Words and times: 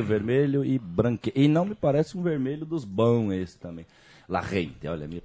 o 0.00 0.04
vermelho 0.04 0.64
e 0.64 0.78
branque. 0.78 1.32
E 1.34 1.48
não 1.48 1.64
me 1.64 1.74
parece 1.74 2.16
um 2.16 2.22
vermelho 2.22 2.64
dos 2.64 2.84
bons 2.84 3.32
esse 3.32 3.58
também. 3.58 3.86
La 4.28 4.40
Rente, 4.40 4.86
olha, 4.86 5.06
me 5.06 5.22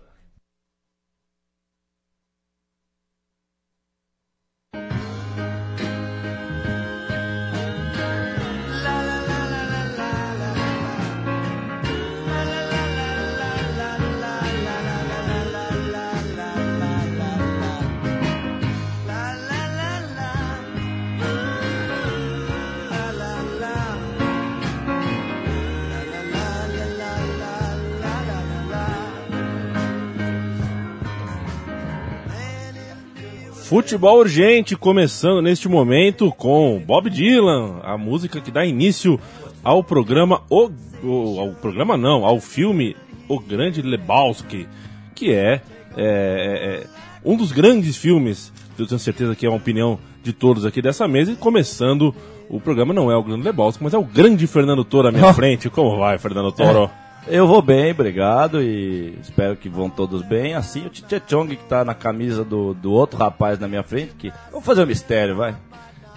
Futebol 33.66 34.20
urgente 34.20 34.76
começando 34.76 35.42
neste 35.42 35.68
momento 35.68 36.32
com 36.32 36.80
Bob 36.86 37.10
Dylan, 37.10 37.80
a 37.82 37.98
música 37.98 38.40
que 38.40 38.52
dá 38.52 38.64
início 38.64 39.20
ao 39.64 39.84
programa 39.84 40.44
o, 40.52 40.70
o 41.04 41.40
ao 41.40 41.50
programa 41.54 41.98
não, 41.98 42.24
ao 42.24 42.40
filme 42.40 42.96
O 43.28 43.40
Grande 43.40 43.82
Lebowski, 43.82 44.68
que 45.16 45.34
é, 45.34 45.54
é, 45.56 45.62
é, 45.98 46.84
é 46.84 46.88
um 47.26 47.36
dos 47.36 47.52
grandes 47.52 47.98
filmes. 47.98 48.54
Eu 48.78 48.86
tenho 48.86 49.00
certeza 49.00 49.36
que 49.36 49.48
é 49.48 49.50
uma 49.50 49.58
opinião 49.58 49.98
de 50.22 50.32
todos 50.32 50.64
aqui 50.64 50.80
dessa 50.80 51.08
mesa 51.08 51.32
e 51.32 51.36
começando 51.36 52.14
o 52.48 52.62
programa 52.62 52.94
não 52.94 53.12
é 53.12 53.18
o 53.18 53.24
Grande 53.24 53.42
Lebowski, 53.42 53.84
mas 53.84 53.96
é 53.96 53.98
o 53.98 54.04
grande 54.04 54.46
Fernando 54.46 54.86
Toro 54.86 55.08
à 55.08 55.12
minha 55.12 55.34
frente. 55.34 55.72
Como 55.72 55.98
vai, 55.98 56.20
Fernando 56.20 56.52
Toro? 56.52 56.92
Eu 57.28 57.48
vou 57.48 57.62
bem, 57.62 57.92
obrigado, 57.92 58.62
e 58.62 59.18
espero 59.22 59.56
que 59.56 59.68
vão 59.68 59.90
todos 59.90 60.22
bem. 60.22 60.54
Assim, 60.54 60.86
o 60.86 60.90
Tite 60.90 61.22
Chong 61.28 61.56
que 61.56 61.64
tá 61.64 61.84
na 61.84 61.96
camisa 61.96 62.44
do, 62.44 62.74
do 62.74 62.92
outro 62.92 63.18
rapaz 63.18 63.58
na 63.58 63.68
minha 63.68 63.82
frente, 63.82 64.14
que... 64.18 64.32
Vamos 64.52 64.66
fazer 64.66 64.84
um 64.84 64.88
mistério, 64.88 65.36
vai. 65.36 65.56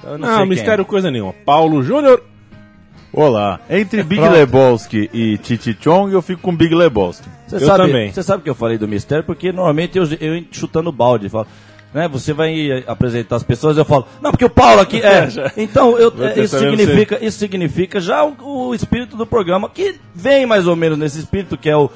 Eu 0.04 0.18
não, 0.18 0.38
não 0.38 0.46
mistério 0.46 0.82
é. 0.82 0.84
coisa 0.84 1.10
nenhuma. 1.10 1.32
Paulo 1.32 1.82
Júnior. 1.82 2.22
Olá. 3.10 3.58
Entre 3.70 4.02
Big 4.02 4.20
Lebowski 4.20 5.08
e 5.14 5.38
Titi 5.38 5.76
Chong, 5.80 6.12
eu 6.12 6.20
fico 6.20 6.42
com 6.42 6.54
Big 6.54 6.74
Lebowski. 6.74 7.26
Você 7.46 7.56
eu 7.56 7.60
sabe, 7.60 7.86
também. 7.86 8.12
Você 8.12 8.22
sabe 8.22 8.42
que 8.42 8.50
eu 8.50 8.54
falei 8.54 8.76
do 8.76 8.86
mistério? 8.86 9.24
Porque 9.24 9.50
normalmente 9.50 9.96
eu, 9.96 10.04
eu 10.20 10.44
chutando 10.52 10.92
balde, 10.92 11.30
falo 11.30 11.46
né? 11.92 12.08
Você 12.08 12.32
vai 12.32 12.84
apresentar 12.86 13.36
as 13.36 13.42
pessoas, 13.42 13.76
eu 13.76 13.84
falo, 13.84 14.06
não, 14.20 14.30
porque 14.30 14.44
o 14.44 14.50
Paulo 14.50 14.80
aqui 14.80 15.00
é. 15.00 15.28
então, 15.56 15.98
eu, 15.98 16.12
isso 16.36 16.58
significa, 16.58 17.24
isso 17.24 17.38
significa 17.38 18.00
já 18.00 18.24
o, 18.24 18.68
o 18.68 18.74
espírito 18.74 19.16
do 19.16 19.26
programa 19.26 19.68
que 19.68 19.96
vem 20.14 20.46
mais 20.46 20.66
ou 20.66 20.76
menos 20.76 20.98
nesse 20.98 21.18
espírito 21.18 21.56
que 21.56 21.68
é 21.68 21.76
o 21.76 21.90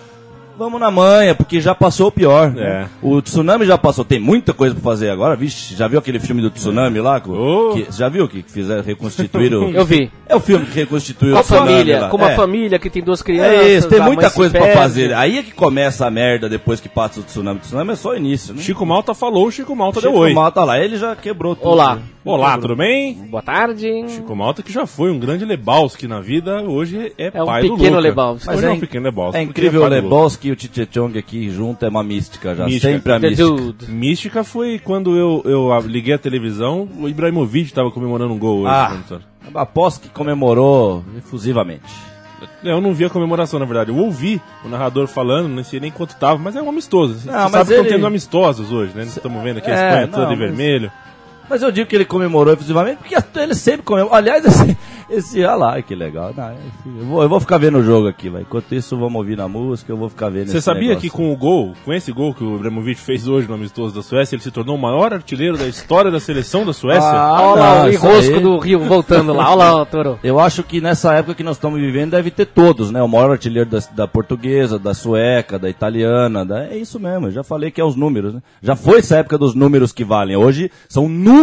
vamos 0.56 0.80
na 0.80 0.90
manha, 0.90 1.34
porque 1.34 1.60
já 1.60 1.74
passou 1.74 2.08
o 2.08 2.12
pior. 2.12 2.50
Né? 2.50 2.62
É. 2.62 2.64
Né? 2.64 2.88
O 3.02 3.20
tsunami 3.20 3.66
já 3.66 3.76
passou, 3.78 4.04
tem 4.04 4.18
muita 4.18 4.52
coisa 4.52 4.74
pra 4.74 4.82
fazer 4.82 5.10
agora. 5.10 5.36
Vixe, 5.36 5.74
já 5.74 5.88
viu 5.88 5.98
aquele 5.98 6.20
filme 6.20 6.42
do 6.42 6.50
tsunami 6.50 7.00
lá? 7.00 7.20
Oh. 7.26 7.74
Que, 7.74 7.86
já 7.90 8.08
viu 8.08 8.28
que 8.28 8.42
fizeram 8.42 8.82
reconstituir 8.82 9.54
o. 9.54 9.70
Eu 9.74 9.84
vi. 9.84 10.10
É 10.28 10.36
o 10.36 10.40
filme 10.40 10.66
que 10.66 10.74
reconstituiu 10.74 11.34
com 11.34 11.40
a 11.40 11.42
família, 11.42 12.08
com 12.08 12.16
uma 12.16 12.32
é. 12.32 12.36
família 12.36 12.78
que 12.78 12.90
tem 12.90 13.02
duas 13.02 13.22
crianças. 13.22 13.66
É 13.66 13.68
isso, 13.74 13.88
tem 13.88 14.00
muita 14.00 14.30
coisa 14.30 14.56
pra 14.56 14.72
fazer. 14.72 15.12
Aí 15.14 15.38
é 15.38 15.42
que 15.42 15.52
começa 15.52 16.06
a 16.06 16.10
merda 16.10 16.48
depois 16.48 16.80
que 16.80 16.88
passa 16.88 17.20
o 17.20 17.22
tsunami. 17.22 17.58
O 17.58 17.62
tsunami 17.62 17.92
é 17.92 17.96
só 17.96 18.10
o 18.10 18.16
início, 18.16 18.54
né? 18.54 18.62
Chico 18.62 18.84
Malta 18.86 19.14
falou, 19.14 19.50
Chico 19.50 19.74
Malta 19.74 20.00
Chico 20.00 20.12
deu 20.12 20.20
oi. 20.20 20.28
Chico 20.30 20.40
Malta 20.40 20.64
lá, 20.64 20.78
ele 20.78 20.96
já 20.96 21.14
quebrou 21.16 21.54
tudo. 21.54 21.68
Olá. 21.68 21.96
Né? 21.96 22.02
Olá, 22.24 22.56
tudo 22.56 22.76
bem? 22.76 23.14
Boa 23.14 23.42
tarde. 23.42 24.08
Chico 24.08 24.36
Malta 24.36 24.62
que 24.62 24.72
já 24.72 24.86
foi 24.86 25.10
um 25.10 25.18
grande 25.18 25.44
Lebowski 25.44 26.06
na 26.06 26.20
vida, 26.20 26.62
hoje 26.62 27.12
é, 27.18 27.32
é 27.34 27.42
um 27.42 27.46
pai 27.46 27.62
do 27.62 27.74
Luca. 27.74 27.98
Lebowski. 27.98 28.46
Mas 28.46 28.62
é, 28.62 28.66
é, 28.66 28.70
um 28.70 28.78
pequeno 28.78 29.04
Lebowski. 29.06 29.38
É 29.38 29.42
incrível 29.42 29.82
é 29.82 29.86
o 29.86 29.88
Lebowski 29.88 30.48
e 30.48 30.52
o 30.52 30.56
Tite 30.56 30.88
Chong 30.88 31.18
aqui 31.18 31.50
junto, 31.50 31.84
é 31.84 31.88
uma 31.88 32.04
mística 32.04 32.54
já, 32.54 32.64
mística. 32.64 32.92
sempre 32.92 33.12
a 33.12 33.18
The 33.18 33.28
mística. 33.28 33.50
Dude. 33.50 33.90
Mística 33.90 34.44
foi 34.44 34.78
quando 34.78 35.16
eu, 35.16 35.42
eu 35.44 35.76
liguei 35.80 36.14
a 36.14 36.18
televisão, 36.18 36.88
o 36.96 37.08
Ibrahimovic 37.08 37.66
estava 37.66 37.90
comemorando 37.90 38.32
um 38.32 38.38
gol 38.38 38.60
hoje. 38.60 38.70
Ah, 38.70 39.02
aposto 39.56 40.02
que 40.02 40.10
comemorou 40.10 41.04
efusivamente. 41.18 41.82
Eu 42.62 42.80
não 42.80 42.94
vi 42.94 43.04
a 43.04 43.10
comemoração, 43.10 43.58
na 43.58 43.66
verdade. 43.66 43.90
Eu 43.90 43.96
ouvi 43.96 44.40
o 44.64 44.68
narrador 44.68 45.06
falando, 45.06 45.48
não 45.48 45.64
sei 45.64 45.80
nem 45.80 45.90
quanto 45.90 46.16
tava, 46.16 46.38
mas 46.38 46.54
é 46.54 46.62
um 46.62 46.68
amistoso. 46.68 47.26
Não, 47.26 47.48
Você 47.48 47.50
sabe 47.50 47.56
ele... 47.56 47.64
que 47.64 47.72
estão 47.72 47.84
tendo 47.84 48.06
amistosos 48.06 48.72
hoje, 48.72 48.92
né? 48.94 49.04
Estamos 49.04 49.42
vendo 49.42 49.58
aqui 49.58 49.70
a 49.70 49.74
é, 49.74 49.88
Espanha 49.88 50.08
toda 50.08 50.26
de 50.26 50.36
vermelho. 50.36 50.90
Mas 51.52 51.60
eu 51.60 51.70
digo 51.70 51.86
que 51.86 51.94
ele 51.94 52.06
comemorou 52.06 52.54
efusivamente 52.54 52.96
porque 52.96 53.14
ele 53.38 53.54
sempre 53.54 53.82
comemora. 53.82 54.16
Aliás, 54.16 54.42
esse, 54.48 54.78
esse 55.10 55.44
olha 55.44 55.54
lá, 55.54 55.82
que 55.82 55.94
legal. 55.94 56.32
Não, 56.34 56.48
eu, 56.98 57.04
vou, 57.04 57.22
eu 57.24 57.28
vou 57.28 57.38
ficar 57.40 57.58
vendo 57.58 57.76
o 57.76 57.82
jogo 57.82 58.08
aqui, 58.08 58.30
vai. 58.30 58.40
Enquanto 58.40 58.74
isso, 58.74 58.96
vamos 58.96 59.16
ouvir 59.16 59.36
na 59.36 59.46
música, 59.46 59.92
eu 59.92 59.96
vou 59.98 60.08
ficar 60.08 60.30
vendo 60.30 60.48
Você 60.48 60.62
sabia 60.62 60.88
negócio. 60.88 61.02
que 61.02 61.14
com 61.14 61.30
o 61.30 61.36
gol, 61.36 61.74
com 61.84 61.92
esse 61.92 62.10
gol 62.10 62.32
que 62.32 62.42
o 62.42 62.56
Ibrahimovic 62.56 62.98
fez 62.98 63.28
hoje 63.28 63.46
no 63.46 63.52
amistoso 63.52 63.94
da 63.94 64.02
Suécia, 64.02 64.34
ele 64.34 64.42
se 64.42 64.50
tornou 64.50 64.76
o 64.76 64.80
maior 64.80 65.12
artilheiro 65.12 65.58
da 65.58 65.66
história 65.68 66.10
da 66.10 66.18
seleção 66.18 66.64
da 66.64 66.72
Suécia? 66.72 67.02
Ah, 67.06 67.42
olha 67.42 67.60
lá, 67.60 67.84
o 67.84 67.92
enrosco 67.92 68.40
do 68.40 68.58
Rio 68.58 68.80
voltando 68.80 69.34
lá. 69.34 69.52
Olha 69.52 69.72
lá, 69.72 69.84
Toro. 69.84 70.18
Eu 70.24 70.40
acho 70.40 70.62
que 70.62 70.80
nessa 70.80 71.12
época 71.12 71.34
que 71.34 71.44
nós 71.44 71.56
estamos 71.58 71.78
vivendo 71.78 72.12
deve 72.12 72.30
ter 72.30 72.46
todos, 72.46 72.90
né? 72.90 73.02
O 73.02 73.08
maior 73.08 73.30
artilheiro 73.30 73.68
da, 73.68 73.78
da 73.94 74.08
portuguesa, 74.08 74.78
da 74.78 74.94
sueca, 74.94 75.58
da 75.58 75.68
italiana. 75.68 76.46
Da, 76.46 76.64
é 76.64 76.78
isso 76.78 76.98
mesmo, 76.98 77.26
eu 77.26 77.30
já 77.30 77.44
falei 77.44 77.70
que 77.70 77.78
é 77.78 77.84
os 77.84 77.94
números, 77.94 78.32
né? 78.32 78.40
Já 78.62 78.74
foi 78.74 79.00
essa 79.00 79.18
época 79.18 79.36
dos 79.36 79.54
números 79.54 79.92
que 79.92 80.02
valem. 80.02 80.34
Hoje 80.34 80.70
são 80.88 81.06
números 81.06 81.41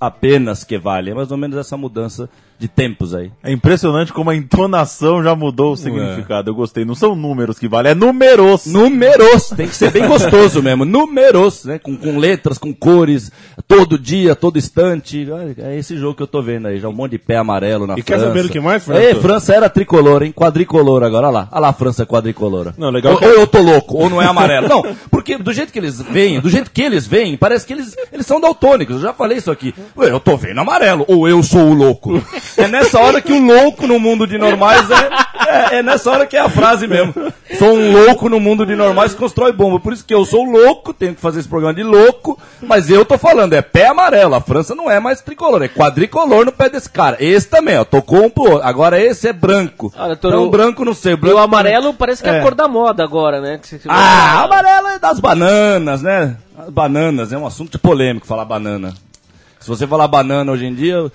apenas 0.00 0.64
que 0.64 0.78
valem. 0.78 1.12
É 1.12 1.14
mais 1.14 1.30
ou 1.30 1.36
menos 1.36 1.56
essa 1.56 1.76
mudança 1.76 2.28
de 2.58 2.68
tempos 2.68 3.14
aí. 3.14 3.30
É 3.42 3.50
impressionante 3.50 4.12
como 4.12 4.30
a 4.30 4.36
entonação 4.36 5.22
já 5.22 5.34
mudou 5.34 5.72
o 5.72 5.76
significado. 5.76 6.50
Eu 6.50 6.54
gostei. 6.54 6.84
Não 6.84 6.94
são 6.94 7.16
números 7.16 7.58
que 7.58 7.68
valem, 7.68 7.92
é 7.92 7.94
números. 7.94 8.66
Números. 8.66 9.48
Tem 9.56 9.66
que 9.66 9.74
ser 9.74 9.90
bem 9.90 10.06
gostoso 10.06 10.62
mesmo. 10.62 10.84
Números, 10.84 11.64
né? 11.64 11.78
Com, 11.78 11.96
com 11.96 12.18
letras, 12.18 12.58
com 12.58 12.72
cores, 12.72 13.32
todo 13.66 13.98
dia, 13.98 14.36
todo 14.36 14.58
instante. 14.58 15.26
É 15.58 15.76
esse 15.76 15.96
jogo 15.96 16.14
que 16.14 16.22
eu 16.22 16.26
tô 16.26 16.40
vendo 16.40 16.68
aí. 16.68 16.78
Já 16.78 16.88
um 16.88 16.92
monte 16.92 17.12
de 17.12 17.18
pé 17.18 17.36
amarelo 17.36 17.86
na 17.86 17.94
e 17.94 18.02
França. 18.02 18.12
E 18.12 18.20
quer 18.20 18.26
saber 18.26 18.44
o 18.44 18.48
que 18.48 18.60
mais, 18.60 18.84
França? 18.84 19.02
É, 19.02 19.14
França 19.14 19.54
era 19.54 19.68
tricolor, 19.68 20.22
hein? 20.22 20.32
Quadricolor 20.32 21.02
agora. 21.02 21.26
Olha 21.26 21.34
lá. 21.34 21.48
Olha 21.50 21.60
lá 21.60 21.68
a 21.68 21.72
França 21.72 22.06
quadricolora. 22.06 22.74
Não, 22.78 22.90
legal. 22.90 23.14
Ou, 23.14 23.22
ou 23.22 23.34
eu 23.34 23.46
tô 23.46 23.60
louco, 23.60 23.96
ou 23.96 24.08
não 24.08 24.22
é 24.22 24.26
amarelo. 24.26 24.68
não, 24.68 24.82
porque 25.10 25.36
do 25.36 25.52
jeito 25.52 25.72
que 25.72 25.78
eles 25.78 26.00
veem, 26.00 26.40
do 26.40 26.48
jeito 26.48 26.70
que 26.70 26.82
eles 26.82 27.06
veem, 27.06 27.36
parece 27.36 27.66
que 27.66 27.72
eles, 27.72 27.96
eles 28.12 28.26
são 28.26 28.40
daltônicos. 28.40 28.96
Eu 28.96 29.02
já 29.02 29.12
falei 29.12 29.38
isso 29.38 29.50
aqui. 29.50 29.74
Eu 29.96 30.20
tô 30.20 30.36
vendo 30.36 30.60
amarelo, 30.60 31.04
ou 31.08 31.28
eu 31.28 31.42
sou 31.42 31.68
o 31.68 31.74
louco. 31.74 32.22
É 32.56 32.68
nessa 32.68 33.00
hora 33.00 33.20
que 33.20 33.32
o 33.32 33.40
louco 33.40 33.86
no 33.86 33.98
mundo 33.98 34.26
de 34.26 34.36
normais 34.36 34.88
é, 34.90 35.08
é, 35.48 35.78
é, 35.78 35.82
nessa 35.82 36.10
hora 36.10 36.26
que 36.26 36.36
é 36.36 36.40
a 36.40 36.48
frase 36.48 36.86
mesmo. 36.86 37.14
Sou 37.58 37.74
um 37.74 37.92
louco 37.92 38.28
no 38.28 38.38
mundo 38.40 38.66
de 38.66 38.74
normais 38.74 39.12
que 39.12 39.18
constrói 39.18 39.52
bomba. 39.52 39.80
Por 39.80 39.92
isso 39.92 40.04
que 40.04 40.14
eu 40.14 40.24
sou 40.24 40.44
louco, 40.44 40.92
tenho 40.92 41.14
que 41.14 41.20
fazer 41.20 41.40
esse 41.40 41.48
programa 41.48 41.74
de 41.74 41.82
louco, 41.82 42.38
mas 42.60 42.90
eu 42.90 43.04
tô 43.04 43.16
falando, 43.16 43.52
é 43.54 43.62
pé 43.62 43.86
amarelo. 43.86 44.34
A 44.34 44.40
França 44.40 44.74
não 44.74 44.90
é 44.90 45.00
mais 45.00 45.20
tricolor, 45.20 45.62
é 45.62 45.68
quadricolor 45.68 46.44
no 46.44 46.52
pé 46.52 46.68
desse 46.68 46.90
cara. 46.90 47.16
Esse 47.20 47.48
também, 47.48 47.78
ó, 47.78 47.84
tocou 47.84 48.24
um 48.24 48.30
pro 48.30 48.44
outro. 48.44 48.66
Agora 48.66 49.00
esse 49.00 49.28
é 49.28 49.32
branco. 49.32 49.92
Olha, 49.96 50.16
tô 50.16 50.28
então, 50.28 50.50
branco 50.50 50.84
não 50.84 50.94
sei. 50.94 51.16
Branco, 51.16 51.36
e 51.36 51.40
o 51.40 51.42
amarelo 51.42 51.94
parece 51.94 52.22
que 52.22 52.28
é 52.28 52.32
a 52.32 52.36
é. 52.36 52.42
cor 52.42 52.54
da 52.54 52.68
moda 52.68 53.02
agora, 53.02 53.40
né? 53.40 53.60
Ah, 53.88 54.44
amarelo 54.44 54.88
é 54.88 54.98
das 54.98 55.20
bananas, 55.20 56.02
né? 56.02 56.36
As 56.58 56.68
bananas, 56.68 57.32
é 57.32 57.38
um 57.38 57.46
assunto 57.46 57.78
polêmico 57.78 58.26
falar 58.26 58.44
banana. 58.44 58.94
Se 59.58 59.68
você 59.68 59.86
falar 59.86 60.08
banana 60.08 60.50
hoje 60.50 60.66
em 60.66 60.74
dia, 60.74 61.10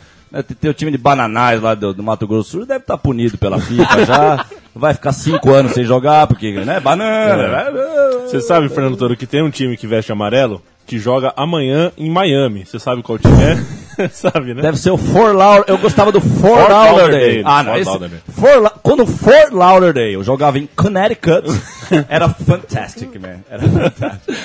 tem 0.60 0.70
o 0.70 0.74
time 0.74 0.92
de 0.92 0.98
bananais 0.98 1.62
lá 1.62 1.74
do, 1.74 1.94
do 1.94 2.04
Mato 2.04 2.28
Grosso 2.28 2.50
do 2.50 2.52
Sul, 2.52 2.66
deve 2.66 2.82
estar 2.82 2.98
tá 2.98 2.98
punido 2.98 3.38
pela 3.38 3.60
FIFA 3.60 4.06
já. 4.06 4.46
Vai 4.76 4.94
ficar 4.94 5.12
cinco 5.12 5.52
anos 5.52 5.72
sem 5.72 5.84
jogar, 5.84 6.28
porque, 6.28 6.52
né, 6.52 6.80
banana. 6.80 7.44
É. 7.44 8.12
Você 8.28 8.40
sabe, 8.40 8.70
Fernando 8.70 8.96
Toro, 8.96 9.18
que 9.18 9.26
tem 9.26 9.42
um 9.42 9.50
time 9.50 9.76
que 9.76 9.88
veste 9.88 10.12
amarelo 10.12 10.62
que 10.88 10.98
joga 10.98 11.34
amanhã 11.36 11.92
em 11.98 12.10
Miami. 12.10 12.66
Você 12.66 12.80
sabe 12.80 13.04
qual 13.04 13.20
time 13.20 13.36
é? 13.44 14.08
sabe, 14.10 14.54
né? 14.54 14.62
Deve 14.62 14.78
ser 14.78 14.92
o 14.92 14.98
Fort 14.98 15.36
Lauderdale. 15.36 15.66
Eu 15.68 15.78
gostava 15.78 16.12
do 16.12 16.22
Fort, 16.22 16.62
Fort 16.62 16.70
Lauderdale. 16.70 17.44
Ah, 17.46 17.62
não. 17.62 17.84
Fort 17.84 18.02
esse, 18.04 18.32
Fort, 18.32 18.74
quando 18.82 19.04
o 19.04 19.08
Fort 19.08 19.52
Lauderdale 19.52 20.24
jogava 20.24 20.58
em 20.58 20.66
Connecticut, 20.66 21.44
era 22.08 22.30
fantastic, 22.30 23.20
man. 23.20 23.40
Era 23.50 23.64
fantastic. 23.68 24.36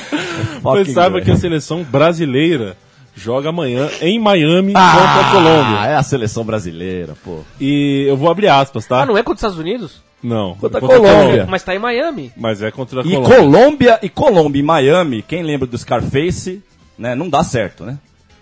Mas 0.62 0.92
sabe 0.92 1.22
que 1.22 1.30
a 1.30 1.36
seleção 1.36 1.84
brasileira 1.84 2.76
joga 3.14 3.50
amanhã 3.50 3.88
em 4.00 4.18
Miami 4.18 4.72
ah, 4.74 4.92
contra 4.92 5.20
a 5.20 5.30
Colômbia. 5.30 5.80
Ah, 5.80 5.86
é 5.88 5.94
a 5.94 6.02
seleção 6.02 6.44
brasileira, 6.44 7.14
pô. 7.24 7.40
E 7.60 8.04
eu 8.08 8.16
vou 8.16 8.30
abrir 8.30 8.48
aspas, 8.48 8.86
tá? 8.86 9.02
Ah, 9.02 9.06
não 9.06 9.16
é 9.16 9.22
contra 9.22 9.34
os 9.34 9.40
Estados 9.40 9.58
Unidos? 9.58 10.02
Não. 10.22 10.54
Contra, 10.54 10.78
é 10.78 10.80
contra 10.80 10.96
a 10.96 11.00
Colômbia. 11.00 11.22
Colômbia. 11.22 11.46
Mas 11.48 11.62
tá 11.62 11.74
em 11.74 11.78
Miami. 11.78 12.32
Mas 12.36 12.62
é 12.62 12.70
contra 12.70 13.00
a 13.00 13.04
e 13.04 13.10
Colômbia. 13.10 13.36
Colômbia. 13.36 13.98
E 14.02 14.08
Colômbia 14.08 14.60
e 14.60 14.62
Miami, 14.62 15.22
quem 15.22 15.42
lembra 15.42 15.66
do 15.66 15.76
Scarface, 15.76 16.62
né? 16.96 17.14
Não 17.14 17.28
dá 17.28 17.42
certo, 17.42 17.84
né? 17.84 17.98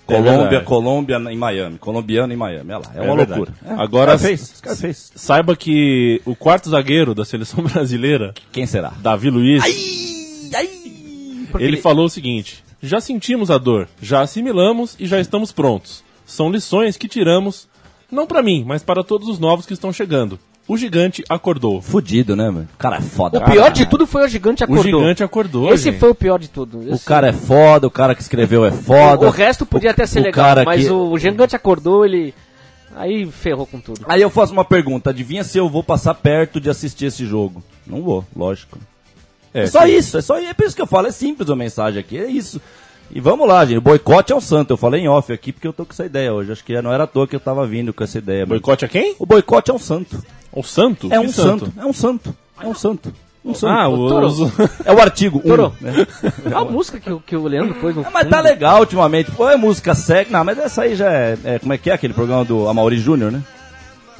É 0.07 0.17
Colômbia, 0.17 0.59
é 0.59 0.61
Colômbia 0.61 1.17
em 1.31 1.37
Miami. 1.37 1.79
Colombiano 1.79 2.33
em 2.33 2.37
Miami. 2.37 2.73
Olha 2.73 2.83
lá, 2.85 2.93
é, 2.95 2.99
é 2.99 3.03
uma 3.03 3.17
verdade. 3.17 3.41
loucura. 3.41 3.59
É, 3.65 3.73
Agora, 3.81 4.19
Scarface, 4.19 4.57
Scarface. 4.57 5.13
saiba 5.15 5.55
que 5.55 6.21
o 6.25 6.35
quarto 6.35 6.69
zagueiro 6.69 7.15
da 7.15 7.25
seleção 7.25 7.63
brasileira... 7.65 8.35
Quem 8.51 8.67
será? 8.67 8.93
Davi 8.99 9.31
Luiz. 9.31 9.63
Ai, 9.63 9.73
ai. 10.57 10.71
Ele, 11.55 11.65
ele 11.65 11.77
falou 11.77 12.07
o 12.07 12.11
seguinte... 12.11 12.65
Já 12.83 13.01
sentimos 13.01 13.51
a 13.51 13.59
dor, 13.59 13.89
já 14.01 14.21
assimilamos 14.23 14.97
e 14.99 15.07
já 15.07 15.21
estamos 15.21 15.53
prontos. 15.53 16.03
São 16.27 16.51
lições 16.51 16.97
que 16.97 17.09
tiramos 17.09 17.69
Não 18.11 18.27
pra 18.27 18.43
mim, 18.43 18.65
mas 18.67 18.83
para 18.83 19.05
todos 19.05 19.29
os 19.29 19.39
novos 19.39 19.67
que 19.67 19.73
estão 19.73 19.93
chegando. 19.93 20.37
O 20.67 20.77
gigante 20.77 21.23
acordou. 21.29 21.81
Fudido, 21.81 22.35
né, 22.35 22.51
mano? 22.51 22.69
O 22.75 22.77
cara 22.77 22.97
é 22.97 23.01
foda. 23.01 23.39
O 23.39 23.45
pior 23.45 23.71
de 23.71 23.87
tudo 23.87 24.05
foi 24.07 24.25
o 24.25 24.29
gigante 24.29 24.63
O 24.63 24.65
acordou. 24.65 25.01
gigante 25.01 25.23
acordou. 25.23 25.73
Esse 25.73 25.85
gente. 25.85 25.99
foi 26.01 26.11
o 26.11 26.15
pior 26.15 26.39
de 26.39 26.49
tudo. 26.49 26.79
O 26.79 26.95
Esse- 26.95 27.05
cara 27.05 27.29
é 27.29 27.33
foda, 27.33 27.87
o 27.87 27.91
cara 27.91 28.15
que 28.15 28.23
escreveu 28.23 28.65
é 28.65 28.71
foda. 28.73 29.27
O 29.27 29.31
resto 29.31 29.65
podia 29.67 29.91
até 29.93 30.07
ser 30.07 30.21
o 30.21 30.23
legal, 30.25 30.45
cara 30.45 30.65
mas 30.65 30.85
que- 30.85 30.91
o 30.91 31.17
gigante 31.19 31.55
acordou, 31.55 32.05
ele. 32.05 32.35
Aí 32.97 33.27
ferrou 33.31 33.65
com 33.67 33.81
tudo. 33.81 34.01
Aí 34.09 34.21
eu 34.23 34.31
faço 34.31 34.53
uma 34.53 34.65
pergunta, 34.65 35.11
adivinha 35.11 35.45
se 35.45 35.57
eu 35.57 35.69
vou 35.69 35.83
passar 35.85 36.15
perto 36.15 36.61
de 36.61 36.69
assistir 36.69 37.05
esse 37.07 37.25
jogo? 37.25 37.63
Não 37.87 38.03
vou, 38.03 38.25
lógico. 38.35 38.77
É, 39.53 39.67
só 39.67 39.85
isso, 39.87 40.17
é 40.19 40.21
só 40.23 40.39
é 40.39 40.55
por 40.55 40.65
isso 40.67 40.77
que 40.77 40.83
eu 40.83 40.87
falo, 40.87 41.09
é 41.09 41.11
simples 41.13 41.51
a 41.51 41.57
mensagem 41.57 41.99
aqui, 42.01 42.17
é 42.19 42.27
isso. 42.31 42.61
E 43.13 43.21
vamos 43.21 43.49
lá, 43.49 43.65
gente, 43.67 43.79
o 43.79 43.81
boicote 43.81 44.33
é 44.33 44.37
o 44.37 44.41
santo, 44.41 44.73
eu 44.73 44.77
falei 44.77 45.01
em 45.03 45.09
off 45.09 45.33
aqui 45.33 45.53
porque 45.53 45.67
eu 45.67 45.73
tô 45.73 45.85
com 45.85 45.93
essa 45.93 46.05
ideia 46.07 46.33
hoje, 46.33 46.53
acho 46.53 46.65
que 46.65 46.81
não 46.81 46.93
era 46.93 47.05
à 47.05 47.07
toa 47.09 47.27
que 47.27 47.35
eu 47.35 47.41
tava 47.41 47.67
vindo 47.67 47.93
com 47.93 48.05
essa 48.05 48.19
ideia. 48.19 48.43
mas- 48.43 48.51
Boicote 48.51 48.85
a 48.85 48.89
quem? 48.89 49.17
O 49.19 49.27
boicote 49.27 49.71
é 49.71 49.75
um 49.75 49.79
santo, 49.81 50.23
O 50.53 50.63
santo? 50.63 51.09
é 51.13 51.19
um 51.19 51.29
santo? 51.29 51.73
é 51.77 51.85
um 51.85 51.93
santo, 51.93 52.35
é 52.63 52.67
um 52.67 52.75
santo. 52.75 53.13
Um 53.43 53.55
santo. 53.55 53.73
Ah, 53.73 53.89
o, 53.89 54.07
Toro. 54.07 54.53
É 54.85 54.93
o 54.93 55.01
artigo 55.01 55.39
1. 55.43 55.49
Toro. 55.49 55.73
né? 55.81 56.07
A 56.55 56.63
música 56.63 57.01
que, 57.01 57.11
o- 57.11 57.21
que 57.21 57.35
o 57.35 57.47
Leandro 57.49 57.75
pôs 57.77 57.97
no 57.97 58.03
Ah, 58.03 58.11
mas 58.13 58.29
tá 58.29 58.39
legal 58.39 58.81
ultimamente. 58.81 59.31
Pô, 59.31 59.49
é 59.49 59.57
música 59.57 59.95
sec. 59.95 60.31
Não, 60.31 60.45
mas 60.45 60.59
essa 60.59 60.83
aí 60.83 60.95
já 60.95 61.11
é, 61.11 61.39
é- 61.45 61.59
Como 61.59 61.73
é 61.73 61.79
que 61.79 61.89
é 61.89 61.95
aquele 61.95 62.13
programa 62.13 62.45
do 62.45 62.69
Amaury 62.69 62.99
Júnior, 62.99 63.33
né? 63.33 63.43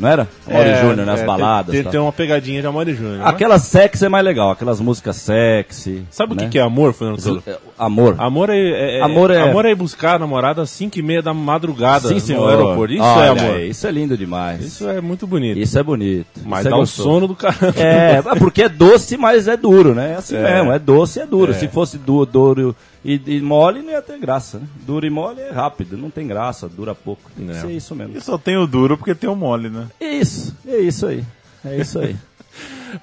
Não 0.01 0.09
era? 0.09 0.27
Amaury 0.49 0.69
É, 0.71 0.81
Júnior, 0.81 1.07
nas 1.07 1.21
é, 1.21 1.25
baladas. 1.27 1.73
Tem, 1.75 1.83
tal. 1.83 1.93
tem 1.93 2.01
uma 2.01 2.13
pegadinha 2.13 2.61
de 2.63 2.67
Amor 2.67 2.87
Júnior. 2.89 3.19
né? 3.19 3.23
Aquelas 3.27 3.63
sexy 3.63 4.07
é 4.07 4.09
mais 4.09 4.25
legal, 4.25 4.51
aquelas 4.51 4.81
músicas 4.81 5.17
sexy. 5.17 6.03
Sabe 6.11 6.33
o 6.33 6.37
né? 6.37 6.45
que, 6.45 6.51
que 6.53 6.59
é 6.59 6.63
amor, 6.63 6.95
Fernando? 6.95 7.43
É, 7.47 7.59
Amor. 7.79 8.15
Amor 8.19 8.51
é, 8.51 8.57
é, 8.57 8.99
é- 8.99 9.03
Amor 9.03 9.31
é- 9.31 9.41
amor 9.43 9.65
é 9.67 9.71
ir 9.71 9.75
buscar 9.75 10.17
a 10.17 10.19
namorada 10.19 10.63
às 10.63 10.71
5 10.71 10.99
e 10.99 11.03
meia 11.03 11.21
da 11.23 11.35
madrugada 11.35 12.09
Sim, 12.09 12.15
no 12.15 12.21
senhor. 12.21 12.49
aeroporto. 12.49 12.95
Isso 12.95 13.03
Olha 13.03 13.25
é 13.25 13.29
amor. 13.29 13.61
isso 13.61 13.87
é 13.87 13.91
lindo 13.91 14.17
demais. 14.17 14.65
Isso 14.65 14.89
é 14.89 15.01
muito 15.01 15.27
bonito. 15.27 15.59
Isso 15.59 15.79
é 15.79 15.83
bonito. 15.83 16.27
Mas 16.45 16.61
isso 16.61 16.69
é 16.69 16.71
dá 16.71 16.77
um 16.77 16.81
gostoso. 16.81 17.09
sono 17.09 17.27
do 17.29 17.35
caramba. 17.35 17.75
É, 17.77 18.23
é 18.25 18.35
porque 18.39 18.63
é 18.63 18.69
doce, 18.69 19.17
mas 19.19 19.49
é 19.49 19.57
duro, 19.57 19.95
né? 19.95 20.13
É 20.13 20.17
assim 20.17 20.37
É. 20.37 20.55
mesmo, 20.55 20.73
é 20.73 20.79
doce 20.79 21.19
e 21.19 21.23
é 21.23 21.27
duro. 21.27 21.53
É. 21.53 21.55
Se 21.55 21.69
fosse 21.69 21.99
du 21.99 22.25
duro 22.25 22.75
e, 23.05 23.21
e 23.27 23.41
mole, 23.41 23.81
não 23.81 23.91
ia 23.91 24.03
ter 24.03 24.19
graça, 24.19 24.59
né? 24.59 24.67
Duro 24.87 25.07
e 25.07 25.11
mole 25.11 25.41
é 25.41 25.51
rápido, 25.51 25.97
não 25.97 26.11
tem 26.11 26.27
graça, 26.27 26.69
dura 26.69 26.95
pouco. 26.95 27.31
Tem 27.35 27.47
que 27.47 27.53
Não. 27.53 27.61
ser 27.61 27.73
isso 27.73 27.95
mesmo. 27.95 28.17
E 28.17 28.21
só 28.21 28.37
tem 28.37 28.57
o 28.59 28.67
duro 28.67 28.97
porque 28.99 29.15
tem 29.15 29.29
o 29.29 29.35
mole, 29.35 29.71
né? 29.71 29.87
Isso, 30.01 30.55
é 30.67 30.79
isso 30.79 31.07
aí. 31.07 31.25
É 31.65 31.77
isso 31.77 31.99
aí. 31.99 32.17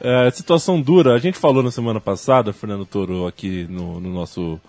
É, 0.01 0.29
situação 0.31 0.81
dura. 0.81 1.13
A 1.13 1.17
gente 1.17 1.37
falou 1.37 1.63
na 1.63 1.71
semana 1.71 2.01
passada, 2.01 2.51
Fernando 2.51 2.85
Toro, 2.85 3.25
aqui 3.25 3.65
no, 3.69 4.01
no 4.01 4.09
nosso. 4.09 4.59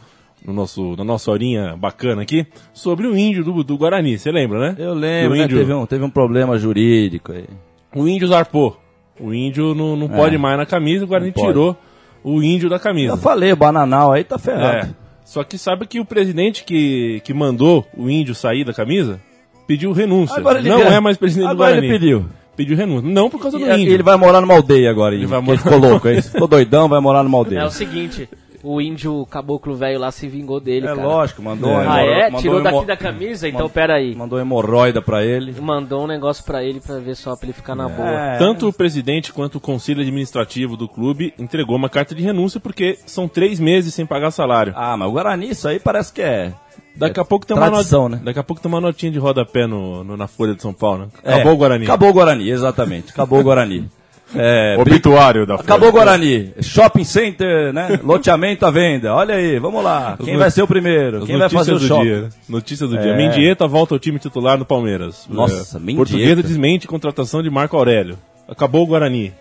No 0.47 0.53
nosso, 0.53 0.95
na 0.97 1.03
nossa 1.03 1.29
horinha 1.33 1.77
bacana 1.77 2.23
aqui, 2.23 2.47
sobre 2.73 3.09
o 3.09 3.19
índio 3.19 3.43
do, 3.43 3.65
do 3.65 3.77
Guarani, 3.77 4.17
você 4.17 4.31
lembra, 4.31 4.61
né? 4.61 4.77
Eu 4.79 4.95
lembro, 4.95 5.37
né? 5.37 5.49
Teve, 5.49 5.73
um, 5.75 5.85
teve 5.85 6.05
um 6.05 6.09
problema 6.11 6.57
jurídico 6.57 7.33
aí. 7.33 7.47
o 7.93 8.07
índio 8.07 8.29
zarpou. 8.29 8.81
O 9.19 9.35
índio 9.35 9.75
não, 9.75 9.97
não 9.97 10.09
pode 10.09 10.39
mais 10.39 10.57
na 10.57 10.65
camisa, 10.65 11.05
o 11.05 11.09
Guarani 11.09 11.31
É. 11.31 11.33
Tirou 11.33 11.77
o 12.23 12.41
índio 12.41 12.71
da 12.71 12.79
camisa. 12.79 13.15
Eu 13.15 13.17
falei, 13.19 13.53
o 13.53 13.57
bananal 13.57 14.13
aí 14.13 14.23
tá 14.23 14.39
ferrado. 14.39 14.87
É. 14.87 15.08
Só 15.29 15.45
que 15.45 15.59
sabe 15.59 15.87
que 15.87 16.01
o 16.01 16.07
presidente 16.07 16.65
que, 16.65 17.21
que 17.23 17.35
mandou 17.35 17.87
o 17.95 18.09
índio 18.09 18.35
sair 18.35 18.65
da 18.65 18.73
camisa 18.73 19.21
pediu 19.67 19.93
renúncia. 19.93 20.39
Agora 20.39 20.59
ele 20.59 20.71
não 20.71 20.79
quer- 20.79 20.93
é 20.93 21.01
mais 21.01 21.19
presidente 21.19 21.51
Agora 21.51 21.73
do 21.73 21.75
Guarani. 21.75 21.87
ele 21.87 21.99
pediu. 21.99 22.27
Pediu 22.57 22.75
renúncia. 22.77 23.11
Não 23.11 23.29
por 23.29 23.39
causa 23.39 23.59
do 23.59 23.67
e 23.67 23.71
índio. 23.83 23.93
ele 23.93 24.03
vai 24.03 24.17
morar 24.17 24.41
numa 24.41 24.55
aldeia 24.55 24.91
agora. 24.91 25.15
Ele, 25.15 25.27
vai 25.27 25.39
vai 25.39 25.47
morar- 25.47 25.59
ficou 25.63 25.79
louco, 25.79 26.09
aí. 26.09 26.23
Ficou 26.23 26.49
doidão, 26.49 26.89
vai 26.89 26.99
morar 27.01 27.23
numa 27.23 27.37
É 27.37 27.41
aldeia. 27.41 27.67
o 27.67 27.71
seguinte, 27.71 28.27
o 28.63 28.81
índio 28.81 29.25
caboclo 29.27 29.75
velho 29.75 29.99
lá 30.01 30.11
se 30.11 30.27
vingou 30.29 30.59
dele, 30.61 30.87
É 30.87 30.95
cara. 30.95 31.07
lógico, 31.07 31.43
mandou 31.43 31.71
É. 31.71 31.87
Ah, 31.87 32.01
é? 32.03 32.25
mandou 32.25 32.41
Tirou 32.41 32.63
daqui 32.63 32.87
da 32.87 32.97
camisa? 32.97 33.47
Então 33.49 33.61
mandou- 33.61 33.71
pera 33.71 33.95
aí. 33.95 34.15
Mandou 34.15 34.39
hemorroida 34.39 35.01
pra 35.01 35.25
ele. 35.25 35.55
Mandou 35.61 36.05
um 36.05 36.07
negócio 36.07 36.45
pra 36.45 36.63
ele 36.65 36.81
pra 36.81 36.99
ver 36.99 37.15
só 37.15 37.37
pra 37.37 37.47
ele 37.47 37.53
ficar 37.53 37.75
na 37.75 37.89
boa. 37.89 38.09
É. 38.09 38.39
Tanto 38.39 38.69
o 38.69 38.73
presidente 38.73 39.33
quanto 39.33 39.57
o 39.57 39.61
conselho 39.61 40.01
administrativo 40.01 40.77
do 40.77 40.89
clube 40.89 41.33
entregou 41.39 41.77
uma 41.77 41.89
carta 41.89 42.15
de 42.15 42.23
renúncia 42.23 42.59
porque 42.61 42.99
são 43.07 43.29
três 43.29 43.59
meses 43.61 43.95
sem 43.95 44.05
pagar 44.07 44.31
salário. 44.31 44.73
Ah, 44.77 44.97
mas 44.97 45.09
o 45.09 45.13
Guarani, 45.13 45.51
isso 45.51 45.67
aí 45.69 45.79
parece 45.79 46.13
que 46.13 46.23
é. 46.23 46.53
Daqui 46.97 47.21
a 47.21 47.25
pouco 47.25 47.47
tem 47.47 47.57
uma 47.57 47.71
tradição, 47.71 48.09
né? 48.09 48.21
Daqui 48.25 48.41
a 48.41 48.43
pouco 48.43 48.61
tem 48.61 48.69
uma 48.69 48.81
notinha 48.81 49.13
de 49.13 49.19
rodapé 49.21 49.69
no, 49.69 50.03
no- 50.03 50.17
na 50.17 50.27
Folha 50.27 50.55
de 50.55 50.63
São 50.63 50.73
Paulo. 50.73 51.03
Né? 51.05 51.09
é, 51.23 51.35
Acabou 51.35 51.53
o 51.53 51.57
Guarani. 51.57 51.85
Acabou 51.85 52.09
o 52.09 52.13
Guarani, 52.13 52.51
exatamente. 52.51 53.11
Acabou 53.13 53.39
o 53.39 53.43
Guarani. 53.45 53.89
É, 54.35 54.77
Obituário 54.79 55.47
da 55.47 55.55
Acabou 55.55 55.89
o 55.89 55.93
Guarani. 55.93 56.53
Shopping 56.61 57.05
Center, 57.05 57.73
né? 57.73 57.99
Loteamento 58.03 58.67
à 58.67 58.71
venda. 58.71 59.15
Olha 59.15 59.35
aí, 59.37 59.59
vamos 59.59 59.83
lá. 59.83 60.19
Quem 60.23 60.37
vai 60.37 60.51
ser 60.51 60.63
o 60.63 60.67
primeiro? 60.67 61.25
Quem 61.25 61.39
vai 61.39 61.49
fazer 61.49 61.73
o 61.73 61.81
shopping? 61.81 62.03
dia. 62.05 62.21
né? 62.23 62.29
Notícias 62.49 62.91
do 62.91 62.99
dia. 62.99 63.13
É. 63.13 63.17
Mendieta 63.17 63.67
volta 63.67 63.95
ao 63.95 63.99
time 63.99 64.19
titular 64.19 64.59
no 64.59 64.65
Palmeiras. 64.67 65.27
Nossa, 65.31 65.79
É. 65.79 65.81
Mendieta. 65.81 65.97
Portuguesa 65.97 66.43
desmente 66.43 66.87
contratação 66.87 67.43
de 67.43 67.49
Marco 67.49 67.77
Aurélio. 67.77 68.19
Acabou 68.47 68.83
o 68.83 68.87
Guarani. 68.87 69.33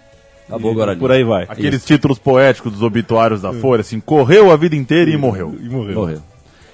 Acabou 0.47 0.71
o 0.71 0.73
Guarani. 0.73 0.99
Por 0.99 1.11
aí 1.11 1.23
vai. 1.25 1.43
Aqueles 1.49 1.83
títulos 1.83 2.17
poéticos 2.17 2.71
dos 2.71 2.81
obituários 2.81 3.41
da 3.41 3.51
Folha, 3.51 3.81
assim, 3.81 3.99
correu 3.99 4.51
a 4.51 4.55
vida 4.55 4.75
inteira 4.77 5.11
e 5.11 5.17
morreu. 5.17 5.53
E 5.61 5.67
morreu. 5.67 5.95
Morreu. 5.95 6.21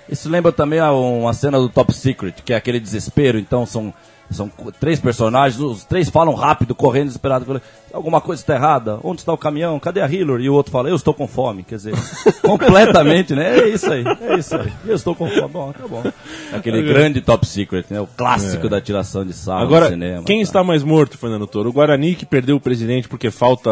Isso 0.08 0.30
lembra 0.30 0.52
também 0.52 0.78
a- 0.80 0.92
uma 0.92 1.34
cena 1.34 1.58
do 1.58 1.68
Top 1.70 1.92
Secret, 1.92 2.34
que 2.46 2.54
é 2.54 2.56
aquele 2.56 2.80
desespero, 2.80 3.40
então 3.40 3.66
são, 3.66 3.92
são 4.34 4.50
três 4.80 5.00
personagens, 5.00 5.60
os 5.62 5.84
três 5.84 6.10
falam 6.10 6.34
rápido, 6.34 6.74
correndo, 6.76 7.06
desesperado. 7.08 7.62
Alguma 7.94 8.20
coisa 8.20 8.42
está 8.42 8.56
errada? 8.56 9.00
Onde 9.04 9.22
está 9.22 9.32
o 9.32 9.38
caminhão? 9.38 9.80
Cadê 9.80 10.02
a 10.02 10.08
Hillary? 10.12 10.46
E 10.46 10.50
o 10.50 10.54
outro 10.56 10.72
fala, 10.72 10.90
eu 10.90 10.96
estou 10.96 11.14
com 11.14 11.28
fome. 11.28 11.62
Quer 11.64 11.76
dizer, 11.76 11.94
completamente, 12.42 13.36
né? 13.36 13.60
É 13.60 13.68
isso 13.70 13.92
aí, 13.92 14.04
é 14.22 14.36
isso 14.38 14.56
aí. 14.56 14.72
Eu 14.86 14.96
estou 14.96 15.14
com 15.16 15.30
fome. 15.30 15.48
Bom, 15.48 15.72
tá 15.72 15.88
bom. 15.88 16.04
Aquele 16.52 16.82
grande 16.82 17.22
Top 17.22 17.46
Secret, 17.46 17.86
né? 17.92 18.02
O 18.02 18.08
clássico 18.08 18.68
da 18.68 18.82
tiração 18.82 19.24
de 19.24 19.34
sarro 19.34 19.62
Agora, 19.64 19.86
no 19.86 19.92
cinema. 19.92 20.24
quem 20.24 20.38
tá. 20.38 20.44
está 20.44 20.64
mais 20.64 20.84
morto, 20.84 21.18
Fernando 21.18 21.46
Toro? 21.46 21.70
O 21.70 21.74
Guarani 21.74 22.16
que 22.16 22.26
perdeu 22.26 22.56
o 22.56 22.60
presidente 22.60 23.08
porque 23.08 23.30
falta 23.30 23.70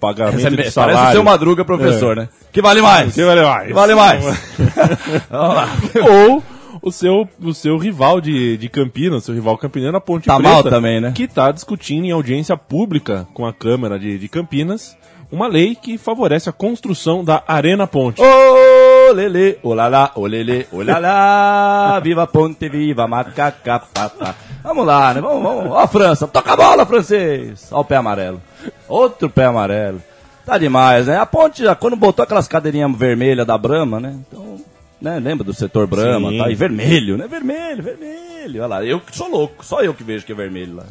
pagamento 0.00 0.38
Esse 0.38 0.46
é- 0.46 0.50
de 0.50 0.56
Parece 0.56 0.72
salário. 0.74 1.08
o 1.10 1.12
seu 1.12 1.24
Madruga, 1.24 1.64
professor, 1.64 2.16
né? 2.16 2.28
Que 2.52 2.62
vale 2.62 2.80
mais? 2.80 3.14
Que 3.14 3.22
vale 3.24 3.42
mais? 3.42 3.66
Que 3.66 3.72
vale 3.74 3.94
mais? 3.94 4.24
Vamos 5.30 5.54
lá. 5.56 5.68
Ou 6.10 6.42
o 6.82 6.90
seu, 6.90 7.28
o 7.40 7.54
seu 7.54 7.78
rival 7.78 8.20
de, 8.20 8.56
de 8.56 8.68
Campinas, 8.68 9.24
seu 9.24 9.34
rival 9.34 9.56
campinano, 9.56 9.96
a 9.96 10.00
Ponte 10.00 10.26
Tá 10.26 10.36
Preta. 10.36 10.50
mal 10.50 10.62
também, 10.64 11.00
né? 11.00 11.12
Que 11.14 11.24
está 11.24 11.52
discutindo 11.52 12.04
em 12.04 12.10
audiência 12.10 12.56
pública 12.56 13.26
com 13.32 13.46
a 13.46 13.52
Câmara 13.52 13.98
de, 13.98 14.18
de 14.18 14.28
Campinas 14.28 14.96
uma 15.32 15.48
lei 15.48 15.74
que 15.74 15.96
favorece 15.96 16.50
a 16.50 16.52
construção 16.52 17.24
da 17.24 17.42
Arena 17.48 17.86
Ponte. 17.86 18.20
Ô, 18.20 19.12
lele, 19.12 19.58
olala, 19.62 20.12
olele, 20.14 20.66
olala, 20.70 21.98
viva 22.04 22.26
Ponte, 22.26 22.68
viva 22.68 23.08
macaca, 23.08 23.80
papá. 23.94 24.34
Vamos 24.62 24.86
lá, 24.86 25.14
né? 25.14 25.22
Vamos, 25.22 25.42
vamos. 25.42 25.72
Ó 25.72 25.78
a 25.78 25.88
França, 25.88 26.28
toca 26.28 26.52
a 26.52 26.56
bola, 26.56 26.84
francês. 26.84 27.68
Ó 27.72 27.80
o 27.80 27.84
pé 27.84 27.96
amarelo. 27.96 28.42
Outro 28.86 29.30
pé 29.30 29.46
amarelo. 29.46 30.02
Tá 30.44 30.58
demais, 30.58 31.06
né? 31.06 31.16
A 31.16 31.24
Ponte, 31.24 31.62
já, 31.62 31.74
quando 31.74 31.96
botou 31.96 32.22
aquelas 32.22 32.46
cadeirinhas 32.46 32.94
vermelhas 32.94 33.46
da 33.46 33.56
Brahma, 33.56 33.98
né? 33.98 34.14
Então, 34.28 34.58
né? 35.02 35.18
Lembra 35.18 35.44
do 35.44 35.52
setor 35.52 35.86
Brahma, 35.86 36.30
Sim. 36.30 36.38
tá? 36.38 36.50
E 36.50 36.54
vermelho, 36.54 37.16
né? 37.18 37.26
Vermelho, 37.28 37.82
vermelho. 37.82 38.60
Olha 38.62 38.66
lá, 38.66 38.84
eu 38.84 39.00
que 39.00 39.16
sou 39.16 39.28
louco, 39.28 39.64
só 39.64 39.82
eu 39.82 39.92
que 39.92 40.02
vejo 40.04 40.24
que 40.24 40.32
é 40.32 40.34
vermelho 40.34 40.76
lá. 40.76 40.84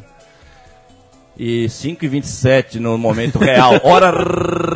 E 1.38 1.68
5 1.68 2.04
e 2.04 2.08
27 2.08 2.78
no 2.78 2.98
momento 2.98 3.38
real, 3.38 3.80
hora 3.84 4.12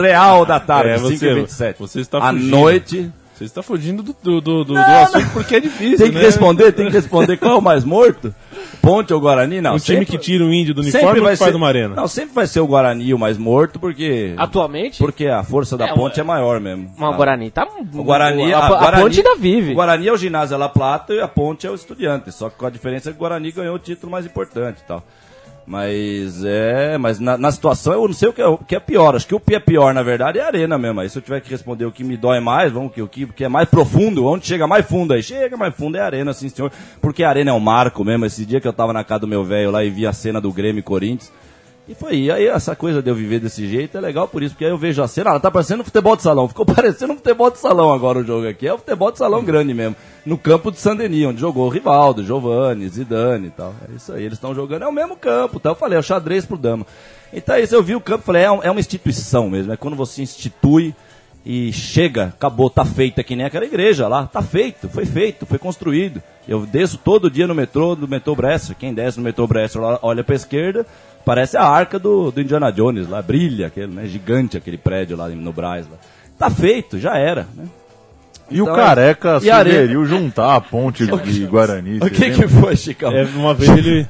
real 0.00 0.46
da 0.46 0.58
tarde, 0.58 0.90
É, 0.90 0.98
5 0.98 1.08
você- 1.18 1.30
e 1.30 1.34
27. 1.34 1.78
você 1.78 2.00
está 2.00 2.18
À 2.18 2.32
fugindo. 2.32 2.50
noite, 2.50 3.12
Você 3.34 3.44
está 3.44 3.62
fugindo 3.62 4.02
do, 4.02 4.16
do, 4.22 4.40
do, 4.40 4.40
do- 4.40 4.64
do 4.64 4.74
Não, 4.74 5.02
assunto 5.02 5.28
porque 5.34 5.56
é 5.56 5.60
difícil, 5.60 5.98
tem 5.98 6.08
que 6.08 6.14
né? 6.18 6.22
responder, 6.24 6.72
tem 6.72 6.86
que 6.86 6.92
responder 6.92 7.36
qual 7.38 7.52
é 7.52 7.58
o 7.58 7.60
mais 7.60 7.84
morto. 7.84 8.34
Ponte 8.80 9.12
ou 9.12 9.20
Guarani? 9.20 9.60
Não, 9.60 9.74
Um 9.74 9.78
time 9.78 9.98
sempre- 9.98 10.06
que 10.06 10.18
tira 10.18 10.44
o 10.44 10.52
índio 10.52 10.72
do 10.74 10.80
uniforme 10.80 11.18
ou 11.18 11.24
vai 11.24 11.36
faz 11.36 11.50
ser, 11.50 11.56
uma 11.56 11.66
arena? 11.68 11.94
Não, 11.94 12.06
sempre 12.08 12.34
vai 12.34 12.46
ser 12.46 12.60
o 12.60 12.66
Guarani 12.66 13.12
o 13.12 13.18
mais 13.18 13.36
morto, 13.36 13.78
porque 13.80 14.34
Atualmente, 14.36 14.98
porque 14.98 15.26
a 15.26 15.42
força 15.42 15.76
da 15.76 15.86
É, 15.88 15.94
ponte 15.94 16.20
é 16.20 16.22
maior 16.22 16.60
mesmo. 16.60 16.90
mas 16.96 17.14
o. 17.14 17.16
Guarani 17.16 17.50
tá... 17.50 17.66
O 17.94 18.02
Guarani, 18.04 18.52
a, 18.52 18.58
a, 18.58 18.66
a 18.66 18.68
Guarani- 18.68 19.02
ponte 19.02 19.18
ainda 19.18 19.34
vive. 19.36 19.72
O 19.72 19.74
Guarani 19.74 20.08
é 20.08 20.12
o 20.12 20.16
ginásio 20.16 20.56
La 20.56 20.68
Plata 20.68 21.12
e 21.14 21.20
a 21.20 21.28
ponte 21.28 21.66
é 21.66 21.70
o 21.70 21.74
estudiante. 21.74 22.30
Só 22.32 22.48
que 22.48 22.56
com 22.56 22.66
a 22.66 22.70
diferença 22.70 23.10
é 23.10 23.12
que 23.12 23.18
o 23.18 23.20
Guarani 23.20 23.50
ganhou 23.50 23.74
o 23.74 23.78
título 23.78 24.12
mais 24.12 24.24
importante 24.26 24.78
e 24.82 24.84
tal. 24.86 25.02
Mas 25.66 26.44
é, 26.44 26.96
mas 26.96 27.18
na, 27.18 27.36
na 27.36 27.50
situação 27.50 27.94
eu 27.94 28.06
não 28.06 28.14
sei 28.14 28.28
o 28.28 28.32
que, 28.32 28.40
é, 28.40 28.46
o 28.46 28.56
que 28.56 28.76
é 28.76 28.80
pior. 28.80 29.16
Acho 29.16 29.26
que 29.26 29.34
o 29.34 29.40
que 29.40 29.54
é 29.54 29.58
pior, 29.58 29.92
na 29.92 30.02
verdade, 30.02 30.38
é 30.38 30.42
a 30.42 30.46
arena 30.46 30.78
mesmo. 30.78 31.00
Aí 31.00 31.10
se 31.10 31.18
eu 31.18 31.22
tiver 31.22 31.40
que 31.40 31.50
responder 31.50 31.84
o 31.84 31.90
que 31.90 32.04
me 32.04 32.16
dói 32.16 32.38
mais, 32.38 32.70
vamos 32.72 32.92
que 32.92 33.02
o 33.02 33.08
que, 33.08 33.44
é 33.44 33.48
mais 33.48 33.68
profundo, 33.68 34.26
onde 34.26 34.46
chega 34.46 34.66
mais 34.66 34.86
fundo 34.86 35.12
aí, 35.12 35.22
chega 35.22 35.56
mais 35.56 35.74
fundo 35.74 35.96
é 35.96 36.00
a 36.00 36.06
arena, 36.06 36.32
sim 36.32 36.48
senhor. 36.48 36.70
Porque 37.00 37.24
a 37.24 37.28
arena 37.28 37.50
é 37.50 37.52
um 37.52 37.58
marco 37.58 38.04
mesmo. 38.04 38.24
Esse 38.24 38.46
dia 38.46 38.60
que 38.60 38.68
eu 38.68 38.72
tava 38.72 38.92
na 38.92 39.02
casa 39.02 39.20
do 39.20 39.28
meu 39.28 39.44
velho 39.44 39.72
lá 39.72 39.82
e 39.82 39.90
vi 39.90 40.06
a 40.06 40.12
cena 40.12 40.40
do 40.40 40.52
Grêmio 40.52 40.78
e 40.78 40.82
Corinthians. 40.82 41.32
E 41.88 41.94
foi, 41.94 42.16
e 42.16 42.30
aí 42.32 42.46
essa 42.48 42.74
coisa 42.74 43.00
de 43.00 43.08
eu 43.08 43.14
viver 43.14 43.38
desse 43.38 43.64
jeito 43.68 43.96
é 43.96 44.00
legal 44.00 44.26
por 44.26 44.42
isso, 44.42 44.54
porque 44.54 44.64
aí 44.64 44.72
eu 44.72 44.76
vejo 44.78 45.00
a 45.00 45.06
cena, 45.06 45.30
ela 45.30 45.38
tá 45.38 45.52
parecendo 45.52 45.82
um 45.82 45.84
futebol 45.84 46.16
de 46.16 46.22
salão, 46.22 46.48
ficou 46.48 46.66
parecendo 46.66 47.12
um 47.12 47.16
futebol 47.16 47.48
de 47.48 47.58
salão 47.60 47.92
agora 47.92 48.18
o 48.18 48.24
jogo 48.24 48.48
aqui, 48.48 48.66
é 48.66 48.74
um 48.74 48.78
futebol 48.78 49.12
de 49.12 49.18
salão 49.18 49.44
grande 49.44 49.72
mesmo, 49.72 49.94
no 50.24 50.36
campo 50.36 50.72
de 50.72 50.80
Saint-Denis, 50.80 51.26
onde 51.28 51.40
jogou 51.40 51.68
Rivaldo, 51.68 52.24
Giovanni, 52.24 52.88
Zidane 52.88 53.46
e 53.46 53.50
tal, 53.50 53.72
é 53.88 53.94
isso 53.94 54.12
aí, 54.12 54.24
eles 54.24 54.36
estão 54.36 54.52
jogando, 54.52 54.82
é 54.82 54.88
o 54.88 54.92
mesmo 54.92 55.16
campo, 55.16 55.60
tá? 55.60 55.70
eu 55.70 55.74
falei, 55.76 55.96
é 55.96 56.00
o 56.00 56.02
xadrez 56.02 56.44
pro 56.44 56.56
dama. 56.58 56.84
Então 57.32 57.54
é 57.54 57.60
isso, 57.62 57.74
eu 57.76 57.82
vi 57.84 57.94
o 57.94 58.00
campo, 58.00 58.24
falei, 58.24 58.42
é, 58.42 58.50
um- 58.50 58.62
é 58.64 58.70
uma 58.70 58.80
instituição 58.80 59.48
mesmo, 59.48 59.72
é 59.72 59.76
quando 59.76 59.94
você 59.96 60.22
institui 60.22 60.92
e 61.44 61.72
chega, 61.72 62.24
acabou, 62.36 62.68
tá 62.68 62.84
feita 62.84 63.22
que 63.22 63.36
nem 63.36 63.46
aquela 63.46 63.64
igreja 63.64 64.08
lá, 64.08 64.26
tá 64.26 64.42
feito, 64.42 64.88
foi 64.88 65.06
feito, 65.06 65.46
foi 65.46 65.58
construído. 65.58 66.20
Eu 66.48 66.66
desço 66.66 66.98
todo 66.98 67.30
dia 67.30 67.46
no 67.46 67.54
metrô, 67.54 67.94
do 67.94 68.08
metrô 68.08 68.34
Bresser, 68.34 68.74
quem 68.76 68.92
desce 68.92 69.18
no 69.18 69.22
metrô 69.24 69.48
lá, 69.76 70.00
olha 70.02 70.24
pra 70.24 70.34
esquerda, 70.34 70.84
parece 71.26 71.56
a 71.56 71.64
arca 71.64 71.98
do, 71.98 72.30
do 72.30 72.40
Indiana 72.40 72.70
Jones 72.70 73.08
lá, 73.08 73.20
brilha 73.20 73.66
aquele, 73.66 73.88
né, 73.92 74.06
gigante 74.06 74.56
aquele 74.56 74.78
prédio 74.78 75.16
lá 75.16 75.28
no 75.28 75.52
Braz 75.52 75.84
lá. 75.90 75.96
Tá 76.38 76.48
feito, 76.48 76.98
já 77.00 77.18
era, 77.18 77.46
né? 77.54 77.64
E 78.48 78.60
o 78.60 78.64
Então, 78.64 78.76
Careca 78.76 79.40
e 79.42 79.50
a 79.50 79.56
areia? 79.56 79.80
sugeriu 79.80 80.06
juntar 80.06 80.54
a 80.54 80.60
ponte 80.60 81.04
de 81.26 81.44
Guarani. 81.46 81.98
O 81.98 82.08
que 82.08 82.30
que 82.30 82.46
foi, 82.46 82.76
Chicão? 82.76 83.10
É, 83.10 83.24
uma 83.24 83.52
vez 83.52 83.70
ele. 83.76 84.06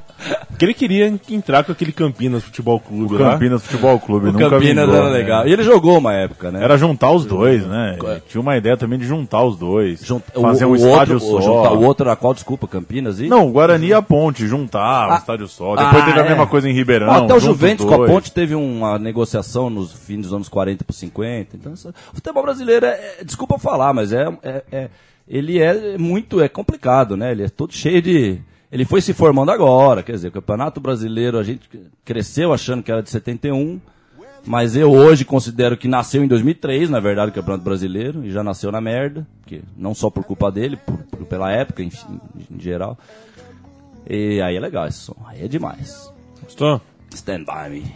Que 0.59 0.65
ele 0.65 0.75
queria 0.75 1.07
entrar 1.31 1.65
com 1.65 1.73
aquele 1.73 1.93
Campinas 1.93 2.43
Futebol 2.45 2.81
Clube 2.81 3.15
O. 3.15 3.19
Campinas 3.19 3.63
Futebol 3.63 4.01
Clube. 4.01 4.29
o 4.29 4.33
nunca 4.33 4.51
Campinas 4.51 4.87
vingou, 4.87 4.97
era 4.97 5.11
né? 5.11 5.17
legal. 5.19 5.47
E 5.47 5.53
ele 5.53 5.63
jogou 5.63 5.99
uma 5.99 6.13
época, 6.15 6.51
né? 6.51 6.63
Era 6.65 6.77
juntar 6.79 7.11
os 7.13 7.25
dois, 7.27 7.67
né? 7.67 7.99
Tinha 8.29 8.41
uma 8.41 8.57
ideia 8.57 8.77
também 8.77 8.99
de 8.99 9.07
juntar 9.07 9.43
os 9.45 9.57
dois. 9.57 10.01
Junta- 10.05 10.33
fazer 10.41 10.65
o, 10.65 10.69
um 10.69 10.73
o 10.73 10.77
estádio 10.77 11.15
outro, 11.15 11.29
só. 11.29 11.37
O, 11.39 11.43
juntar 11.43 11.73
o 11.73 11.83
outro 11.83 12.07
era 12.07 12.17
qual, 12.17 12.33
desculpa, 12.35 12.67
Campinas 12.67 13.21
e... 13.21 13.29
Não, 13.29 13.47
o 13.49 13.53
Guarani 13.53 13.89
e 13.89 13.95
a 13.95 14.01
Ponte, 14.03 14.47
juntar, 14.47 15.09
um 15.09 15.13
Ah, 15.13 15.17
estádio 15.17 15.49
só. 15.49 15.77
Depois 15.77 16.03
ah, 16.03 16.07
teve 16.07 16.21
a 16.21 16.25
é. 16.25 16.29
mesma 16.29 16.47
coisa 16.47 16.69
em 16.69 16.73
Ribeirão. 16.73 17.11
Até 17.11 17.35
o 17.35 17.41
Juventus 17.41 17.85
com 17.85 18.03
a. 18.03 18.07
Ponte 18.07 18.33
teve 18.33 18.55
uma 18.55 18.99
negociação 18.99 19.69
nos 19.69 19.93
fins 19.93 20.23
dos 20.23 20.33
anos 20.33 20.49
40 20.49 20.85
para 20.85 20.95
50. 20.95 21.57
Então, 21.57 21.73
o 21.73 22.15
futebol 22.15 22.43
brasileiro 22.43 22.87
é, 22.87 22.91
é- 23.21 23.25
desculpa 23.25 23.59
falar, 23.59 23.93
mas 23.93 24.13
é, 24.13 24.27
é- 24.43 24.63
é- 24.73 24.89
ele 25.29 25.59
é 25.61 25.99
muito 25.99 26.41
é 26.41 26.49
complicado, 26.49 27.17
né? 27.17 27.33
Ele 27.33 27.43
é 27.45 27.49
todo 27.49 27.73
cheio 27.75 28.01
de 28.01 28.39
ele 28.71 28.85
foi 28.85 29.01
se 29.01 29.13
formando 29.13 29.51
agora, 29.51 30.03
quer 30.03 30.13
dizer, 30.13 30.29
o 30.29 30.33
Campeonato 30.33 30.81
Brasileiro 30.81 31.39
a 31.39 31.43
gente 31.43 31.69
cresceu 32.05 32.53
achando 32.53 32.83
que 32.83 32.91
era 32.91 33.03
de 33.03 33.11
71, 33.11 33.81
mas 34.45 34.77
eu 34.77 34.93
hoje 34.93 35.25
considero 35.25 35.77
que 35.77 35.89
nasceu 35.89 36.23
em 36.23 36.29
2003, 36.29 36.89
na 36.91 37.01
verdade, 37.01 37.31
o 37.31 37.35
Campeonato 37.35 37.65
Brasileiro, 37.65 38.25
e 38.25 38.31
já 38.31 38.43
nasceu 38.45 38.71
na 38.71 38.81
merda, 38.81 39.27
que 39.47 39.63
não 39.77 39.95
só 39.95 40.09
por 40.11 40.25
culpa 40.25 40.51
dele, 40.53 40.77
por, 40.77 40.97
por- 40.99 41.27
pela 41.27 41.51
época, 41.53 41.83
enfim, 41.83 42.21
em 42.51 42.61
geral. 42.61 42.97
E 44.09 44.41
aí 44.41 44.57
é 44.57 44.61
legal 44.61 44.87
esse 44.87 44.99
som, 44.99 45.17
aí 45.27 45.45
é 45.45 45.49
demais. 45.49 46.13
Gostou? 46.45 46.81
Stand 47.13 47.45
by 47.45 47.71
me. 47.71 47.93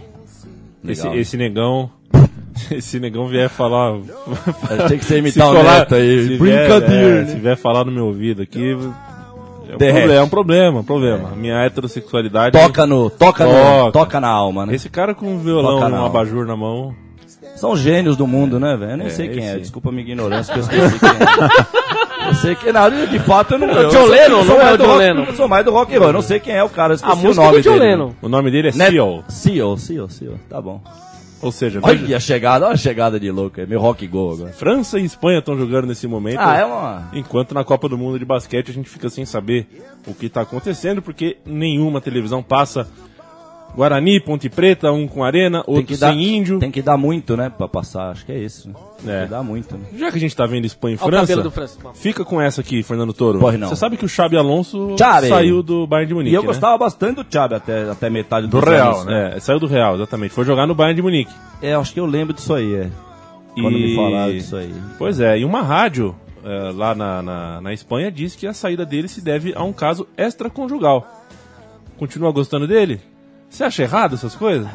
Esse, 0.93 1.07
esse 1.09 1.37
negão. 1.37 1.91
Esse 2.71 2.99
negão 3.01 3.27
vier 3.29 3.49
falar. 3.49 3.99
Tem 4.89 4.99
que 4.99 5.05
ser 5.05 5.15
se 5.15 5.19
imitar 5.21 5.49
o 5.51 5.55
colar- 5.55 5.87
aí. 5.95 6.27
se 6.27 6.37
Brincadeira, 6.37 6.89
vier, 6.89 7.17
é, 7.19 7.21
né? 7.23 7.27
Se 7.27 7.37
vier 7.39 7.57
falar 7.57 7.85
no 7.85 7.93
meu 7.93 8.07
ouvido 8.07 8.43
aqui. 8.43 8.77
É 9.71 9.75
um, 9.75 9.79
Derrete. 9.79 10.01
problema, 10.01 10.21
é 10.21 10.23
um 10.25 10.29
problema, 10.29 10.81
um 10.81 10.85
problema. 10.85 11.29
Minha 11.37 11.65
heterossexualidade. 11.65 12.59
Toca 12.59 12.87
no, 12.87 13.09
toca, 13.11 13.45
no, 13.45 13.53
Toca. 13.53 13.93
toca 13.93 14.21
na 14.21 14.29
alma, 14.29 14.67
né? 14.67 14.75
Esse 14.75 14.89
cara 14.89 15.15
com 15.15 15.27
um 15.27 15.39
violão 15.39 15.81
Toca 15.81 15.93
um 15.95 16.05
abajur 16.07 16.47
na 16.47 16.57
mão. 16.57 16.95
São 17.57 17.77
gênios 17.77 18.17
do 18.17 18.27
mundo, 18.27 18.59
né, 18.59 18.77
velho? 18.77 18.93
Eu 18.93 18.97
nem 18.97 19.07
É, 19.09 19.11
sei 19.11 19.29
quem 19.29 19.45
é. 19.47 19.51
esse- 19.53 19.61
Desculpa 19.61 19.91
a 19.91 19.93
minha 19.93 20.03
ignorância, 20.05 20.53
que 20.53 20.59
eu 20.61 20.63
esqueci 20.63 20.99
quem 20.99 21.09
é. 21.09 22.29
Eu 22.29 22.35
sei 22.35 22.55
que 22.55 22.73
não, 22.73 23.07
de 23.07 23.19
fato 23.21 23.55
eu 23.55 23.59
não. 23.59 23.69
É 23.69 23.73
o 23.73 23.83
eu 23.83 23.89
John 23.91 23.99
sou- 23.99 24.07
Lennon, 24.09 24.39
eu 24.39 24.45
sou 24.45 24.55
não 24.55 24.61
é 24.61 24.65
mais 24.65 24.75
o 24.75 24.77
do 24.79 24.83
John 24.85 24.89
rock- 24.91 24.99
Lennon? 24.99 25.25
Eu 25.25 25.35
sou 25.35 25.49
mais 25.49 25.65
do 25.65 25.71
rock 25.73 25.95
and 25.95 25.99
roll. 25.99 26.07
Eu 26.09 26.13
não 26.13 26.23
sei 26.23 26.41
quem 26.41 26.55
é 26.55 26.63
o 26.65 26.69
cara. 26.69 26.89
eu 26.89 26.93
A 26.93 26.97
esqueci 26.97 27.27
música 27.27 27.41
o 27.41 27.45
é 27.45 27.47
nome 27.51 27.59
do 27.59 27.63
John 27.65 27.79
dele. 27.79 27.85
Lennon. 27.91 28.11
O 28.23 28.29
nome 28.29 28.51
dele 28.51 28.69
é 28.69 28.73
Seal. 28.73 29.25
Seal, 29.29 29.77
Seal, 29.79 30.09
Seal. 30.09 30.35
Tá 30.49 30.61
bom. 30.61 30.81
Ou 31.43 31.51
seja, 31.51 31.81
veja, 31.81 32.05
Olha 32.05 32.17
a 32.17 32.21
chegada, 32.21 32.67
olha 32.67 32.75
a 32.75 32.77
chegada 32.77 33.19
de 33.19 33.31
louco. 33.31 33.61
É 33.61 33.67
meu 33.67 33.81
rock 33.81 34.07
go 34.07 34.33
agora. 34.33 34.53
França 34.53 34.99
e 34.99 35.05
Espanha 35.05 35.39
estão 35.39 35.57
jogando 35.57 35.87
nesse 35.87 36.07
momento. 36.07 36.39
Ah, 36.39 36.57
é 36.57 36.65
uma. 36.65 37.11
Enquanto 37.15 37.55
na 37.55 37.65
Copa 37.65 37.89
do 37.89 37.97
Mundo 37.97 38.19
de 38.19 38.25
basquete 38.25 38.71
a 38.71 38.75
gente 38.75 38.91
fica 38.91 39.09
sem 39.09 39.25
saber 39.25 39.67
o 40.07 40.15
que 40.15 40.27
está 40.27 40.43
acontecendo, 40.43 41.01
porque 41.01 41.39
nenhuma 41.47 42.01
televisão 42.01 42.43
passa 42.43 42.87
Guarani, 43.75 44.21
Ponte 44.21 44.49
Preta, 44.49 44.91
um 44.93 45.07
com 45.07 45.23
Arena, 45.25 45.63
outro 45.67 45.85
que, 45.87 45.97
dar, 45.97 46.13
sem 46.13 46.37
Índio. 46.39 46.59
tem 46.59 46.71
que 46.71 46.83
dar 46.83 46.97
muito, 46.97 47.37
né, 47.37 47.49
pra 47.49 47.69
passar. 47.69 48.11
Acho 48.11 48.27
que 48.27 48.33
é 48.33 48.39
isso. 48.39 48.69
Né? 48.69 48.75
Tem 49.05 49.15
É. 49.15 49.23
que 49.25 49.31
dar 49.31 49.43
muito, 49.43 49.75
né? 49.77 49.85
Já 49.97 50.11
que 50.11 50.17
a 50.19 50.21
gente 50.21 50.35
tá 50.37 50.45
vendo 50.45 50.65
Espanha 50.65 50.95
e 50.97 50.99
França, 50.99 51.51
França. 51.51 51.79
fica 51.95 52.25
com 52.25 52.41
essa 52.41 52.61
aqui, 52.61 52.83
Fernando 52.83 53.13
Toro. 53.13 53.39
Corre 53.39 53.57
não. 53.57 53.69
Você 53.69 53.77
sabe 53.77 53.97
que 53.97 54.05
o 54.05 54.09
Xabi 54.09 54.37
Alonso 54.37 54.97
Xabi. 54.99 55.29
saiu 55.29 55.63
do 55.63 55.87
Bayern 55.87 56.09
de 56.09 56.15
Munique, 56.15 56.33
E 56.33 56.37
eu 56.37 56.43
né? 56.43 56.47
gostava 56.49 56.77
bastante 56.77 57.17
do 57.17 57.25
Thiago 57.25 57.55
até, 57.55 57.89
até 57.91 58.11
metade 58.11 58.47
Do 58.49 58.59
dos 58.61 58.69
Real, 58.69 58.93
anos. 58.95 59.07
né? 59.07 59.35
É, 59.37 59.41
saiu 59.41 59.61
do 59.61 59.67
Real, 59.67 59.95
exatamente. 59.95 60.35
Foi 60.35 60.45
jogar 60.45 60.67
no 60.67 60.75
Bayern 60.75 60.97
de 60.97 61.03
Munique. 61.03 61.33
É, 61.63 61.73
acho 61.75 61.95
que 61.95 62.01
eu 62.01 62.07
lembro 62.07 62.35
disso 62.35 62.53
aí, 62.53 62.75
é. 62.75 62.91
Quando 63.55 63.79
E- 63.79 63.83
me 63.91 63.97
falaram 63.97 64.33
disso 64.33 64.57
aí. 64.57 64.75
Pois 64.99 65.21
é, 65.21 65.39
e 65.39 65.45
uma 65.45 65.63
rádio 65.63 66.15
é, 66.45 66.73
lá 66.75 66.95
na, 66.95 67.23
na, 67.23 67.61
na 67.61 67.73
Espanha 67.73 68.11
diz 68.11 68.35
que 68.35 68.47
a 68.47 68.53
saída 68.53 68.85
dele 68.85 69.09
se 69.09 69.21
deve 69.21 69.53
a 69.55 69.63
um 69.63 69.73
caso 69.73 70.07
extraconjugal. 70.19 71.07
Continua 71.99 72.33
gostando 72.33 72.67
dele? 72.67 73.01
Você 73.51 73.65
acha 73.65 73.83
errado 73.83 74.15
essas 74.15 74.35
coisas? 74.35 74.67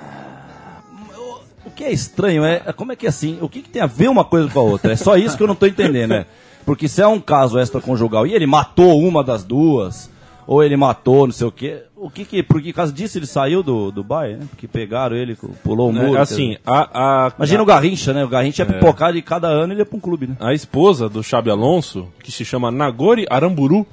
O 1.66 1.72
que 1.72 1.84
é 1.84 1.92
estranho 1.92 2.44
é 2.44 2.62
é 2.66 2.74
como 2.74 2.92
é 2.92 2.96
que 2.96 3.06
é 3.06 3.10
assim, 3.10 3.40
o 3.42 3.50
que, 3.50 3.62
que 3.62 3.70
tem 3.70 3.82
a 3.82 3.88
ver 3.88 4.10
uma 4.10 4.24
coisa 4.24 4.50
com 4.50 4.60
a 4.60 4.64
outra? 4.64 4.92
É 4.92 4.96
só 4.96 5.16
isso 5.18 5.36
que 5.36 5.42
eu 5.42 5.48
não 5.48 5.56
tô 5.56 5.66
entendendo, 5.66 6.12
né? 6.12 6.26
Porque 6.66 6.88
se 6.88 7.02
é 7.02 7.08
um 7.08 7.20
caso 7.20 7.60
extraconjugal 7.60 8.28
e 8.28 8.34
ele 8.34 8.46
matou 8.46 9.00
uma 9.00 9.24
das 9.24 9.44
duas, 9.44 10.10
ou 10.48 10.64
ele 10.64 10.76
matou 10.76 11.26
não 11.26 11.34
sei 11.34 11.48
o 11.48 11.52
quê, 11.52 11.84
o 11.96 12.10
que 12.10 12.26
que, 12.26 12.44
por 12.44 12.62
que 12.62 12.74
causa 12.74 12.92
disso 12.92 13.18
ele 13.18 13.26
saiu 13.26 13.64
do, 13.64 13.92
do 13.92 14.04
Bayern, 14.04 14.42
né? 14.42 14.48
Porque 14.50 14.68
pegaram 14.68 15.16
ele, 15.16 15.38
pulou 15.64 15.90
o 15.90 15.94
muro. 15.94 16.18
É, 16.18 16.22
assim, 16.22 16.58
a, 16.66 17.28
a, 17.28 17.34
Imagina 17.38 17.64
o 17.64 17.66
Garrincha, 17.66 18.14
né? 18.14 18.24
O 18.24 18.30
Garrincha 18.30 18.64
é 18.64 18.66
pipocado 18.66 19.18
e 19.18 19.22
cada 19.22 19.48
ano 19.48 19.74
ele 19.74 19.82
ia 19.82 19.86
pra 19.86 19.98
um 19.98 20.00
clube, 20.00 20.28
né? 20.28 20.36
a 20.40 20.54
esposa 20.54 21.08
do 21.10 21.24
Xabi 21.24 21.50
Alonso, 21.50 22.08
que 22.22 22.32
se 22.32 22.44
chama 22.44 22.70
Nagori 22.70 23.26
Aramburu. 23.30 23.88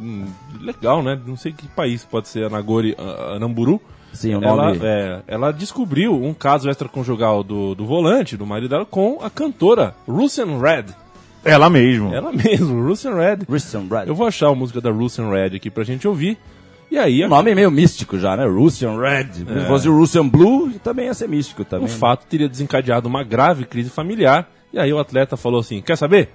Hum, 0.00 0.26
legal, 0.60 1.02
né? 1.02 1.18
Não 1.26 1.36
sei 1.36 1.52
que 1.52 1.68
país 1.68 2.04
pode 2.04 2.28
ser 2.28 2.44
a 2.44 2.50
Nagori 2.50 2.96
Aramburu. 3.34 3.80
Sim, 4.12 4.36
o 4.36 4.44
Ela, 4.44 4.66
nome. 4.68 4.78
é, 4.82 5.22
ela 5.26 5.52
descobriu 5.52 6.14
um 6.14 6.32
caso 6.32 6.70
extraconjugal 6.70 7.42
do, 7.42 7.74
do 7.74 7.84
volante, 7.84 8.36
do 8.36 8.46
marido 8.46 8.68
dela, 8.70 8.86
com 8.86 9.18
a 9.22 9.28
cantora 9.28 9.94
Russian 10.06 10.58
Red. 10.60 10.84
Ela 11.44 11.68
mesmo. 11.68 12.14
Ela 12.14 12.32
mesmo, 12.32 12.80
Russian 12.86 13.14
Red. 13.16 13.38
Christian 13.46 13.82
Brad. 13.82 14.08
Eu 14.08 14.14
vou 14.14 14.26
achar 14.26 14.48
a 14.48 14.54
música 14.54 14.80
da 14.80 14.90
Russian 14.90 15.28
Red 15.30 15.56
aqui 15.56 15.68
pra 15.68 15.84
gente 15.84 16.06
ouvir. 16.08 16.38
E 16.90 16.96
aí, 16.98 17.24
O 17.24 17.28
nome 17.28 17.50
é 17.50 17.54
meio 17.54 17.70
místico 17.70 18.18
já, 18.18 18.36
né? 18.36 18.46
Russian 18.46 18.98
Red. 19.00 19.32
Se 19.32 19.66
fosse 19.66 19.88
o 19.88 19.96
Russian 19.98 20.28
Blue, 20.28 20.70
também 20.82 21.06
ia 21.06 21.14
ser 21.14 21.28
místico 21.28 21.64
também. 21.64 21.86
o 21.86 21.90
né? 21.90 21.96
fato 21.96 22.24
teria 22.26 22.48
desencadeado 22.48 23.08
uma 23.08 23.24
grave 23.24 23.64
crise 23.64 23.90
familiar. 23.90 24.48
E 24.72 24.78
aí 24.78 24.92
o 24.92 24.98
atleta 24.98 25.36
falou 25.36 25.60
assim: 25.60 25.80
Quer 25.82 25.96
saber? 25.96 26.30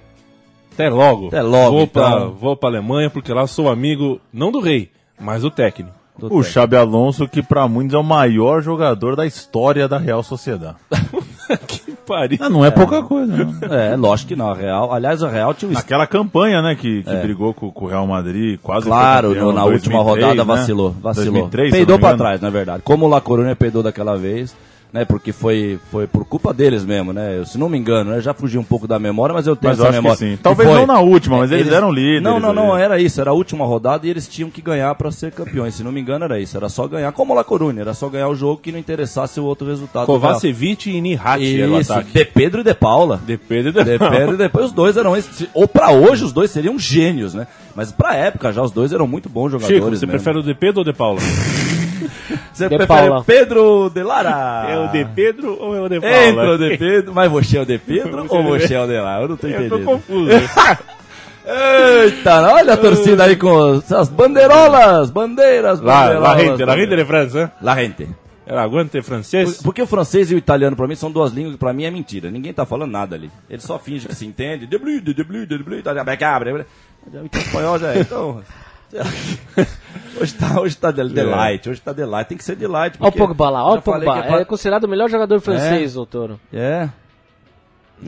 Até 0.72 0.88
logo. 0.88 1.28
Até 1.28 1.42
logo, 1.42 1.76
Vou, 1.78 1.86
pra, 1.86 2.08
então. 2.08 2.30
vou 2.32 2.56
pra 2.56 2.68
Alemanha 2.70 3.10
porque 3.10 3.32
lá 3.32 3.46
sou 3.46 3.68
amigo, 3.68 4.20
não 4.32 4.50
do 4.50 4.60
rei, 4.60 4.90
mas 5.20 5.42
do 5.42 5.50
técnico. 5.50 5.92
Do 6.18 6.26
O 6.26 6.28
técnico. 6.30 6.50
Xabi 6.50 6.76
Alonso, 6.76 7.28
que 7.28 7.42
pra 7.42 7.66
muitos 7.68 7.94
é 7.94 7.98
o 7.98 8.02
maior 8.04 8.62
jogador 8.62 9.16
da 9.16 9.26
história 9.26 9.86
da 9.88 9.98
Real 9.98 10.22
Sociedade. 10.22 10.76
que 11.66 11.92
pariu. 12.06 12.38
Ah, 12.40 12.48
não 12.48 12.64
é, 12.64 12.70
pouca 12.70 13.02
coisa, 13.02 13.36
não. 13.36 13.74
É, 13.74 13.96
lógico 13.96 14.28
que 14.28 14.36
não. 14.36 14.50
A 14.50 14.54
Real, 14.54 14.92
aliás, 14.92 15.22
a 15.22 15.28
Real 15.28 15.52
tinha 15.54 15.70
um 15.70 15.74
Naquela 15.74 16.06
campanha, 16.06 16.62
né, 16.62 16.74
que, 16.76 17.02
que 17.02 17.16
brigou 17.16 17.52
com, 17.52 17.70
com 17.70 17.84
o 17.86 17.88
Real 17.88 18.06
Madrid, 18.06 18.58
quase 18.62 18.86
Claro, 18.86 19.28
campeão, 19.30 19.46
no- 19.46 19.52
na 19.52 19.64
última 19.64 20.02
2003, 20.04 20.24
rodada 20.26 20.44
né? 20.54 20.56
vacilou. 20.60 20.90
Vacilou. 21.00 21.32
2003, 21.32 21.70
se 21.70 21.74
eu 21.74 21.78
peidou 21.86 21.98
pra 21.98 22.16
trás, 22.16 22.40
na 22.40 22.50
verdade. 22.50 22.82
Como 22.84 23.06
o 23.06 23.08
La 23.08 23.20
Coruña 23.20 23.56
peidou 23.56 23.82
daquela 23.82 24.16
vez, 24.16 24.54
né? 24.92 25.04
Porque 25.04 25.32
foi, 25.32 25.78
foi 25.90 26.06
por 26.06 26.24
culpa 26.24 26.52
deles 26.52 26.84
mesmo, 26.84 27.12
né? 27.12 27.38
Eu, 27.38 27.46
se 27.46 27.56
não 27.58 27.68
me 27.68 27.78
engano, 27.78 28.12
eu 28.12 28.20
já 28.20 28.32
fugi 28.34 28.58
um 28.58 28.64
pouco 28.64 28.86
da 28.88 28.98
memória, 28.98 29.32
mas 29.34 29.46
eu 29.46 29.54
tenho 29.56 29.70
Mas 29.70 29.78
eu 29.78 29.86
essa 29.86 29.92
memória. 29.92 30.16
sim. 30.16 30.38
Talvez 30.42 30.68
foi- 30.68 30.78
não 30.78 30.86
na 30.86 31.00
última, 31.00 31.38
mas 31.38 31.50
eles 31.52 31.72
eram 31.72 31.90
líderes 31.90 32.22
Não, 32.22 32.38
não, 32.40 32.52
não, 32.52 32.74
ali. 32.74 32.82
era 32.82 33.00
isso. 33.00 33.20
Era 33.20 33.30
a 33.30 33.34
última 33.34 33.64
rodada 33.64 34.06
e 34.06 34.10
eles 34.10 34.26
tinham 34.28 34.50
que 34.50 34.60
ganhar 34.60 34.94
pra 34.94 35.10
ser 35.10 35.32
campeões. 35.32 35.74
Se 35.74 35.82
não 35.84 35.92
me 35.92 36.00
engano, 36.00 36.24
era 36.24 36.40
isso. 36.40 36.56
Era 36.56 36.68
só 36.68 36.86
ganhar. 36.88 37.12
Como 37.12 37.32
o 37.32 37.36
La 37.36 37.44
Coruña, 37.44 37.80
era 37.80 37.94
só 37.94 38.08
ganhar 38.08 38.28
o 38.28 38.34
jogo 38.34 38.60
que 38.62 38.72
não 38.72 38.78
interessasse 38.78 39.38
o 39.40 39.44
outro 39.44 39.66
resultado. 39.66 40.06
Kovacevic 40.06 40.90
e 40.90 41.00
Nihati 41.00 41.60
era 41.60 41.70
o 41.70 41.80
Isso, 41.80 41.92
ataque. 41.92 42.12
De 42.12 42.24
Pedro 42.24 42.60
e 42.60 42.64
De 42.64 42.74
Paula. 42.74 43.20
De 43.26 43.36
Pedro 43.36 43.70
e 43.70 43.72
de 43.72 43.84
De 43.84 43.98
Pedro 43.98 44.34
e 44.34 44.36
depois 44.38 44.66
os 44.66 44.72
dois 44.72 44.96
eram 44.96 45.16
esse- 45.16 45.48
ou 45.54 45.66
pra 45.68 45.90
hoje 45.90 46.24
os 46.24 46.32
dois 46.32 46.50
seriam 46.50 46.78
gênios, 46.78 47.34
né? 47.34 47.46
Mas 47.74 47.92
pra 47.92 48.14
época 48.16 48.52
já 48.52 48.62
os 48.62 48.70
dois 48.72 48.92
eram 48.92 49.06
muito 49.06 49.28
bons 49.28 49.50
jogadores. 49.52 49.76
Chico, 49.76 49.86
você 49.90 50.06
mesmo. 50.06 50.10
prefere 50.10 50.38
o 50.38 50.42
de 50.42 50.54
Pedro 50.54 50.80
ou 50.80 50.84
de 50.84 50.92
Paula? 50.92 51.20
Você 52.52 52.68
De 52.68 52.76
prefere 52.76 52.86
Paula. 53.08 53.24
Pedro 53.24 53.90
de 53.90 54.02
Lara? 54.02 54.66
É 54.70 54.78
o 54.78 54.88
de 54.88 55.04
Pedro 55.14 55.56
ou 55.60 55.76
é 55.76 55.80
o 55.80 55.88
de 55.88 56.00
Paula? 56.00 56.16
Entra 56.26 56.50
o 56.54 56.58
de 56.58 56.76
Pedro, 56.76 57.14
mas 57.14 57.30
você 57.30 57.58
é 57.58 57.60
o 57.62 57.66
de 57.66 57.78
Pedro 57.84 58.26
ou 58.28 58.42
você 58.44 58.74
é 58.74 58.80
o 58.82 58.86
de 58.86 58.98
Lara? 58.98 59.22
Eu 59.24 59.28
não 59.28 59.36
tô 59.36 59.46
Eu 59.46 59.56
tô 59.56 59.76
entendendo. 59.76 59.84
confuso. 59.84 60.30
Eita, 61.46 62.52
olha 62.52 62.74
a 62.74 62.76
torcida 62.76 63.24
aí 63.24 63.34
com 63.36 63.80
as 63.90 64.08
bandeirolas, 64.08 65.10
bandeiras, 65.10 65.80
lá, 65.80 66.02
bandeirolas. 66.04 66.28
la 66.28 66.38
gente, 66.44 66.64
la 66.64 66.76
gente 66.76 66.96
de 66.96 67.04
França. 67.04 67.52
La 67.62 67.74
gente. 67.76 68.08
Era 68.46 68.62
aguante 68.62 69.00
francês? 69.00 69.56
Por- 69.58 69.64
Porque 69.64 69.82
o 69.82 69.86
francês 69.86 70.30
e 70.30 70.34
o 70.34 70.38
italiano, 70.38 70.76
pra 70.76 70.86
mim, 70.86 70.94
são 70.96 71.10
duas 71.10 71.32
línguas 71.32 71.54
que 71.54 71.58
pra 71.58 71.72
mim 71.72 71.84
é 71.84 71.90
mentira. 71.90 72.30
Ninguém 72.30 72.52
tá 72.52 72.66
falando 72.66 72.90
nada 72.90 73.14
ali. 73.16 73.30
Ele 73.48 73.62
só 73.62 73.78
finge 73.78 74.06
que 74.08 74.14
se 74.14 74.26
entende. 74.26 74.66
Tá, 74.66 76.04
bem, 76.04 76.18
abre, 76.24 76.50
abre. 76.50 76.66
Já 77.12 77.20
Então, 77.22 77.40
espanhol 77.40 77.78
já 77.78 77.94
é. 77.94 78.00
Então. 78.00 78.42
Hoje 80.20 80.34
tá, 80.34 80.60
hoje 80.60 80.76
tá 80.76 80.90
de- 80.90 81.08
delight, 81.08 81.68
hoje 81.70 81.80
tá 81.80 81.92
delight. 81.92 82.28
Tem 82.28 82.36
que 82.36 82.44
ser 82.44 82.54
delight. 82.56 82.96
Olha 83.00 83.08
o 83.08 83.12
Pogba 83.12 83.48
lá, 83.48 83.64
olha 83.64 83.78
o 83.78 83.82
Pogba. 83.82 84.18
é 84.18 84.22
pra- 84.22 84.40
É 84.40 84.44
considerado 84.44 84.84
o 84.84 84.88
melhor 84.88 85.08
jogador 85.08 85.40
francês, 85.40 85.94
doutor. 85.94 86.38
É. 86.52 86.88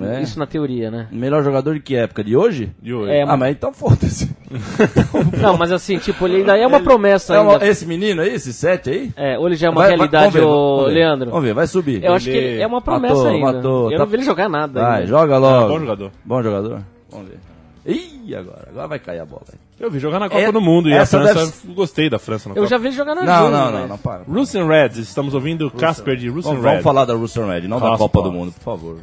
É. 0.01 0.23
Isso 0.23 0.39
na 0.39 0.47
teoria, 0.47 0.91
né? 0.91 1.07
Melhor 1.13 1.45
jogador 1.45 1.75
de 1.75 1.81
que 1.81 1.95
época? 1.95 2.25
De 2.25 2.35
hoje? 2.37 2.73
De 2.81 2.95
hoje. 2.95 3.13
É, 3.13 3.23
Ah, 3.23 3.37
mas 3.37 3.51
então 3.53 3.73
foda-se. 3.75 4.35
Não, 5.41 5.57
mas 5.59 5.71
assim, 5.71 5.99
tipo, 5.99 6.27
ele 6.27 6.37
ainda 6.39 6.57
é 6.57 6.67
uma 6.67 6.81
promessa 6.81 7.35
É 7.35 7.39
uma- 7.41 7.53
ainda. 7.55 7.67
esse 7.67 7.85
menino 7.87 8.23
aí, 8.23 8.35
esse 8.35 8.53
sete 8.55 8.89
aí? 8.91 9.13
É, 9.17 9.39
ou 9.39 9.47
ele 9.47 9.55
já 9.57 9.67
é 9.67 9.71
uma 9.71 9.77
Vai- 9.83 9.89
vai- 9.91 9.97
realidade, 9.99 10.25
vamos 10.25 10.35
ver, 10.35 10.45
ô 10.47 10.77
vamos 10.77 10.89
ver. 10.89 10.95
Leandro. 10.99 11.31
Vamos 11.31 11.45
ver, 11.45 11.55
vai 11.55 11.67
subir. 11.67 12.03
Eu 12.03 12.15
acho 12.15 12.25
que 12.25 12.31
Ele 12.37 12.47
ele 12.55 12.63
é 12.63 12.67
uma 12.67 12.81
promessa 12.81 13.15
matou, 13.15 13.29
ainda. 13.31 13.53
matou, 13.53 13.85
eu 13.93 13.99
tá- 13.99 14.05
não 14.05 14.07
vi 14.11 14.17
ele 14.17 14.25
jogar 14.25 14.49
nada. 14.49 14.81
Vai, 14.83 14.95
ainda. 15.01 15.07
joga 15.07 15.37
logo. 15.39 15.65
Ah, 15.65 15.69
bom 15.69 15.81
jogador. 15.81 16.11
Bom 16.25 16.43
jogador. 16.43 16.83
Vamos 17.11 17.29
ver. 17.29 17.39
Ih, 17.85 18.35
agora. 18.35 18.69
Agora 18.71 18.89
vai 18.89 18.99
cair 18.99 19.21
a 19.21 19.25
bola. 19.27 19.43
aí. 19.53 19.59
Eu 19.81 19.91
vi 19.91 19.99
jogar 19.99 20.21
na 20.21 20.29
Copa 20.29 20.41
É- 20.41 20.53
do 20.53 20.61
Mundo 20.61 20.89
e 20.89 20.97
a 20.97 21.05
França, 21.05 21.53
gostei 21.75 22.09
da 22.09 22.19
França 22.19 22.49
na 22.49 22.53
Eu 22.55 22.63
Copa. 22.63 22.69
já 22.69 22.79
vi 22.79 22.93
jogar 22.93 23.15
na 23.17 23.23
Não, 23.25 23.35
Júnior, 23.47 23.51
não, 23.51 23.65
mas- 23.73 23.81
não, 23.81 23.89
não, 23.89 23.99
para. 23.99 24.23
Russian 24.25 24.67
Reds, 24.67 24.99
estamos 24.99 25.35
ouvindo 25.35 25.71
Casper 25.73 26.17
de 26.17 26.29
Russian 26.29 26.53
Reds. 26.53 26.63
vamos 26.65 26.83
falar 26.83 27.05
da 27.05 27.15
Russian 27.15 27.47
Red, 27.47 27.63
não 27.67 27.81
da. 27.81 27.97
Copa 27.99 28.23
do 28.23 28.31
Mundo, 28.33 28.53
por 28.53 28.63
favor. 28.63 28.99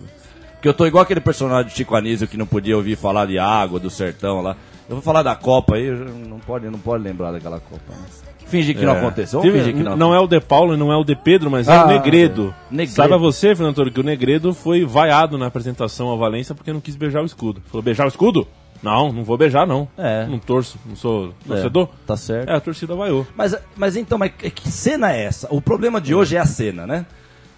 Porque 0.54 0.68
eu 0.68 0.74
tô 0.74 0.86
igual 0.86 1.02
aquele 1.04 1.20
personagem 1.22 1.68
de 1.70 1.74
Chico 1.76 1.96
Anísio 1.96 2.28
que 2.28 2.38
não 2.38 2.46
podia 2.46 2.76
ouvir 2.78 2.96
falar 2.98 3.26
de 3.26 3.38
água, 3.40 3.80
do 3.80 3.90
sertão 3.90 4.42
lá. 4.42 4.56
Eu 4.90 4.96
vou 4.96 5.02
falar 5.04 5.22
da 5.24 5.36
Copa 5.36 5.76
aí, 5.76 5.86
eu 5.88 5.98
não 6.28 6.40
pode, 6.40 6.70
não 6.70 6.80
pode 6.80 7.04
lembrar 7.04 7.32
daquela 7.32 7.60
Copa. 7.60 7.82
Né? 7.90 7.98
Fingir 8.48 8.76
que 8.76 8.84
não 8.86 8.96
É. 8.96 9.00
aconteceu, 9.00 9.40
vamos 9.40 9.54
Tive- 9.54 9.64
fingir 9.64 9.78
que 9.78 9.88
não 9.88 9.96
não 9.96 10.14
é 10.16 10.20
o 10.20 10.26
De 10.28 10.40
Paulo 10.40 10.74
e 10.74 10.78
não 10.78 10.92
é 10.92 10.98
o 10.98 11.04
De 11.04 11.16
Pedro, 11.16 11.52
mas 11.52 11.68
é 11.68 11.72
Ah, 11.76 11.86
o 11.86 11.88
Negredo. 11.88 12.54
é. 12.72 12.76
Negredo. 12.76 12.94
Saiba 12.96 13.18
você, 13.18 13.56
Fernando 13.56 13.76
Toro, 13.76 13.92
que 13.92 14.00
o 14.00 14.04
Negredo 14.04 14.54
foi 14.54 14.84
vaiado 14.86 15.38
na 15.38 15.46
apresentação 15.46 16.08
ao 16.08 16.18
Valência 16.18 16.56
porque 16.56 16.74
não 16.74 16.80
quis 16.82 16.96
beijar 16.96 17.22
o 17.22 17.26
escudo. 17.26 17.62
Falou, 17.68 17.84
beijar 17.84 18.06
o 18.06 18.08
escudo? 18.10 18.48
Não, 18.82 19.12
não 19.12 19.24
vou 19.24 19.38
beijar, 19.38 19.68
não. 19.68 19.88
É. 19.98 20.26
Não 20.26 20.40
torço, 20.40 20.78
não 20.86 20.96
sou 20.96 21.34
torcedor. 21.46 21.90
Tá 22.08 22.16
certo. 22.16 22.50
É, 22.50 22.56
a 22.56 22.60
torcida 22.60 22.96
vaiou. 22.96 23.28
Mas, 23.36 23.56
mas 23.76 23.96
então, 23.98 24.18
mas 24.18 24.32
que 24.32 24.50
que 24.50 24.72
cena 24.72 25.12
é 25.14 25.24
essa? 25.26 25.48
O 25.52 25.62
problema 25.62 26.00
de 26.00 26.16
hoje 26.16 26.36
é 26.36 26.40
a 26.40 26.46
cena, 26.46 26.88
né? 26.88 27.06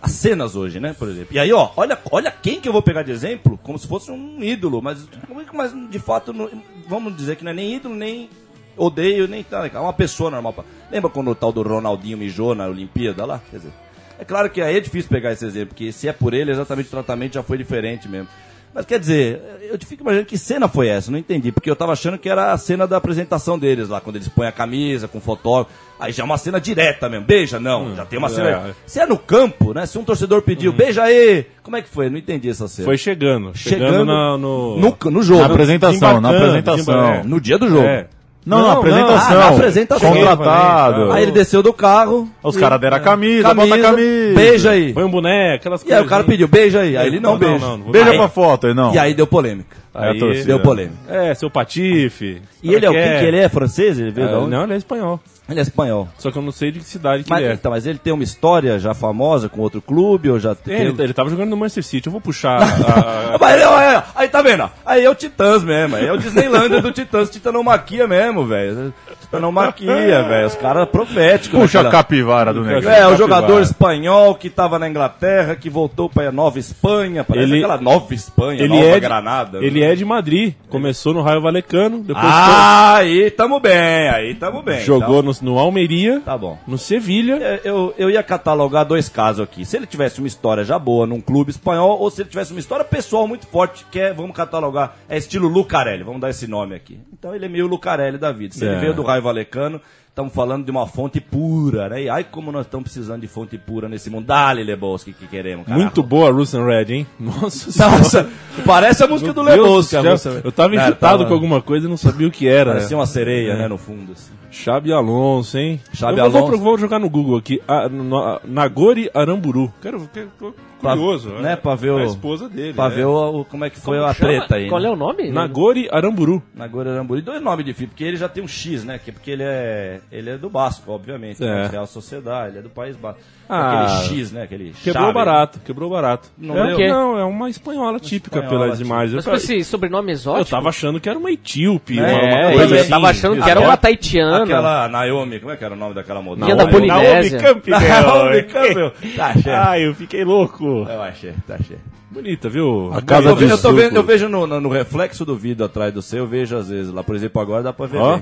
As 0.01 0.11
cenas 0.13 0.55
hoje, 0.55 0.79
né, 0.79 0.95
por 0.97 1.07
exemplo. 1.07 1.27
E 1.35 1.37
aí, 1.37 1.53
ó, 1.53 1.69
olha, 1.77 1.95
olha 2.11 2.31
quem 2.31 2.59
que 2.59 2.67
eu 2.67 2.73
vou 2.73 2.81
pegar 2.81 3.03
de 3.03 3.11
exemplo, 3.11 3.59
como 3.61 3.77
se 3.77 3.87
fosse 3.87 4.09
um 4.09 4.41
ídolo, 4.43 4.81
mas, 4.81 5.07
mas 5.53 5.71
de 5.91 5.99
fato, 5.99 6.33
não- 6.33 6.49
vamos 6.87 7.15
dizer 7.15 7.35
que 7.35 7.43
não 7.43 7.51
é 7.51 7.53
nem 7.53 7.75
ídolo, 7.75 7.93
nem 7.93 8.27
odeio, 8.75 9.27
nem 9.27 9.43
tal. 9.43 9.63
É 9.63 9.79
uma 9.79 9.93
pessoa 9.93 10.31
normal. 10.31 10.65
Lembra 10.91 11.07
quando 11.09 11.29
o 11.29 11.35
tal 11.35 11.51
do 11.51 11.61
Ronaldinho 11.61 12.17
mijou 12.17 12.55
na 12.55 12.65
Olimpíada 12.67 13.25
lá? 13.25 13.39
Quer 13.51 13.57
dizer, 13.57 13.71
é 14.17 14.25
claro 14.25 14.49
que 14.49 14.59
aí 14.59 14.75
é 14.75 14.79
difícil 14.79 15.07
pegar 15.09 15.33
esse 15.33 15.45
exemplo, 15.45 15.67
porque 15.69 15.91
se 15.91 16.07
é 16.07 16.13
por 16.13 16.33
ele, 16.33 16.49
exatamente 16.49 16.87
o 16.87 16.89
tratamento 16.91 17.33
já 17.35 17.43
foi 17.43 17.59
diferente 17.59 18.09
mesmo. 18.09 18.27
Mas 18.73 18.85
quer 18.85 18.99
dizer, 18.99 19.41
eu 19.69 19.77
fico 19.85 20.01
imaginando 20.01 20.25
que 20.27 20.37
cena 20.37 20.67
foi 20.67 20.87
essa, 20.87 21.11
não 21.11 21.19
entendi, 21.19 21.51
porque 21.51 21.69
eu 21.69 21.75
tava 21.75 21.91
achando 21.91 22.17
que 22.17 22.29
era 22.29 22.53
a 22.53 22.57
cena 22.57 22.87
da 22.87 22.95
apresentação 22.97 23.59
deles 23.59 23.89
lá, 23.89 23.99
quando 23.99 24.15
eles 24.15 24.29
põem 24.29 24.47
a 24.47 24.51
camisa 24.51 25.07
com 25.09 25.17
o 25.17 25.21
fotógrafo. 25.21 25.69
Aí 25.99 26.11
já 26.13 26.23
é 26.23 26.25
uma 26.25 26.37
cena 26.37 26.59
direta 26.59 27.09
mesmo, 27.09 27.25
beija, 27.25 27.59
não, 27.59 27.95
já 27.95 28.05
tem 28.05 28.17
uma 28.17 28.29
cena. 28.29 28.49
é. 28.49 28.71
Se 28.87 28.99
é 28.99 29.05
no 29.05 29.17
campo, 29.17 29.73
né? 29.73 29.85
Se 29.85 29.97
um 29.99 30.03
torcedor 30.05 30.41
pediu, 30.41 30.71
beija 30.71 31.03
aí, 31.03 31.45
como 31.61 31.75
é 31.75 31.81
que 31.81 31.89
foi? 31.89 32.09
Não 32.09 32.17
entendi 32.17 32.49
essa 32.49 32.67
cena. 32.67 32.85
Foi 32.85 32.97
chegando. 32.97 33.51
Chegando, 33.55 33.89
Chegando 33.91 34.05
na- 34.05 34.37
no... 34.37 34.77
no, 34.79 34.97
no 35.11 35.21
jogo, 35.21 35.41
Na 35.41 35.47
apresentação, 35.47 36.21
na 36.21 36.29
apresentação. 36.29 37.23
no 37.25 37.41
dia 37.41 37.57
do 37.57 37.67
jogo. 37.67 37.85
É. 37.85 38.07
Não, 38.43 38.57
Não, 38.57 38.67
na 38.67 38.73
apresentação. 38.73 39.31
Ah, 39.35 39.39
na 39.39 39.47
apresentação. 39.49 40.13
Contratado. 40.13 41.11
Aí 41.11 41.23
ele 41.23 41.31
desceu 41.31 41.61
do 41.61 41.71
carro. 41.71 42.27
Os 42.41 42.57
caras 42.57 42.79
deram 42.81 42.97
a 42.97 42.99
camisa, 42.99 43.53
bota 43.53 43.75
a 43.75 43.79
camisa. 43.79 44.33
Beija 44.35 44.71
aí. 44.71 44.93
Põe 44.93 45.03
um 45.03 45.11
boneco, 45.11 45.55
aquelas 45.57 45.83
E 45.83 45.93
aí 45.93 46.01
o 46.01 46.07
cara 46.07 46.23
pediu, 46.23 46.47
beija 46.47 46.79
aí. 46.79 46.97
Aí 46.97 47.07
ele 47.07 47.19
não, 47.19 47.33
Não, 47.33 47.37
beija. 47.37 47.59
não, 47.59 47.77
não 47.77 47.91
Beija 47.91 48.09
Aí- 48.11 48.17
pra 48.17 48.27
foto 48.29 48.67
aí, 48.67 48.73
não. 48.73 48.93
E 48.93 48.97
aí 48.97 49.13
deu 49.13 49.27
polêmica. 49.27 49.77
Aí 49.93 50.07
a 50.07 50.11
Aí 50.11 50.19
torcida. 50.19 50.45
Deu 50.45 50.59
polêmica. 50.61 50.95
É, 51.09 51.33
seu 51.33 51.49
patife. 51.49 52.41
E 52.63 52.73
ele 52.73 52.85
é 52.85 52.89
o 52.89 52.93
que 52.93 52.99
quer. 52.99 53.19
que 53.19 53.25
ele 53.25 53.37
é? 53.37 53.49
Francês? 53.49 53.99
Ele 53.99 54.11
veio 54.11 54.29
É, 54.29 54.37
onde? 54.37 54.51
não, 54.51 54.63
ele 54.63 54.73
é 54.73 54.77
espanhol. 54.77 55.19
Ele 55.49 55.59
é 55.59 55.63
espanhol. 55.63 56.07
Só 56.17 56.31
que 56.31 56.37
eu 56.37 56.41
não 56.41 56.51
sei 56.51 56.71
de 56.71 56.79
que 56.79 56.85
cidade 56.85 57.23
que 57.25 57.29
Mas, 57.29 57.41
ele 57.41 57.51
é. 57.51 57.53
então, 57.55 57.71
mas 57.71 57.85
ele 57.85 57.97
tem 57.99 58.13
uma 58.13 58.23
história 58.23 58.79
já 58.79 58.93
famosa 58.93 59.49
com 59.49 59.59
outro 59.59 59.81
clube 59.81 60.29
ou 60.29 60.39
já 60.39 60.55
É, 60.65 60.81
ele, 60.81 60.95
ele 61.03 61.13
tava 61.13 61.29
jogando 61.29 61.49
no 61.49 61.57
Manchester 61.57 61.83
City. 61.83 62.07
Eu 62.07 62.11
vou 62.11 62.21
puxar 62.21 62.61
a- 62.61 63.37
Mas 63.37 63.55
ele- 63.55 63.63
é, 63.63 64.03
aí 64.15 64.29
tá 64.29 64.41
vendo? 64.41 64.63
ó? 64.63 64.69
Aí 64.85 65.03
é 65.03 65.09
o 65.09 65.15
Titãs 65.15 65.61
mesmo, 65.63 65.95
aí 65.97 66.05
é 66.07 66.13
o 66.13 66.17
Disneylandia 66.17 66.81
do 66.81 66.91
Titãs, 66.93 67.29
Titanomaquia 67.29 68.07
mesmo, 68.07 68.45
velho. 68.45 68.93
Titanomaquia, 69.19 70.23
velho. 70.23 70.47
Os 70.47 70.55
caras 70.55 70.87
proféticos. 70.87 71.59
Puxa 71.59 71.81
a 71.81 71.89
capivara 71.89 72.53
do 72.53 72.63
negócio. 72.63 72.89
É, 72.89 73.05
o 73.07 73.17
jogador 73.17 73.61
espanhol 73.61 74.35
que 74.35 74.49
tava 74.49 74.77
na 74.79 74.87
Inglaterra, 74.87 75.55
que 75.55 75.69
voltou 75.69 76.09
pra 76.09 76.31
Nova 76.31 76.59
Espanha, 76.59 77.23
parece 77.23 77.47
Ele- 77.47 77.57
aquela 77.57 77.77
Nova 77.81 78.13
Espanha, 78.13 78.59
ele 78.61 78.69
Nova 78.69 78.85
é 78.85 78.93
de, 78.93 78.99
Granada. 78.99 79.57
Ele 79.59 79.80
é 79.83 79.95
de 79.95 80.03
Madrid. 80.05 80.53
Começou 80.69 81.13
no 81.13 81.21
Raio 81.21 81.41
Valecano, 81.41 81.99
depois 81.99 82.25
Ah, 82.25 82.95
aí 82.97 83.29
tamo 83.31 83.59
bem, 83.59 84.09
aí 84.09 84.35
tamo 84.35 84.61
bem. 84.61 84.81
jogou 84.81 85.21
no, 85.23 85.31
no 85.41 85.59
Almeria, 85.59 86.21
Tá 86.21 86.37
bom. 86.37 86.57
no 86.67 86.77
Sevilha. 86.77 87.35
É, 87.41 87.61
Eu, 87.63 87.93
eu 87.97 88.09
ia 88.09 88.23
catalogar 88.23 88.83
dois 88.85 89.07
casos 89.09 89.41
aqui. 89.43 89.63
Se 89.65 89.77
ele 89.77 89.85
tivesse 89.85 90.19
uma 90.19 90.27
história 90.27 90.63
já 90.63 90.77
boa 90.79 91.05
num 91.05 91.21
clube 91.21 91.51
espanhol, 91.51 91.99
ou 91.99 92.09
se 92.09 92.21
ele 92.21 92.29
tivesse 92.29 92.51
uma 92.51 92.59
história 92.59 92.83
pessoal 92.85 93.27
muito 93.27 93.45
forte, 93.47 93.85
que 93.91 93.99
é, 93.99 94.13
vamos 94.13 94.35
catalogar, 94.35 94.95
é 95.09 95.17
estilo 95.17 95.47
Lucarelli, 95.47 96.03
vamos 96.03 96.21
dar 96.21 96.29
esse 96.29 96.47
nome 96.47 96.75
aqui. 96.75 96.99
Então 97.13 97.35
ele 97.35 97.45
é 97.45 97.49
meio 97.49 97.67
Lucarelli 97.67 98.17
da 98.17 98.31
vida. 98.31 98.53
Se 98.55 98.65
É. 98.65 98.69
ele 98.71 98.79
veio 98.79 98.93
do 98.93 99.03
Raio 99.03 99.21
Valecano, 99.21 99.79
estamos 100.11 100.33
falando 100.33 100.65
de 100.65 100.71
uma 100.71 100.85
fonte 100.85 101.19
pura, 101.21 101.89
né? 101.89 102.03
E 102.03 102.09
ai 102.09 102.23
como 102.23 102.51
nós 102.51 102.65
estamos 102.65 102.83
precisando 102.83 103.21
de 103.21 103.27
fonte 103.27 103.57
pura 103.57 103.87
nesse 103.89 104.09
mundo. 104.09 104.25
Dale, 104.27 104.63
Lebowski, 104.63 105.13
que 105.13 105.25
queremos, 105.25 105.65
cara. 105.65 105.79
Muito 105.79 106.03
boa 106.03 106.29
a 106.29 106.31
Russian 106.31 106.65
Red, 106.65 106.93
hein? 106.93 107.07
Nossa. 107.19 107.89
Nossa, 107.89 108.29
parece 108.65 109.03
a 109.03 109.07
música 109.07 109.31
do 109.33 109.43
Meu 109.43 109.53
Deus 109.55 109.91
Lebowski. 109.91 109.95
música. 109.97 110.17
céu. 110.17 110.41
Eu 110.43 110.51
tava 110.51 110.75
irritado 110.75 110.95
tava- 110.99 111.25
com 111.25 111.33
alguma 111.33 111.61
coisa 111.61 111.87
e 111.87 111.89
não 111.89 111.97
sabia 111.97 112.27
o 112.27 112.31
que 112.31 112.47
era. 112.47 112.73
Parecia 112.73 112.97
uma 112.97 113.05
sereia, 113.05 113.55
né, 113.55 113.67
no 113.67 113.77
fundo. 113.77 114.11
Assim. 114.11 114.31
Xabi 114.51 114.91
Alonso, 114.91 115.57
hein? 115.57 115.79
Xabi 115.93 116.19
eu 116.19 116.29
vou, 116.29 116.41
Alonso. 116.47 116.57
vou 116.61 116.77
jogar 116.77 116.99
no 116.99 117.09
Google 117.09 117.37
aqui. 117.37 117.61
A, 117.67 117.87
no- 117.87 118.17
a- 118.17 118.41
Nagori 118.45 119.09
Aramburu. 119.13 119.73
Quero, 119.81 120.09
quero 120.13 120.29
tô 120.37 120.53
Pra- 120.81 120.91
curioso. 120.91 121.29
né, 121.29 121.53
é. 121.53 121.55
pra 121.55 121.73
ver 121.75 121.91
o- 121.91 121.97
A 121.97 122.03
esposa 122.03 122.49
dele. 122.49 122.73
Pra 122.73 122.85
é. 122.87 122.89
ver 122.89 123.05
o, 123.05 123.39
o- 123.41 123.45
como 123.45 123.63
é 123.63 123.69
que 123.69 123.79
foi 123.79 123.97
a 123.99 124.13
Chama- 124.13 124.15
treta 124.15 124.55
aí. 124.55 124.67
Qual 124.67 124.81
né? 124.81 124.87
é 124.87 124.91
o 124.91 124.95
nome? 124.95 125.31
Nagori 125.31 125.87
Aramburu. 125.91 126.43
Nagore 126.53 126.89
Aramburu. 126.89 127.21
Dois 127.21 127.41
nomes 127.41 127.65
difíceis, 127.65 127.89
porque 127.89 128.03
ele 128.03 128.17
já 128.17 128.27
tem 128.27 128.43
um 128.43 128.47
X, 128.47 128.83
né? 128.83 128.99
Que- 128.99 129.11
Porque 129.11 129.31
ele 129.31 129.43
é, 129.43 130.01
ele 130.11 130.31
é 130.31 130.37
do 130.37 130.49
Basco, 130.49 130.91
obviamente. 130.91 131.41
É. 131.43 131.45
né? 131.47 131.67
Real 131.71 131.87
Sociedade, 131.87 132.49
ele 132.51 132.59
é 132.59 132.61
do 132.61 132.69
País 132.69 132.95
Basco. 132.97 133.21
Ah, 133.53 133.97
Aquele 134.05 134.19
X, 134.21 134.31
né? 134.31 134.43
Aquele 134.43 134.73
Quebrou 134.81 135.03
chave. 135.07 135.13
barato, 135.13 135.59
quebrou 135.65 135.89
barato. 135.89 136.29
Não 136.37 136.57
é, 136.57 136.67
deu? 136.67 136.77
quê? 136.77 136.87
não, 136.87 137.19
é 137.19 137.23
uma 137.25 137.49
espanhola 137.49 137.99
típica 137.99 138.39
espanhola 138.39 138.63
pelas 138.65 138.79
imagens. 138.79 139.13
Mas 139.15 139.25
Eu, 139.25 139.31
com 139.31 139.35
esse 139.37 139.63
sobrenome 139.65 140.09
eu 140.09 140.13
exótico? 140.13 140.49
tava 140.49 140.69
achando 140.69 141.01
que 141.01 141.09
era 141.09 141.19
uma 141.19 141.29
etíope, 141.29 141.99
É, 141.99 142.01
uma, 142.01 142.47
uma 142.47 142.53
coisa 142.53 142.75
eu 142.75 142.79
assim. 142.81 142.89
tava 142.89 143.09
achando 143.09 143.43
que 143.43 143.49
era 143.49 143.59
uma 143.59 143.75
taitiana. 143.75 144.43
Aquela 144.45 144.87
Naomi, 144.87 145.39
como 145.41 145.51
é 145.51 145.57
que 145.57 145.65
era 145.65 145.73
o 145.73 145.77
nome 145.77 145.93
daquela 145.93 146.21
modelo? 146.21 146.45
Vinha 146.45 146.55
da 146.55 146.63
Naomi- 146.63 146.87
Polinésia. 146.87 147.41
Naomi 147.41 147.61
Campbell. 147.61 147.79
Naomi 148.05 148.43
Campbell. 148.43 148.91
Tá, 149.17 149.33
chefe. 149.33 149.49
Ai, 149.49 149.85
eu 149.87 149.93
fiquei 149.95 150.23
louco. 150.23 150.87
Eu 150.89 151.01
achei, 151.01 151.33
tá 151.45 151.57
cheio. 151.57 151.79
Bonita, 152.09 152.49
viu? 152.49 152.91
A 152.93 153.01
casa 153.01 153.29
eu, 153.29 153.31
eu, 153.31 153.73
vendo, 153.75 153.95
eu 153.95 154.03
vejo 154.03 154.27
no, 154.29 154.45
no- 154.47 154.59
no 154.61 154.69
reflexo 154.69 155.23
do 155.25 155.35
vidro 155.35 155.65
atrás 155.65 155.93
do 155.93 156.01
seu, 156.01 156.19
eu 156.19 156.27
vejo 156.27 156.55
às 156.57 156.69
vezes 156.69 156.91
lá, 156.91 157.03
por 157.03 157.15
exemplo, 157.15 157.41
agora 157.41 157.63
dá 157.63 157.71
pra 157.73 157.85
ver 157.85 157.97
Ó. 157.99 158.19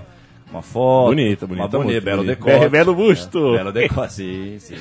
uma 0.51 0.61
foto. 0.61 1.07
Bonita, 1.09 1.45
bonita, 1.47 1.77
Uma 1.77 1.83
bonita, 1.85 2.01
belo 2.01 2.23
decote. 2.23 2.59
Be- 2.59 2.69
belo 2.69 2.95
busto. 2.95 3.53
É, 3.55 3.57
belo 3.57 3.71
decote, 3.71 4.13
sim, 4.13 4.55
sim. 4.59 4.75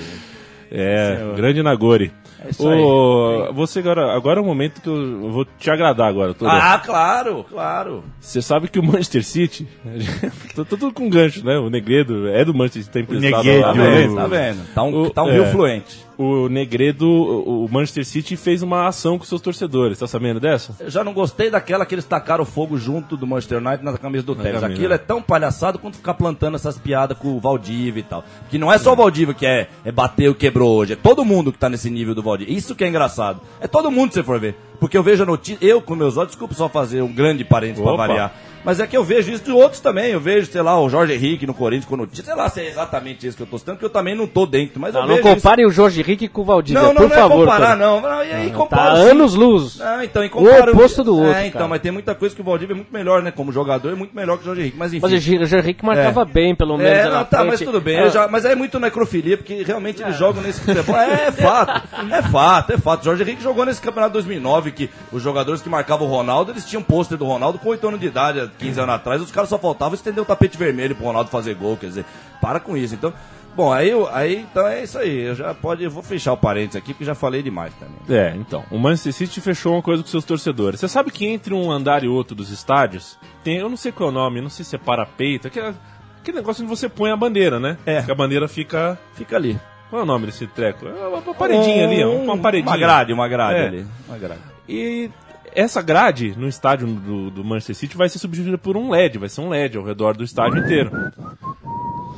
É, 0.70 1.16
Senhor. 1.16 1.35
grande 1.37 1.62
Nagori. 1.62 2.12
É 2.44 2.50
isso 2.50 2.68
Ô, 2.68 3.52
você 3.52 3.78
agora, 3.81 4.14
agora 4.14 4.38
é 4.38 4.42
o 4.42 4.46
momento 4.46 4.81
que 4.81 4.88
eu 4.88 5.31
vou 5.33 5.44
te 5.44 5.70
agradar 5.70 6.07
agora. 6.09 6.35
Tô 6.35 6.46
Ah, 6.46 6.81
claro, 6.85 7.44
claro. 7.48 8.04
Você 8.20 8.40
sabe 8.42 8.68
que 8.68 8.78
o 8.78 8.83
Manchester 8.83 9.24
City, 9.24 9.66
tô, 10.54 10.64
tô 10.64 10.76
tudo 10.76 10.92
com 10.92 11.09
gancho, 11.09 11.44
né? 11.44 11.59
O 11.59 11.68
Negredo 11.70 12.28
é 12.28 12.44
do 12.44 12.54
Manchester 12.54 12.83
City, 12.85 12.92
tá 12.92 13.00
emprestado 13.00 13.44
Negredo. 13.44 13.62
lá, 13.66 13.72
Tá 13.72 13.78
né? 13.78 13.90
vendo? 13.90 14.14
Tá 14.14 14.26
vendo? 14.26 14.74
Tá 14.74 14.83
um, 14.85 15.02
O- 15.02 15.11
tá 15.11 15.22
um 15.24 15.28
é. 15.31 15.33
rio 15.33 15.46
fluente. 15.46 16.08
O 16.18 16.48
Negredo, 16.48 17.09
o 17.09 17.68
Manchester 17.70 18.04
City 18.04 18.37
fez 18.37 18.61
uma 18.61 18.88
ação 18.88 19.16
com 19.16 19.24
seus 19.24 19.40
torcedores, 19.40 20.00
tá 20.00 20.07
sabendo 20.09 20.40
dessa? 20.40 20.74
Eu 20.81 20.90
já 20.90 21.04
não 21.04 21.14
gostei 21.14 21.48
daquela 21.48 21.87
que 21.87 21.94
eles 21.94 22.04
tacaram 22.04 22.44
fogo 22.44 22.76
junto 22.76 23.16
do 23.16 23.24
Manchester 23.24 23.59
United 23.59 23.85
na 23.85 23.96
camisa 23.96 24.24
do 24.24 24.35
Tevez. 24.35 24.64
Aquilo 24.64 24.92
é 24.92 24.98
tão 24.98 25.22
palhaçado 25.22 25.78
quanto 25.78 25.96
ficar 25.96 26.14
plantando 26.14 26.57
essas 26.57 26.76
piadas 26.76 27.16
com 27.16 27.37
o 27.37 27.40
Valdívia 27.40 28.00
e 28.00 28.02
tal. 28.02 28.24
Que 28.50 28.59
não 28.59 28.72
é 28.72 28.78
só 28.78 28.94
o 28.94 28.96
Valdívia 28.96 29.33
que 29.33 29.46
é, 29.46 29.68
é 29.85 29.92
bateu, 29.92 30.35
quebrou 30.35 30.76
hoje. 30.76 30.94
É 30.94 30.96
todo 30.96 31.24
mundo 31.24 31.52
que 31.52 31.59
tá 31.59 31.68
nesse 31.68 31.88
nível 31.88 32.16
do 32.16 32.22
Valdívia. 32.22 32.52
Isso 32.52 32.74
que 32.74 32.83
é 32.83 32.88
engraçado. 32.88 33.40
É 33.61 33.68
todo 33.68 33.88
mundo, 33.88 34.11
se 34.11 34.14
você 34.14 34.24
for 34.24 34.40
ver. 34.40 34.57
Porque 34.81 34.97
eu 34.97 35.03
vejo 35.03 35.23
a 35.23 35.27
notícia, 35.27 35.59
eu 35.67 35.81
com 35.83 35.95
meus 35.97 36.17
olhos, 36.17 36.29
desculpa 36.31 36.55
só 36.55 36.69
fazer 36.69 37.03
um 37.03 37.12
grande 37.12 37.45
parênteses 37.45 37.83
pra 37.83 37.93
Opa. 37.95 38.07
variar. 38.07 38.33
Mas 38.64 38.81
é 38.81 38.87
que 38.88 38.97
eu 38.97 39.05
vejo 39.05 39.31
isso 39.33 39.45
de 39.45 39.53
outros 39.53 39.81
também. 39.81 40.11
Eu 40.11 40.21
vejo, 40.21 40.51
sei 40.51 40.61
lá, 40.61 40.79
o 40.79 40.88
Jorge 40.91 41.14
Henrique 41.14 41.47
no 41.47 41.55
Corinthians 41.55 41.87
com 41.88 41.97
notícia. 41.97 42.25
Sei 42.25 42.35
lá 42.35 42.49
se 42.51 42.61
é 42.61 42.67
exatamente 42.69 43.25
isso 43.27 43.37
que 43.37 43.43
eu 43.43 43.47
tô 43.47 43.57
citando, 43.57 43.77
porque 43.77 43.87
eu 43.87 43.91
também 43.91 44.17
não 44.17 44.27
tô 44.27 44.45
dentro. 44.47 44.81
Mas 44.81 44.95
eu 44.95 45.01
Não, 45.01 45.09
não 45.09 45.14
vejo 45.17 45.29
isso. 45.29 45.37
compare 45.37 45.64
o 45.64 45.71
Jorge 45.71 46.01
Henrique 46.01 46.27
com 46.29 46.43
o 46.43 46.45
Valdívia, 46.45 46.83
Não, 46.83 46.88
não, 46.88 46.95
por 46.97 47.09
não 47.09 47.17
favor. 47.17 47.35
é 47.35 47.38
comparar, 47.47 47.77
não. 47.77 48.01
não. 48.01 48.25
E 48.25 48.33
aí 48.33 48.51
Tá 48.51 48.57
compara 48.57 48.97
sim. 48.97 49.11
anos 49.11 49.35
luz. 49.35 49.81
Ah, 49.81 50.05
então, 50.05 50.25
e 50.25 50.29
compara- 50.29 50.71
O 50.73 50.75
oposto 50.75 51.05
do 51.05 51.14
outro, 51.17 51.33
É, 51.33 51.47
então, 51.47 51.53
cara. 51.61 51.69
mas 51.69 51.81
tem 51.81 51.93
muita 51.93 52.14
coisa 52.17 52.35
que 52.35 52.41
o 52.41 52.45
Valdívia 52.45 52.75
é 52.75 52.77
muito 52.77 52.93
melhor, 52.93 53.23
né? 53.23 53.31
Como 53.31 53.53
jogador, 53.53 53.93
é 53.93 53.95
muito 53.95 54.14
melhor 54.14 54.37
que 54.37 54.43
o 54.43 54.47
Jorge 54.47 54.61
Henrique. 54.62 54.77
Mas 54.77 54.93
enfim. 54.93 55.03
Mas 55.03 55.12
o 55.12 55.19
Jorge 55.47 55.57
Henrique 55.57 55.85
marcava 55.87 56.23
É. 56.23 56.25
bem, 56.25 56.55
pelo 56.55 56.77
menos. 56.77 56.93
É, 56.93 57.05
não, 57.05 57.25
tá, 57.25 57.38
frente. 57.38 57.51
mas 57.51 57.61
tudo 57.61 57.81
bem. 57.81 57.97
É, 57.97 58.11
já- 58.11 58.27
mas 58.29 58.45
é 58.45 58.55
muito 58.57 58.79
necrofilia, 58.81 59.37
porque 59.38 59.62
realmente 59.62 60.03
eles 60.03 60.17
jogam 60.19 60.43
nesse 60.43 60.61
futebol. 60.61 60.97
É, 60.97 61.29
é 61.29 61.33
fato. 61.33 61.83
É 62.11 62.23
fato, 62.23 62.73
é 62.73 62.77
fato. 62.77 63.05
Jorge 63.05 63.23
Henrique 63.23 63.43
jogou 63.43 63.64
nesse 63.64 63.81
campeonato 63.81 64.12
2009, 64.14 64.67
que 64.72 64.90
os 65.12 65.22
jogadores 65.22 65.62
que 65.62 65.68
marcavam 65.68 66.07
o 66.07 66.11
Ronaldo, 66.11 66.52
eles 66.52 66.64
tinham 66.64 66.83
pôster 66.83 67.16
do 67.18 67.24
Ronaldo 67.24 67.59
com 67.59 67.68
8 67.68 67.88
anos 67.88 68.00
de 68.00 68.07
idade, 68.07 68.40
há 68.40 68.48
15 68.48 68.81
anos 68.81 68.94
atrás. 68.94 69.22
Os 69.22 69.31
caras 69.31 69.48
só 69.48 69.59
faltavam 69.59 69.94
estender 69.94 70.22
o 70.22 70.26
tapete 70.26 70.57
vermelho 70.57 70.94
pro 70.94 71.07
Ronaldo 71.07 71.31
fazer 71.31 71.54
gol. 71.54 71.76
Quer 71.76 71.87
dizer, 71.87 72.04
para 72.40 72.61
com 72.61 72.76
isso. 72.76 72.94
Então, 72.94 73.12
Bom, 73.59 73.72
aí, 73.72 73.90
aí 74.12 74.37
então 74.37 74.68
é 74.68 74.85
isso 74.85 74.96
aí. 74.96 75.18
Eu 75.18 75.35
já 75.35 75.52
pode, 75.52 75.83
eu 75.83 75.90
vou 75.90 76.00
fechar 76.00 76.33
o 76.33 76.37
parênteses 76.37 76.76
aqui, 76.76 76.92
porque 76.92 77.04
já 77.04 77.16
falei 77.16 77.42
demais 77.42 77.74
também. 77.74 77.96
É, 78.09 78.33
então. 78.37 78.62
O 78.70 78.78
Manchester 78.78 79.12
City 79.12 79.40
fechou 79.40 79.72
uma 79.72 79.83
coisa 79.83 80.00
com 80.00 80.09
seus 80.09 80.24
torcedores. 80.24 80.78
Você 80.78 80.87
sabe 80.87 81.11
que 81.11 81.26
entre 81.26 81.52
um 81.52 81.68
andar 81.68 82.04
e 82.04 82.07
outro 82.07 82.37
dos 82.37 82.50
estádios, 82.50 83.18
tem, 83.42 83.57
eu 83.57 83.68
não 83.68 83.76
sei 83.76 83.90
qual 83.90 84.11
é 84.11 84.12
o 84.12 84.14
nome, 84.14 84.40
não 84.40 84.48
sei 84.48 84.64
se 84.64 84.76
é 84.76 84.78
parapeito, 84.78 85.48
aquele, 85.48 85.74
aquele 86.20 86.37
negócio 86.37 86.62
onde 86.62 86.70
você 86.70 86.88
põe 86.88 87.11
a 87.11 87.16
bandeira, 87.16 87.59
né? 87.59 87.76
É. 87.85 88.00
Que 88.02 88.12
a 88.12 88.14
bandeira 88.14 88.46
fica. 88.46 88.96
Fica 89.14 89.35
ali. 89.35 89.59
Qual 89.90 90.00
é 90.00 90.02
o 90.04 90.07
nome 90.07 90.26
desse 90.26 90.46
treco? 90.46 90.87
É 90.87 91.09
uma, 91.09 91.35
paredinha 91.35 91.85
ali, 91.85 92.04
ó. 92.04 92.12
Uma 92.12 92.38
paredinha. 92.38 92.70
Uma 92.70 92.78
grade, 92.78 93.12
uma 93.12 93.26
grade 93.26 93.59
É. 93.59 93.66
ali. 93.66 93.87
Uma 94.07 94.18
grade. 94.18 94.58
E 94.68 95.11
essa 95.54 95.81
grade 95.81 96.35
no 96.37 96.48
estádio 96.48 96.87
do, 96.87 97.31
do 97.31 97.44
Manchester 97.44 97.74
City 97.74 97.96
vai 97.96 98.09
ser 98.09 98.18
substituída 98.18 98.59
por 98.59 98.76
um 98.76 98.90
LED, 98.90 99.18
vai 99.18 99.28
ser 99.28 99.40
um 99.40 99.48
LED 99.48 99.76
ao 99.76 99.85
redor 99.85 100.16
do 100.16 100.24
estádio 100.24 100.59
inteiro. 100.59 100.90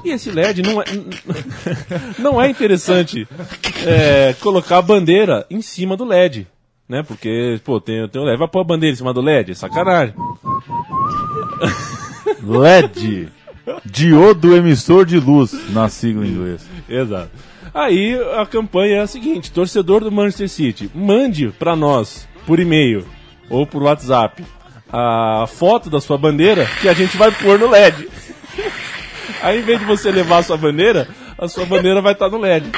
E 0.04 0.10
esse 0.10 0.30
LED 0.30 0.62
não 0.62 0.80
é, 0.80 0.84
não 2.18 2.40
é 2.40 2.48
interessante 2.48 3.28
é, 3.86 4.34
colocar 4.40 4.78
a 4.78 4.82
bandeira 4.82 5.46
em 5.50 5.62
cima 5.62 5.96
do 5.96 6.04
LED, 6.04 6.46
né? 6.88 7.02
Porque, 7.02 7.60
pô, 7.64 7.80
tem, 7.80 8.08
tem 8.08 8.20
o 8.20 8.24
LED, 8.24 8.38
vai 8.38 8.48
pôr 8.48 8.60
a 8.60 8.64
bandeira 8.64 8.94
em 8.94 8.96
cima 8.96 9.12
do 9.12 9.20
LED, 9.20 9.52
é 9.52 9.54
sacanagem. 9.54 10.14
LED. 12.42 13.28
Diodo 13.84 14.56
emissor 14.56 15.04
de 15.04 15.20
luz, 15.20 15.52
na 15.70 15.88
sigla 15.88 16.26
em 16.26 16.30
inglês. 16.30 16.66
Exato. 16.88 17.30
Aí 17.72 18.18
a 18.36 18.44
campanha 18.44 18.96
é 18.96 19.00
a 19.00 19.06
seguinte: 19.06 19.52
torcedor 19.52 20.02
do 20.02 20.10
Manchester 20.10 20.48
City, 20.48 20.90
mande 20.94 21.52
pra 21.58 21.76
nós 21.76 22.26
por 22.50 22.58
e-mail 22.58 23.06
ou 23.48 23.64
por 23.64 23.80
WhatsApp 23.80 24.44
a 24.92 25.44
foto 25.46 25.88
da 25.88 26.00
sua 26.00 26.18
bandeira 26.18 26.66
que 26.80 26.88
a 26.88 26.92
gente 26.92 27.16
vai 27.16 27.30
pôr 27.30 27.56
no 27.56 27.70
LED. 27.70 28.08
Aí 29.40 29.60
em 29.60 29.62
vez 29.62 29.78
de 29.78 29.84
você 29.84 30.10
levar 30.10 30.38
a 30.38 30.42
sua 30.42 30.56
bandeira, 30.56 31.06
a 31.38 31.46
sua 31.46 31.64
bandeira 31.64 32.02
vai 32.02 32.12
estar 32.12 32.28
no 32.28 32.38
LED. 32.38 32.72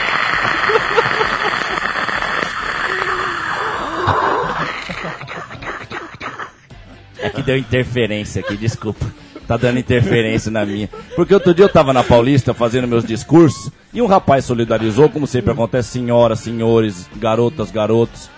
É 7.19 7.31
que 7.31 7.43
deu 7.43 7.57
interferência 7.57 8.43
aqui, 8.43 8.59
desculpa. 8.59 9.07
Tá 9.49 9.57
dando 9.57 9.79
interferência 9.79 10.51
na 10.51 10.67
minha. 10.67 10.91
Porque 11.17 11.33
outro 11.33 11.55
dia 11.55 11.65
eu 11.65 11.71
tava 11.71 11.95
na 11.95 12.05
Paulista 12.05 12.53
fazendo 12.53 12.87
meus 12.87 13.07
discursos 13.07 13.73
e 13.91 14.03
um 14.03 14.07
rapaz 14.07 14.45
solidarizou, 14.45 15.09
como 15.09 15.27
sempre 15.27 15.53
acontece, 15.53 15.93
senhoras, 15.93 16.41
senhores, 16.41 17.09
garotas, 17.17 17.71
garotos. 17.71 18.29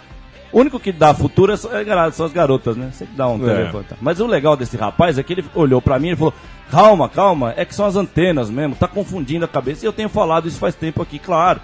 O 0.55 0.61
único 0.61 0.79
que 0.81 0.93
dá 0.93 1.13
futuro 1.13 1.53
é 1.53 1.57
só- 1.57 1.69
é 1.77 2.11
são 2.13 2.25
as 2.27 2.33
garotas, 2.33 2.77
né? 2.77 2.91
Que 2.97 3.05
dá 3.17 3.29
um 3.29 3.45
É. 3.47 3.55
telefone. 3.57 3.85
tá. 3.89 3.97
Mas 4.01 4.21
o 4.21 4.27
legal 4.27 4.57
desse 4.57 4.77
rapaz 4.77 5.19
é 5.19 5.23
que 5.23 5.33
ele 5.33 5.45
olhou 5.55 5.83
pra 5.83 5.99
mim 5.99 6.11
e 6.13 6.17
falou: 6.17 6.33
Calma, 6.71 7.09
calma, 7.09 7.53
é 7.57 7.65
que 7.65 7.75
são 7.75 7.85
as 7.87 7.97
antenas 7.97 8.49
mesmo, 8.49 8.75
tá 8.77 8.87
confundindo 8.89 9.45
a 9.45 9.49
cabeça. 9.49 9.85
E 9.85 9.89
eu 9.89 9.93
tenho 9.93 10.09
falado 10.09 10.47
isso 10.49 10.59
faz 10.59 10.75
tempo 10.75 11.03
aqui, 11.03 11.19
claro. 11.19 11.61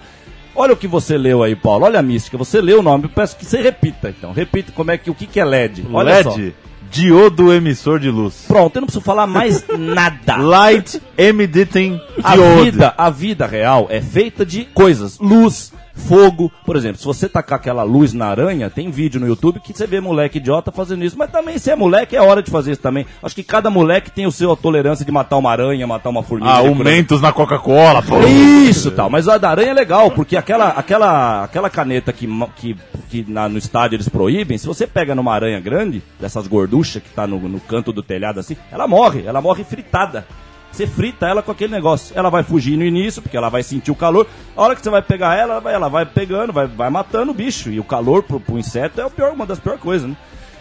Olha 0.57 0.73
o 0.73 0.77
que 0.77 0.89
você 0.89 1.17
leu 1.17 1.43
aí, 1.45 1.55
Paulo. 1.55 1.85
Olha 1.87 2.01
a 2.01 2.03
mística. 2.03 2.37
Você 2.37 2.61
leu 2.61 2.81
o 2.81 2.83
nome. 2.83 3.05
Eu 3.05 3.11
peço 3.11 3.37
que 3.37 3.45
você 3.47 3.63
repita, 3.63 4.09
então. 4.11 4.33
Repita 4.33 4.73
como 4.73 4.91
é 4.91 4.99
que 4.99 5.09
o 5.09 5.15
que, 5.15 5.27
que 5.27 5.39
é 5.39 5.45
LED. 5.45 5.87
Olha 5.93 6.23
só. 6.25 6.31
LED. 6.31 6.55
Diodo 6.91 7.53
emissor 7.53 8.01
de 8.01 8.11
luz. 8.11 8.47
Pronto, 8.49 8.75
eu 8.75 8.81
não 8.81 8.87
preciso 8.87 9.05
falar 9.05 9.25
mais 9.29 9.65
nada. 9.79 10.37
Light 10.37 11.01
emitting 11.17 12.01
A 12.23 12.35
diode. 12.35 12.65
vida, 12.73 12.95
a 12.99 13.09
vida 13.11 13.47
real 13.47 13.87
é 13.89 14.01
feita 14.01 14.45
de 14.45 14.65
coisas. 14.65 15.17
Luz, 15.21 15.73
fogo. 15.95 16.51
Por 16.65 16.77
exemplo, 16.77 16.99
se 16.99 17.05
você 17.05 17.29
tacar 17.29 17.59
aquela 17.59 17.83
luz 17.83 18.13
na 18.13 18.27
aranha, 18.27 18.71
tem 18.71 18.91
vídeo 18.91 19.21
no 19.21 19.27
YouTube 19.27 19.61
que 19.61 19.73
você 19.73 19.87
vê 19.87 20.01
moleque 20.01 20.39
idiota 20.39 20.71
fazendo 20.73 21.05
isso. 21.05 21.17
Mas 21.19 21.31
também, 21.31 21.59
se 21.59 21.71
é 21.71 21.77
moleque, 21.77 22.17
é 22.17 22.23
hora 22.23 22.43
de 22.43 22.51
fazer 22.51 22.73
isso 22.73 22.81
também. 22.81 23.07
Acho 23.23 23.35
que 23.35 23.43
cada 23.43 23.71
moleque 23.71 24.11
tem 24.11 24.27
o 24.27 24.33
seu 24.33 24.53
a 24.53 24.57
tolerância 24.57 25.05
de 25.05 25.13
matar 25.13 25.37
uma 25.37 25.51
aranha, 25.51 25.87
matar 25.87 26.11
uma 26.11 26.23
formiga. 26.23 26.51
Ah, 26.53 26.57
por 26.57 26.63
o 26.63 26.67
exemplo. 26.67 26.85
Mentos 26.85 27.21
na 27.21 27.33
Coca-Cola, 27.33 28.03
pô. 28.03 28.19
Isso, 28.21 28.91
tal. 28.91 29.11
Mas 29.11 29.29
a 29.29 29.39
da 29.39 29.51
aranha 29.51 29.71
é 29.71 29.75
legal, 29.75 30.11
porque 30.11 30.37
aquela, 30.37 30.69
aquela, 30.71 31.45
aquela 31.45 31.71
caneta 31.71 32.13
que, 32.13 32.27
que, 32.57 32.77
que 33.09 33.25
na- 33.31 33.49
no 33.49 33.59
estádio 33.59 33.97
eles 33.97 34.09
proíbem, 34.09 34.59
se 34.59 34.67
você 34.67 34.87
pega 34.87 35.15
numa 35.15 35.35
aranha 35.35 35.61
grande, 35.61 36.03
dessas 36.19 36.47
gorduchas 36.47 37.03
que 37.03 37.11
tá 37.11 37.27
no, 37.27 37.39
no 37.49 37.61
canto 37.61 37.93
do 37.93 38.03
telhado 38.03 38.41
assim, 38.41 38.57
ela 38.71 38.87
morre, 38.89 39.25
ela 39.27 39.41
morre 39.41 39.65
fritada. 39.65 40.27
Você 40.73 40.87
frita 40.87 41.27
ela 41.27 41.43
com 41.43 41.51
aquele 41.51 41.73
negócio. 41.73 42.17
Ela 42.17 42.31
vai 42.31 42.43
fugir 42.43 42.77
no 42.77 42.85
início, 42.85 43.21
porque 43.21 43.37
ela 43.37 43.49
vai 43.49 43.63
sentir 43.63 43.91
o 43.91 43.95
calor. 43.95 44.27
A 44.57 44.63
hora 44.63 44.77
que 44.77 44.83
você 44.83 44.91
vai 44.91 45.03
pegar 45.03 45.37
ela, 45.37 45.55
ela 45.55 45.61
vai, 45.61 45.75
ela 45.75 45.89
vai 45.89 46.07
pegando, 46.07 46.53
vai, 46.53 46.67
vai 46.67 46.91
matando 46.91 47.33
o 47.33 47.35
bicho. 47.35 47.71
E 47.71 47.81
o 47.81 47.85
calor 47.85 48.23
pro, 48.23 48.41
pro 48.41 48.59
inseto 48.59 49.01
é 49.01 49.05
o 49.05 49.11
pior, 49.11 49.33
uma 49.33 49.47
das 49.47 49.59
piores 49.59 49.81
coisas, 49.81 50.09
né? 50.09 50.17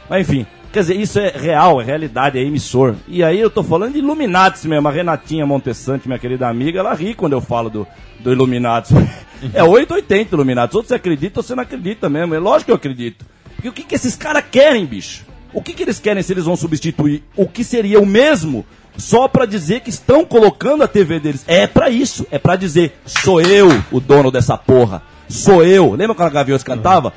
Mas 0.10 0.28
enfim, 0.28 0.46
quer 0.74 0.80
dizer, 0.80 0.96
isso 0.96 1.20
é 1.20 1.30
real, 1.30 1.80
é 1.80 1.84
realidade, 1.84 2.40
é 2.40 2.42
emissor. 2.42 2.96
E 3.08 3.24
aí 3.24 3.40
eu 3.40 3.50
tô 3.50 3.62
falando 3.64 3.94
de 3.94 4.00
Illuminati 4.00 4.68
mesmo. 4.68 4.88
A 4.88 4.92
Renatinha 4.92 5.46
Montessante, 5.46 6.08
minha 6.08 6.20
querida 6.20 6.48
amiga, 6.48 6.80
ela 6.80 6.94
ri 6.94 7.14
quando 7.14 7.34
eu 7.34 7.42
falo 7.42 7.70
do, 7.70 7.88
do 8.20 8.32
é 9.54 9.64
880 9.64 10.36
Illuminati. 10.36 10.76
Ou 10.76 10.84
você 10.84 10.96
acredita 10.96 11.40
ou 11.40 11.44
você 11.44 11.54
não 11.54 11.64
acredita 11.64 12.10
mesmo. 12.10 12.34
É 12.34 12.40
lógico 12.40 12.66
que 12.66 12.72
eu 12.72 12.76
acredito. 12.76 13.26
Porque 13.56 13.70
o 13.70 13.74
que, 13.74 13.84
que 13.84 13.96
esses 13.96 14.16
caras 14.16 14.44
querem, 14.50 14.86
bicho? 14.86 15.26
O 15.52 15.62
que, 15.62 15.74
que 15.74 15.84
eles 15.84 16.00
querem 16.00 16.24
se 16.24 16.32
eles 16.32 16.46
vão 16.46 16.56
substituir 16.56 17.24
o 17.36 17.48
que 17.48 17.64
seria 17.64 18.00
o 18.00 18.06
mesmo 18.06 18.66
só 19.00 19.28
pra 19.28 19.46
dizer 19.46 19.80
que 19.82 19.90
estão 19.90 20.24
colocando 20.26 20.84
a 20.84 20.88
TV 20.88 21.20
deles? 21.20 21.44
É 21.48 21.66
pra 21.68 21.90
isso, 21.90 22.26
é 22.32 22.38
pra 22.38 22.56
dizer, 22.56 23.00
sou 23.06 23.42
eu 23.42 23.70
o 23.92 24.00
dono 24.00 24.30
dessa 24.32 24.58
porra. 24.58 25.02
Sou 25.28 25.64
eu. 25.64 25.92
Lembra 25.94 26.16
quando 26.16 26.28
a 26.28 26.32
Gaviões 26.32 26.64
cantava? 26.64 27.14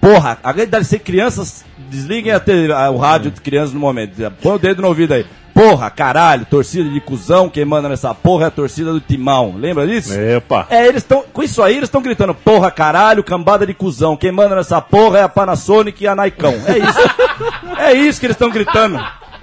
Porra, 0.00 0.38
a 0.42 0.52
deve 0.52 0.84
ser 0.84 1.00
crianças, 1.00 1.64
desliguem 1.90 2.32
a 2.32 2.40
te- 2.40 2.72
a- 2.72 2.90
o 2.90 2.96
rádio 2.96 3.30
de 3.30 3.40
crianças 3.40 3.72
no 3.74 3.80
momento. 3.80 4.12
Põe 4.42 4.54
o 4.54 4.58
dedo 4.58 4.80
no 4.82 4.88
ouvido 4.88 5.12
aí. 5.12 5.26
Porra, 5.52 5.88
caralho, 5.90 6.44
torcida 6.46 6.88
de 6.90 7.00
cuzão, 7.00 7.48
quem 7.48 7.64
manda 7.64 7.88
nessa 7.88 8.12
porra 8.12 8.44
é 8.44 8.48
a 8.48 8.50
torcida 8.50 8.92
do 8.92 9.00
Timão. 9.00 9.54
Lembra 9.56 9.86
disso? 9.86 10.12
Epa. 10.18 10.66
É, 10.68 10.86
eles 10.88 11.02
estão. 11.02 11.22
Com 11.32 11.42
isso 11.44 11.62
aí, 11.62 11.74
eles 11.76 11.84
estão 11.88 12.02
gritando, 12.02 12.34
porra, 12.34 12.70
caralho, 12.72 13.22
cambada 13.22 13.64
de 13.66 13.72
cuzão. 13.74 14.16
Quem 14.16 14.32
manda 14.32 14.56
nessa 14.56 14.80
porra 14.80 15.18
é 15.18 15.22
a 15.22 15.28
Panasonic 15.28 16.02
e 16.02 16.08
a 16.08 16.14
Naicão. 16.14 16.54
É 16.66 16.78
isso. 16.78 16.98
é 17.78 17.92
isso 17.92 18.18
que 18.18 18.26
eles 18.26 18.34
estão 18.34 18.50
gritando. 18.50 18.98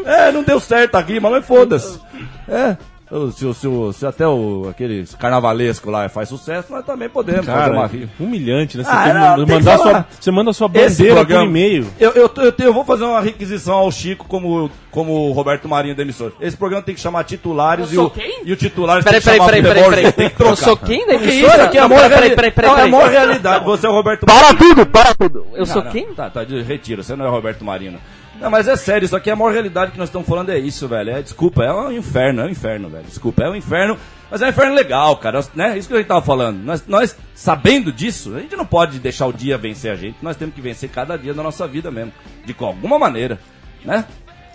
É, 0.06 0.32
não 0.32 0.44
deu 0.44 0.60
certo 0.60 0.96
a 0.96 1.02
rima, 1.02 1.30
mas 1.30 1.46
foda-se. 1.46 2.00
É. 2.48 2.76
o- 3.14 3.30
Se, 3.30 3.46
o- 3.46 3.54
se, 3.54 3.68
o- 3.68 3.92
se 3.92 4.06
até 4.06 4.26
o 4.26 4.68
aquele 4.70 5.06
carnavalesco 5.20 5.92
lá 5.92 6.08
faz 6.08 6.30
sucesso, 6.30 6.72
nós 6.72 6.86
também 6.86 7.10
podemos 7.10 7.46
fazer 7.46 7.72
uma 7.72 7.82
Cara, 7.82 7.88
rima. 7.88 8.10
humilhante, 8.18 8.78
né? 8.78 8.86
Você, 8.86 8.90
Ah, 8.90 9.36
não, 9.38 9.46
mandar 9.46 9.78
falar. 9.78 9.92
sua, 9.92 10.06
você 10.18 10.32
manda 10.32 10.54
sua 10.54 10.68
bandeira 10.70 11.16
por 11.16 11.26
programa- 11.26 11.46
e-mail. 11.46 11.88
Eu, 12.00 12.12
eu, 12.14 12.32
eu, 12.38 12.54
eu 12.58 12.74
vou 12.74 12.86
fazer 12.86 13.04
uma 13.04 13.20
requisição 13.20 13.74
ao 13.76 13.92
Chico 13.92 14.26
como, 14.30 14.72
como 14.90 15.12
o 15.28 15.32
Roberto 15.34 15.68
Marinho 15.68 15.94
da 15.94 16.04
emissora. 16.04 16.32
Esse 16.40 16.56
programa 16.56 16.84
tem 16.84 16.96
que 16.96 17.02
chamar 17.02 17.26
titulares 17.26 17.88
Eu 17.88 17.92
e 17.92 17.96
sou 17.96 18.06
o, 18.06 18.10
quem? 18.12 18.44
e 18.46 18.54
o 18.54 18.56
titulares 18.56 19.04
Peraí, 19.04 19.20
tem 19.20 19.34
que 19.34 19.40
peraí, 19.40 19.62
chamar 19.62 19.74
peraí, 19.74 19.90
peraí, 19.90 19.90
peraí. 20.04 20.12
Tem 20.14 20.30
que 20.30 20.42
Eu 20.44 20.56
sou 20.56 20.78
quem 20.78 21.06
da 21.06 21.18
Que 21.18 21.26
isso? 21.26 21.34
emissora? 21.40 21.64
Aqui 21.66 21.78
é 21.78 21.82
a 21.82 21.88
maior 21.90 22.04
peraí, 22.04 22.20
reali- 22.20 22.36
peraí, 22.36 22.52
peraí, 22.52 22.70
Não, 22.72 22.78
é 22.78 22.80
a 22.80 22.86
peraí. 22.86 22.92
maior 22.92 23.10
realidade. 23.10 23.66
Você 23.66 23.86
é 23.88 23.90
o 23.90 23.94
Roberto 23.94 24.26
Para 24.26 24.54
tudo, 24.54 24.86
para 24.86 25.14
tudo. 25.16 25.46
Eu 25.54 25.66
sou 25.66 25.84
não, 25.84 25.92
quem? 25.92 26.08
Não. 26.08 26.16
Tá, 26.16 26.30
tá, 26.30 26.44
de 26.46 26.62
retiro. 26.62 27.04
Você 27.04 27.14
não 27.18 27.26
é 27.26 27.30
Roberto 27.30 27.66
Marino. 27.66 28.00
Não, 28.41 28.49
mas 28.49 28.67
é 28.67 28.75
sério, 28.75 29.06
isso 29.06 29.15
aqui 29.15 29.30
é 29.30 29.34
a 29.34 29.36
maior 29.36 29.54
realidade 29.54 29.91
que 29.91 29.99
nós 29.99 30.10
estamos 30.10 30.27
falando, 30.27 30.49
é 30.49 30.58
isso, 30.58 30.88
velho. 30.88 31.12
É, 31.12 31.21
desculpa, 31.21 31.63
é 31.63 31.71
um 31.71 31.91
inferno, 31.91 32.41
é 32.41 32.45
um 32.45 32.49
inferno, 32.49 32.89
velho. 32.89 33.04
Desculpa, 33.04 33.43
é 33.43 33.49
um 33.51 33.56
inferno, 33.56 33.95
mas 34.32 34.41
é 34.41 34.47
um 34.47 34.49
inferno 34.49 34.73
legal, 34.73 35.15
cara. 35.17 35.45
Né? 35.54 35.77
Isso 35.77 35.88
que 35.88 35.93
a 35.93 35.97
gente 35.97 36.08
tava 36.08 36.23
falando. 36.23 36.58
Nós, 36.58 36.84
nós, 36.88 37.15
sabendo 37.36 37.93
disso, 37.93 38.36
a 38.36 38.39
gente 38.39 38.56
não 38.56 38.65
pode 38.65 38.97
deixar 38.97 39.27
o 39.27 39.32
dia 39.32 39.60
vencer 39.60 39.91
a 39.91 39.95
gente. 39.95 40.17
Nós 40.23 40.36
temos 40.36 40.56
que 40.56 40.62
vencer 40.62 40.89
cada 40.89 41.15
dia 41.17 41.36
da 41.36 41.43
nossa 41.43 41.67
vida 41.67 41.91
mesmo. 41.91 42.12
De 42.43 42.56
alguma 42.58 42.97
maneira, 42.97 43.39
né? 43.86 44.06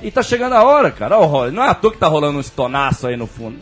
E 0.03 0.11
tá 0.11 0.23
chegando 0.23 0.53
a 0.55 0.63
hora, 0.63 0.91
cara. 0.91 1.19
Ó, 1.19 1.23
o 1.23 1.27
Roy, 1.27 1.51
não 1.51 1.63
é 1.65 1.69
à 1.71 1.75
toa 1.75 1.91
que 1.91 1.97
tá 1.99 2.07
rolando 2.07 2.37
um 2.37 2.41
estonaço 2.41 3.07
aí 3.07 3.17
no 3.17 3.27
fundo. 3.27 3.57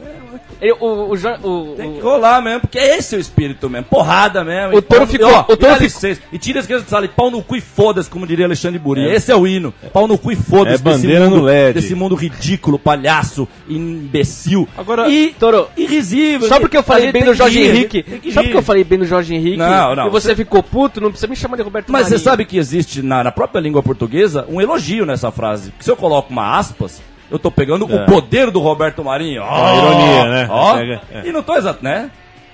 É, 0.61 0.73
o, 0.73 0.77
o, 0.85 1.13
o- 1.13 1.75
tem 1.77 1.93
que 1.95 2.01
rolar 2.01 2.41
mesmo, 2.43 2.61
porque 2.63 2.79
esse 2.79 3.15
é 3.15 3.19
o 3.19 3.21
espírito 3.21 3.71
mesmo. 3.71 3.87
Porrada 3.89 4.43
mesmo. 4.43 4.77
O 4.77 4.83
touro 4.83 5.07
ficou- 5.07 5.29
ó, 5.33 5.45
o 5.49 5.57
touro 5.57 5.85
e 5.85 5.89
ficou-. 5.89 6.17
E 6.33 6.39
tira 6.39 6.59
as 6.61 6.67
crianças 6.67 6.87
de 6.87 6.91
sala 6.91 7.05
e 7.05 7.09
pau 7.09 7.31
no 7.31 7.43
cu 7.43 7.57
e 7.57 7.61
foda-se, 7.61 8.11
como 8.11 8.27
diria 8.27 8.47
Alexandre 8.47 8.79
Burinha. 8.79 9.13
Esse 9.15 9.31
é 9.31 9.37
o 9.37 9.47
hino. 9.47 9.73
Pau 9.93 10.09
no 10.09 10.19
cu 10.19 10.33
e 10.33 10.37
foda-se. 10.37 10.75
É 10.77 10.79
bandeira 10.79 11.25
mundo, 11.27 11.37
no 11.37 11.43
LED. 11.45 11.75
Desse 11.81 11.95
mundo 11.95 12.15
ridículo, 12.17 12.79
palhaço, 12.81 13.47
imbecil. 13.69 14.69
Agora, 14.77 15.09
e 15.09 15.35
Toro, 15.39 15.69
irrisível. 15.77 16.49
Só 16.49 16.59
porque 16.61 16.77
eu 16.77 16.83
falei 16.83 17.13
bem 17.13 17.25
do 17.25 17.31
que 17.33 17.37
Jorge 17.39 17.63
Henrique. 17.63 18.03
que 18.03 18.33
Só 18.33 18.43
porque 18.43 18.57
eu 18.57 18.63
falei 18.63 18.85
bem 18.85 18.99
do 18.99 19.05
Jorge 19.07 19.35
Henrique 19.35 19.57
Não, 19.57 19.95
não, 19.95 20.07
e 20.09 20.11
você 20.11 20.29
você- 20.29 20.37
ficou 20.37 20.63
puto, 20.63 21.01
não 21.01 21.11
precisa 21.11 21.29
me 21.29 21.37
chamar 21.37 21.57
de 21.57 21.63
Roberto 21.63 21.91
Mas 21.93 22.09
você 22.09 22.19
sabe 22.19 22.45
que 22.45 22.57
existe 22.57 23.03
na, 23.03 23.23
na 23.23 23.31
própria 23.33 23.61
língua 23.61 23.83
portuguesa 23.83 24.45
um 24.49 24.61
elogio 24.61 25.05
nessa 25.07 25.31
frase. 25.31 25.71
Porque 25.71 25.85
se 25.85 25.91
eu 25.91 25.97
coloco 25.97 26.24
uma 26.33 26.59
aspas, 26.59 27.03
eu 27.31 27.39
tô 27.39 27.51
pegando 27.51 27.85
o 27.85 28.07
poder 28.07 28.51
do 28.51 28.61
Roberto 28.61 29.05
Marinho. 29.05 29.43
Ó, 29.45 29.77
ironia, 29.77 30.25
né? 30.31 30.47
Ó, 30.51 30.79
é. 30.79 31.01
E 31.25 31.33
não 31.33 31.43
tô 31.43 31.57
exato, 31.57 31.83
né? 31.83 32.11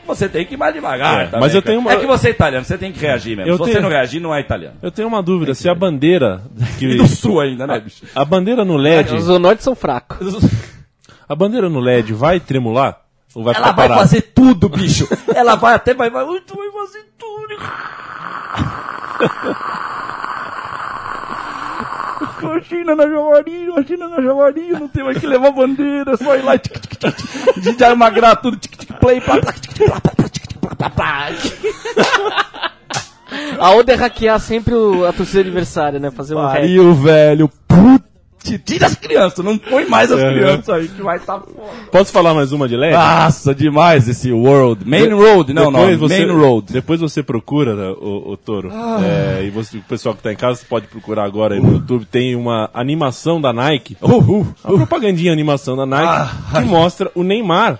Você 0.07 0.29
tem 0.29 0.45
que 0.45 0.55
ir 0.55 0.57
mais 0.57 0.75
devagar. 0.75 1.21
É, 1.21 1.25
também, 1.27 1.41
mas 1.41 1.55
eu 1.55 1.63
tenho 1.63 1.79
uma- 1.79 1.93
É 1.93 1.97
que 1.97 2.07
você 2.07 2.29
é 2.29 2.31
italiano, 2.31 2.65
você 2.65 2.77
tem 2.77 2.91
que 2.91 2.99
reagir 2.99 3.37
mesmo. 3.37 3.53
Eu 3.53 3.57
Se 3.57 3.59
você 3.65 3.71
tenho- 3.73 3.83
não 3.83 3.91
reagir, 3.91 4.21
não 4.21 4.35
é 4.35 4.41
italiano. 4.41 4.77
Eu 4.83 4.91
tenho 4.91 5.07
uma 5.07 5.23
dúvida, 5.23 5.55
se 5.55 5.69
a 5.69 5.75
bandeira 5.75 6.43
que 6.79 6.87
E 6.87 6.97
do 6.97 7.07
sul 7.07 7.41
ainda, 7.41 7.67
né, 7.67 7.79
bicho? 7.79 8.05
a 8.17 8.25
bandeira 8.25 8.65
no 8.65 8.77
LED, 8.77 9.15
Os 9.15 9.27
do 9.27 9.39
norte 9.39 9.63
são 9.63 9.75
fracos. 9.77 10.37
a 11.29 11.35
bandeira 11.37 11.69
no 11.69 11.79
LED 11.79 12.13
vai 12.13 12.41
tremular 12.41 12.99
ou 13.35 13.45
vai 13.45 13.55
Ela 13.55 13.67
ficar 13.67 13.77
vai 13.77 13.89
parada? 13.89 14.01
fazer 14.09 14.23
tudo, 14.23 14.69
bicho. 14.69 15.07
Ela 15.33 15.55
vai 15.55 15.75
até, 15.75 15.95
vai, 15.95 16.11
vai, 16.11 16.25
vai 16.25 16.41
fazer 16.41 17.05
tudo. 17.17 17.61
China 22.65 22.95
na 22.97 23.07
Javarinho, 23.09 23.75
China 23.87 24.09
na 24.09 24.21
Javarinho, 24.23 24.81
não 24.81 24.89
tem 24.89 25.05
mais 25.05 25.19
que 25.19 25.27
levar 25.27 25.51
bandeira, 25.51 26.17
só 26.17 26.37
ir 26.37 26.43
lá 26.43 26.57
tic, 26.59 26.73
tic, 26.79 26.99
tic, 26.99 27.17
tic, 27.63 27.77
de 27.77 27.85
almagrar 27.85 28.41
tudo. 28.41 28.57
tic, 28.57 28.77
tic, 28.77 28.93
play 28.99 29.21
pra... 29.21 29.41
A 33.61 33.71
onda 33.71 33.93
é 33.93 33.97
hackear 33.97 34.41
sempre 34.41 34.75
o- 34.75 35.07
a 35.07 35.13
torcida 35.13 35.41
adversária, 35.41 36.01
né? 36.01 36.11
Fazer 36.11 36.35
um. 36.35 36.43
Pariu, 36.43 36.95
velho. 36.95 37.51
Tira 38.59 38.87
as 38.87 38.95
crianças, 38.95 39.45
não 39.45 39.57
põe 39.57 39.87
mais 39.89 40.11
as 40.11 40.19
É. 40.21 40.33
crianças 40.33 40.69
aí, 40.69 40.89
que 40.89 41.03
vai 41.03 41.17
estar 41.17 41.39
tá 41.39 41.47
foda. 41.47 41.69
Posso 41.91 42.13
falar 42.13 42.35
mais 42.35 42.53
uma 42.53 42.69
de 42.69 42.77
LED? 42.77 42.95
Nossa, 42.95 43.55
demais 43.55 44.09
esse 44.09 44.31
World. 44.33 44.89
Main 44.89 45.13
Road, 45.13 45.53
não, 45.53 45.71
não, 45.71 45.97
você- 45.99 46.25
Main 46.27 46.35
Road. 46.37 46.73
Depois 46.73 47.01
você 47.01 47.23
procura, 47.23 47.75
né, 47.75 47.89
o, 48.01 48.33
o 48.33 48.37
Toro. 48.37 48.71
Ah. 48.73 49.01
É, 49.03 49.45
e 49.45 49.51
você- 49.51 49.79
o 49.79 49.83
pessoal 49.83 50.15
que 50.15 50.23
tá 50.23 50.33
em 50.33 50.37
casa 50.37 50.61
pode 50.69 50.87
procurar 50.87 51.25
agora 51.25 51.55
aí 51.55 51.61
no 51.61 51.73
YouTube. 51.73 52.05
Tem 52.05 52.35
uma 52.37 52.71
animação 52.75 53.41
da 53.41 53.53
Nike. 53.53 53.97
Uhul. 54.01 54.47
Uma 54.65 54.77
propagandinha 54.79 55.33
animação 55.33 55.77
da 55.77 55.87
Nike 55.87 56.07
Ah. 56.09 56.31
que 56.61 56.61
mostra 56.67 57.11
o 57.15 57.23
Neymar 57.23 57.79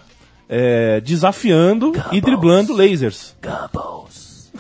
é, 0.49 1.01
desafiando 1.01 1.93
e 2.11 2.21
driblando 2.21 2.75
lasers. 2.75 3.37
Gubbles. 3.41 4.51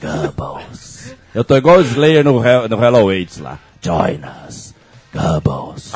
Gubbles. 0.00 1.14
Eu 1.34 1.44
tô 1.44 1.54
igual 1.56 1.78
o 1.78 1.82
Slayer 1.82 2.24
no, 2.24 2.44
Hell- 2.44 2.68
no 2.68 2.82
Hello 2.82 3.08
Aids 3.10 3.38
lá. 3.38 3.58
Join 3.82 4.20
us. 4.48 4.65
Gubbles. 5.16 5.92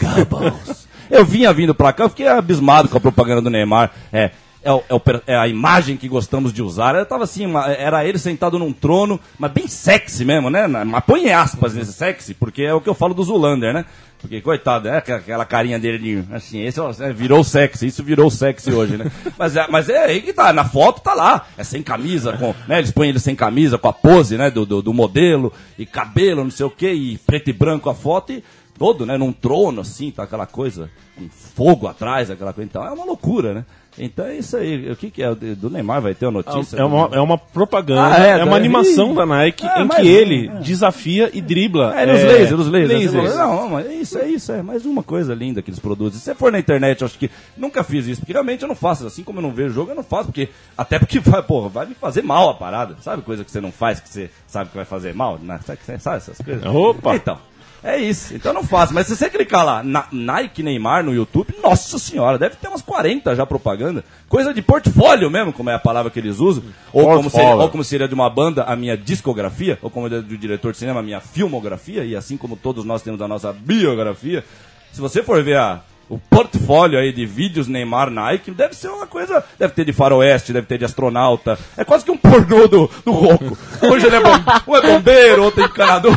Gubbles. 0.00 0.88
Eu 1.10 1.24
vinha 1.24 1.52
vindo 1.52 1.74
pra 1.74 1.92
cá, 1.92 2.04
eu 2.04 2.08
fiquei 2.08 2.26
abismado 2.28 2.88
com 2.88 2.96
a 2.96 3.00
propaganda 3.00 3.42
do 3.42 3.50
Neymar. 3.50 3.90
É, 4.12 4.30
é, 4.62 4.72
o- 4.72 4.82
é 5.26 5.32
é 5.34 5.36
a 5.36 5.46
imagem 5.46 5.96
que 5.96 6.08
gostamos 6.08 6.52
de 6.52 6.62
usar. 6.62 6.94
Eu 6.94 7.04
tava 7.04 7.24
assim, 7.24 7.44
uma- 7.46 7.66
era 7.70 8.04
ele 8.06 8.18
sentado 8.18 8.58
num 8.58 8.72
trono, 8.72 9.20
mas 9.38 9.52
bem 9.52 9.68
sexy 9.68 10.24
mesmo, 10.24 10.48
né? 10.48 10.66
Mas 10.66 11.04
põe 11.04 11.30
aspas 11.30 11.74
nesse 11.74 11.92
sexy, 11.92 12.32
porque 12.34 12.62
é 12.62 12.72
o 12.72 12.80
que 12.80 12.88
eu 12.88 12.94
falo 12.94 13.12
do 13.14 13.22
Zulander, 13.22 13.74
né? 13.74 13.84
Porque, 14.24 14.40
coitado, 14.40 14.88
é 14.88 14.96
aquela- 14.96 15.44
carinha 15.44 15.78
dele 15.78 15.98
de, 15.98 16.34
assim, 16.34 16.62
esse 16.64 16.80
é, 16.80 17.12
virou 17.12 17.44
sexy, 17.44 17.88
isso 17.88 18.02
virou 18.02 18.30
sexy 18.30 18.72
hoje, 18.72 18.96
né? 18.96 19.12
Mas 19.38 19.54
é, 19.54 19.66
mas 19.68 19.88
é 19.90 19.98
aí 20.04 20.22
que 20.22 20.32
tá, 20.32 20.50
na 20.50 20.64
foto 20.64 21.02
tá 21.02 21.12
lá, 21.12 21.46
é 21.58 21.62
sem 21.62 21.82
camisa, 21.82 22.32
com, 22.32 22.54
né? 22.66 22.78
Eles 22.78 22.90
põem 22.90 23.10
ele 23.10 23.18
sem 23.18 23.36
camisa, 23.36 23.76
com 23.76 23.86
a 23.86 23.92
pose, 23.92 24.38
né, 24.38 24.50
do, 24.50 24.64
do, 24.64 24.80
do 24.80 24.94
modelo, 24.94 25.52
e 25.78 25.84
cabelo, 25.84 26.42
não 26.42 26.50
sei 26.50 26.64
o 26.64 26.70
que, 26.70 26.90
e 26.90 27.18
preto 27.18 27.50
e 27.50 27.52
branco 27.52 27.90
a 27.90 27.94
foto, 27.94 28.32
e 28.32 28.42
todo, 28.78 29.06
né, 29.06 29.16
num 29.16 29.32
trono, 29.32 29.80
assim, 29.80 30.10
tá 30.10 30.24
aquela 30.24 30.46
coisa, 30.46 30.90
com 31.16 31.28
fogo 31.28 31.86
atrás, 31.86 32.30
aquela 32.30 32.52
coisa, 32.52 32.68
então 32.68 32.84
é 32.84 32.90
uma 32.90 33.04
loucura, 33.04 33.54
né? 33.54 33.64
Então 33.96 34.24
é 34.24 34.38
isso 34.38 34.56
aí, 34.56 34.90
o 34.90 34.96
que 34.96 35.08
que 35.08 35.22
é, 35.22 35.32
do 35.32 35.70
Neymar 35.70 36.02
vai 36.02 36.14
ter 36.14 36.26
a 36.26 36.30
notícia? 36.30 36.76
É 36.76 36.84
uma, 36.84 37.08
é 37.12 37.20
uma 37.20 37.38
propaganda, 37.38 38.16
Ah, 38.16 38.26
é, 38.26 38.40
é, 38.40 38.44
uma 38.44 38.56
animação 38.56 39.14
da 39.14 39.24
Nike 39.24 39.64
Ah, 39.64 39.82
em 39.82 39.88
que 39.88 40.08
ele 40.08 40.48
desafia 40.60 41.30
e 41.32 41.40
dribla. 41.40 41.94
É, 41.96 42.04
nos 42.04 42.20
é, 42.20 42.24
lasers, 42.26 42.60
os 42.60 42.68
lasers. 42.68 43.12
lasers. 43.12 43.36
Não, 43.36 43.68
mas 43.68 43.86
é 43.86 43.94
isso, 43.94 44.18
é 44.18 44.28
isso, 44.28 44.50
é 44.50 44.62
mais 44.62 44.84
uma 44.84 45.02
coisa 45.02 45.32
linda 45.32 45.62
que 45.62 45.70
eles 45.70 45.78
produzem. 45.78 46.18
Se 46.18 46.24
você 46.24 46.34
for 46.34 46.50
na 46.50 46.58
internet, 46.58 47.02
eu 47.02 47.06
acho 47.06 47.16
que 47.16 47.30
nunca 47.56 47.84
fiz 47.84 48.06
isso, 48.08 48.20
porque 48.20 48.32
realmente 48.32 48.62
eu 48.62 48.68
não 48.68 48.74
faço, 48.74 49.06
assim 49.06 49.22
como 49.22 49.38
eu 49.38 49.42
não 49.42 49.52
vejo 49.52 49.72
jogo, 49.72 49.92
eu 49.92 49.96
não 49.96 50.02
faço, 50.02 50.24
porque 50.26 50.48
até 50.76 50.98
porque 50.98 51.20
vai, 51.20 51.42
porra, 51.44 51.68
vai 51.68 51.86
me 51.86 51.94
fazer 51.94 52.22
mal 52.22 52.50
a 52.50 52.54
parada. 52.54 52.96
Sabe 53.00 53.22
coisa 53.22 53.44
que 53.44 53.50
você 53.50 53.60
não 53.60 53.70
faz, 53.70 54.00
que 54.00 54.08
você 54.08 54.28
sabe 54.48 54.70
que 54.70 54.76
vai 54.76 54.84
fazer 54.84 55.14
mal? 55.14 55.38
Né? 55.38 55.60
Sabe, 55.64 55.78
sabe 56.00 56.16
essas 56.16 56.38
coisas? 56.38 56.64
Opa! 56.66 57.14
Então, 57.14 57.38
é 57.84 57.98
isso. 57.98 58.34
Então 58.34 58.54
não 58.54 58.64
faço. 58.64 58.94
Mas 58.94 59.06
se 59.06 59.14
você 59.14 59.28
clicar 59.28 59.62
lá, 59.62 59.82
na, 59.82 60.06
Nike 60.10 60.62
Neymar 60.62 61.04
no 61.04 61.12
YouTube, 61.12 61.54
nossa 61.62 61.98
senhora, 61.98 62.38
deve 62.38 62.56
ter 62.56 62.68
umas 62.68 62.80
40 62.80 63.36
já 63.36 63.44
propaganda. 63.44 64.02
Coisa 64.26 64.54
de 64.54 64.62
portfólio 64.62 65.30
mesmo, 65.30 65.52
como 65.52 65.68
é 65.68 65.74
a 65.74 65.78
palavra 65.78 66.10
que 66.10 66.18
eles 66.18 66.40
usam. 66.40 66.64
Ou 66.90 67.04
como, 67.04 67.28
seria, 67.28 67.54
ou 67.54 67.68
como 67.68 67.84
seria 67.84 68.08
de 68.08 68.14
uma 68.14 68.30
banda, 68.30 68.64
a 68.64 68.74
minha 68.74 68.96
discografia. 68.96 69.78
Ou 69.82 69.90
como 69.90 70.06
é 70.06 70.22
do 70.22 70.38
diretor 70.38 70.72
de 70.72 70.78
cinema, 70.78 71.00
a 71.00 71.02
minha 71.02 71.20
filmografia. 71.20 72.06
E 72.06 72.16
assim 72.16 72.38
como 72.38 72.56
todos 72.56 72.86
nós 72.86 73.02
temos 73.02 73.20
a 73.20 73.28
nossa 73.28 73.52
biografia. 73.52 74.42
Se 74.90 74.98
você 74.98 75.22
for 75.22 75.42
ver 75.42 75.58
a, 75.58 75.82
o 76.08 76.18
portfólio 76.18 76.98
aí 76.98 77.12
de 77.12 77.26
vídeos 77.26 77.68
Neymar 77.68 78.08
Nike, 78.08 78.50
deve 78.50 78.74
ser 78.74 78.88
uma 78.88 79.06
coisa. 79.06 79.44
Deve 79.58 79.74
ter 79.74 79.84
de 79.84 79.92
faroeste, 79.92 80.54
deve 80.54 80.66
ter 80.66 80.78
de 80.78 80.86
astronauta. 80.86 81.58
É 81.76 81.84
quase 81.84 82.02
que 82.02 82.10
um 82.10 82.16
pornô 82.16 82.66
do, 82.66 82.90
do 83.04 83.12
Roco. 83.12 83.58
Hoje 83.82 84.06
ele 84.06 84.16
é, 84.16 84.20
bom, 84.20 84.30
um 84.68 84.74
é 84.74 84.80
bombeiro, 84.80 85.44
outro 85.44 85.60
é 85.60 85.66
encanador. 85.66 86.16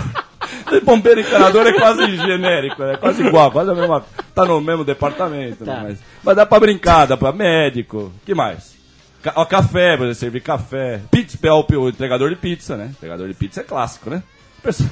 Bombeiro 0.84 1.22
encanador 1.22 1.66
é 1.68 1.74
quase 1.74 2.16
genérico, 2.18 2.84
é 2.84 2.98
quase 2.98 3.26
igual, 3.26 3.52
quase 3.52 3.72
a 3.72 3.76
mesma. 3.76 4.04
Tá 4.34 4.46
no 4.46 4.60
mesmo 4.62 4.84
departamento, 4.84 5.66
né? 5.66 5.74
Tá. 5.76 5.84
mas, 5.84 6.00
mas 6.24 6.36
dá 6.36 6.46
pra 6.46 6.60
brincar, 6.60 7.06
dá 7.06 7.18
pra 7.18 7.32
médico. 7.32 8.12
que 8.26 8.34
mais? 8.36 8.76
Ca- 9.22 9.34
ó, 9.36 9.46
café, 9.46 9.98
você 9.98 10.14
servir 10.14 10.42
café. 10.42 11.02
Pizza, 11.12 11.38
é 11.44 11.52
o, 11.52 11.90
entregador 11.90 12.30
de 12.30 12.36
pizza, 12.36 12.78
né? 12.78 12.90
Entregador 12.92 13.28
de 13.28 13.34
pizza 13.34 13.62
é 13.62 13.64
clássico, 13.64 14.10
né? 14.10 14.22
Perso- 14.62 14.90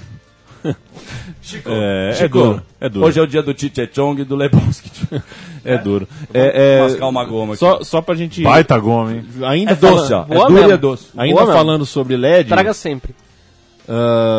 Chico, 1.42 1.70
É, 1.70 2.10
é 2.10 2.14
Chico, 2.14 2.38
duro, 2.40 2.64
é 2.82 2.90
duro. 2.90 3.06
Hoje 3.06 3.20
é 3.20 3.24
o 3.24 3.28
dia 3.28 3.44
do 3.44 3.54
Tite 3.54 3.88
Chong 3.94 4.22
e 4.22 4.26
do 4.26 4.36
Lebowski. 4.36 4.90
É 5.68 5.80
duro. 5.80 6.08
É, 6.32 6.78
é, 6.78 6.82
mascar 6.84 7.08
uma 7.08 7.26
goma 7.26 7.54
aqui. 7.54 7.60
Só, 7.60 7.82
só 7.84 8.00
pra 8.00 8.14
gente. 8.14 8.44
Baita 8.44 8.78
goma, 8.78 9.14
hein? 9.14 9.26
Ainda 9.48 9.72
É 9.72 9.76
doce, 9.76 10.14
ó. 10.14 10.24
É 10.30 10.36
duro 10.36 10.52
e 10.52 10.54
mesmo. 10.54 10.72
é 10.74 10.78
doce. 10.78 11.08
Ainda 11.18 11.34
Boa 11.34 11.46
mesmo. 11.48 11.58
falando 11.58 11.86
sobre 11.88 12.16
LED, 12.16 12.50
Traga 12.50 12.72
sempre. 12.72 13.16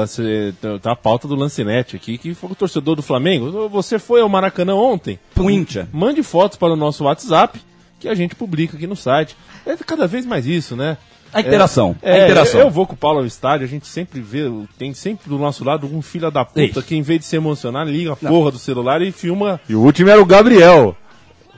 Cê- 0.06 0.52
tá 0.82 0.92
a 0.92 0.96
pauta 0.96 1.28
do 1.28 1.34
Lancinete 1.34 1.96
aqui, 1.96 2.18
que 2.18 2.34
foi 2.34 2.50
o 2.50 2.54
torcedor 2.54 2.96
do 2.96 3.02
Flamengo. 3.02 3.68
Você 3.68 3.98
foi 3.98 4.20
ao 4.20 4.28
Maracanã 4.28 4.74
ontem? 4.74 5.18
Puincha. 5.34 5.88
Mande 5.92 6.22
fotos 6.22 6.58
para 6.58 6.72
o 6.72 6.76
nosso 6.76 7.04
WhatsApp, 7.04 7.60
que 8.00 8.08
a 8.08 8.14
gente 8.14 8.34
publica 8.34 8.76
aqui 8.76 8.86
no 8.86 8.96
site. 8.96 9.36
É 9.64 9.76
cada 9.76 10.06
vez 10.06 10.26
mais 10.26 10.46
isso, 10.46 10.74
né? 10.76 10.96
A 11.32 11.40
interação. 11.40 11.96
É, 12.02 12.22
a 12.22 12.24
interação. 12.24 12.60
Eu, 12.60 12.66
eu 12.66 12.70
vou 12.70 12.86
com 12.86 12.94
o 12.94 12.96
Paulo 12.96 13.18
ao 13.18 13.26
estádio, 13.26 13.66
a 13.66 13.68
gente 13.68 13.86
sempre 13.86 14.20
vê, 14.20 14.50
tem 14.78 14.94
sempre 14.94 15.28
do 15.28 15.38
nosso 15.38 15.64
lado 15.64 15.86
um 15.86 16.00
filho 16.00 16.30
da 16.30 16.44
puta 16.44 16.60
Isso. 16.62 16.82
que 16.82 16.96
em 16.96 17.02
vez 17.02 17.20
de 17.20 17.26
se 17.26 17.36
emocionar, 17.36 17.86
liga 17.86 18.12
a 18.12 18.16
porra 18.16 18.50
do 18.52 18.58
celular 18.58 19.02
e 19.02 19.12
filma. 19.12 19.60
E 19.68 19.74
o 19.74 19.80
último 19.80 20.08
era 20.08 20.20
o 20.22 20.24
Gabriel. 20.24 20.96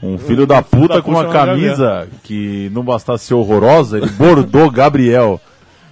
Um 0.02 0.16
filho 0.16 0.46
da 0.46 0.62
puta 0.62 0.94
da 0.94 1.02
com 1.02 1.10
uma 1.10 1.28
camisa 1.28 2.08
que 2.22 2.70
não 2.72 2.84
bastasse 2.84 3.24
ser 3.26 3.34
horrorosa, 3.34 3.98
ele 3.98 4.06
bordou 4.10 4.70
Gabriel 4.70 5.40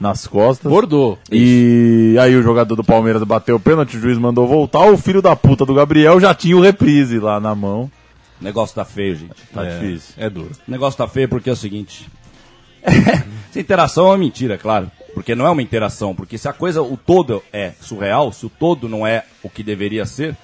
nas 0.00 0.26
costas. 0.26 0.70
Bordou. 0.70 1.18
E 1.30 2.16
aí 2.20 2.34
o 2.36 2.42
jogador 2.42 2.74
do 2.74 2.84
Palmeiras 2.84 3.22
bateu 3.22 3.56
o 3.56 3.60
pênalti, 3.60 3.96
o 3.96 4.00
juiz 4.00 4.18
mandou 4.18 4.46
voltar, 4.46 4.90
o 4.90 4.96
filho 4.96 5.22
da 5.22 5.34
puta 5.34 5.64
do 5.64 5.74
Gabriel 5.74 6.20
já 6.20 6.34
tinha 6.34 6.56
o 6.56 6.60
reprise 6.60 7.18
lá 7.18 7.40
na 7.40 7.54
mão. 7.54 7.90
O 8.40 8.44
negócio 8.44 8.74
tá 8.74 8.84
feio, 8.84 9.16
gente. 9.16 9.42
Tá 9.52 9.64
é, 9.64 9.78
difícil. 9.78 10.14
É 10.18 10.28
duro. 10.28 10.50
O 10.66 10.70
negócio 10.70 10.98
tá 10.98 11.08
feio 11.08 11.28
porque 11.28 11.48
é 11.48 11.52
o 11.52 11.56
seguinte. 11.56 12.08
Essa 12.84 13.60
interação 13.60 14.06
é 14.06 14.10
uma 14.10 14.18
mentira, 14.18 14.54
é 14.54 14.58
claro. 14.58 14.90
Porque 15.14 15.34
não 15.34 15.46
é 15.46 15.50
uma 15.50 15.62
interação. 15.62 16.14
Porque 16.14 16.36
se 16.36 16.46
a 16.46 16.52
coisa, 16.52 16.82
o 16.82 16.96
todo 16.96 17.42
é 17.52 17.72
surreal, 17.80 18.30
se 18.32 18.44
o 18.44 18.50
todo 18.50 18.88
não 18.88 19.06
é 19.06 19.24
o 19.42 19.48
que 19.48 19.62
deveria 19.62 20.04
ser, 20.04 20.36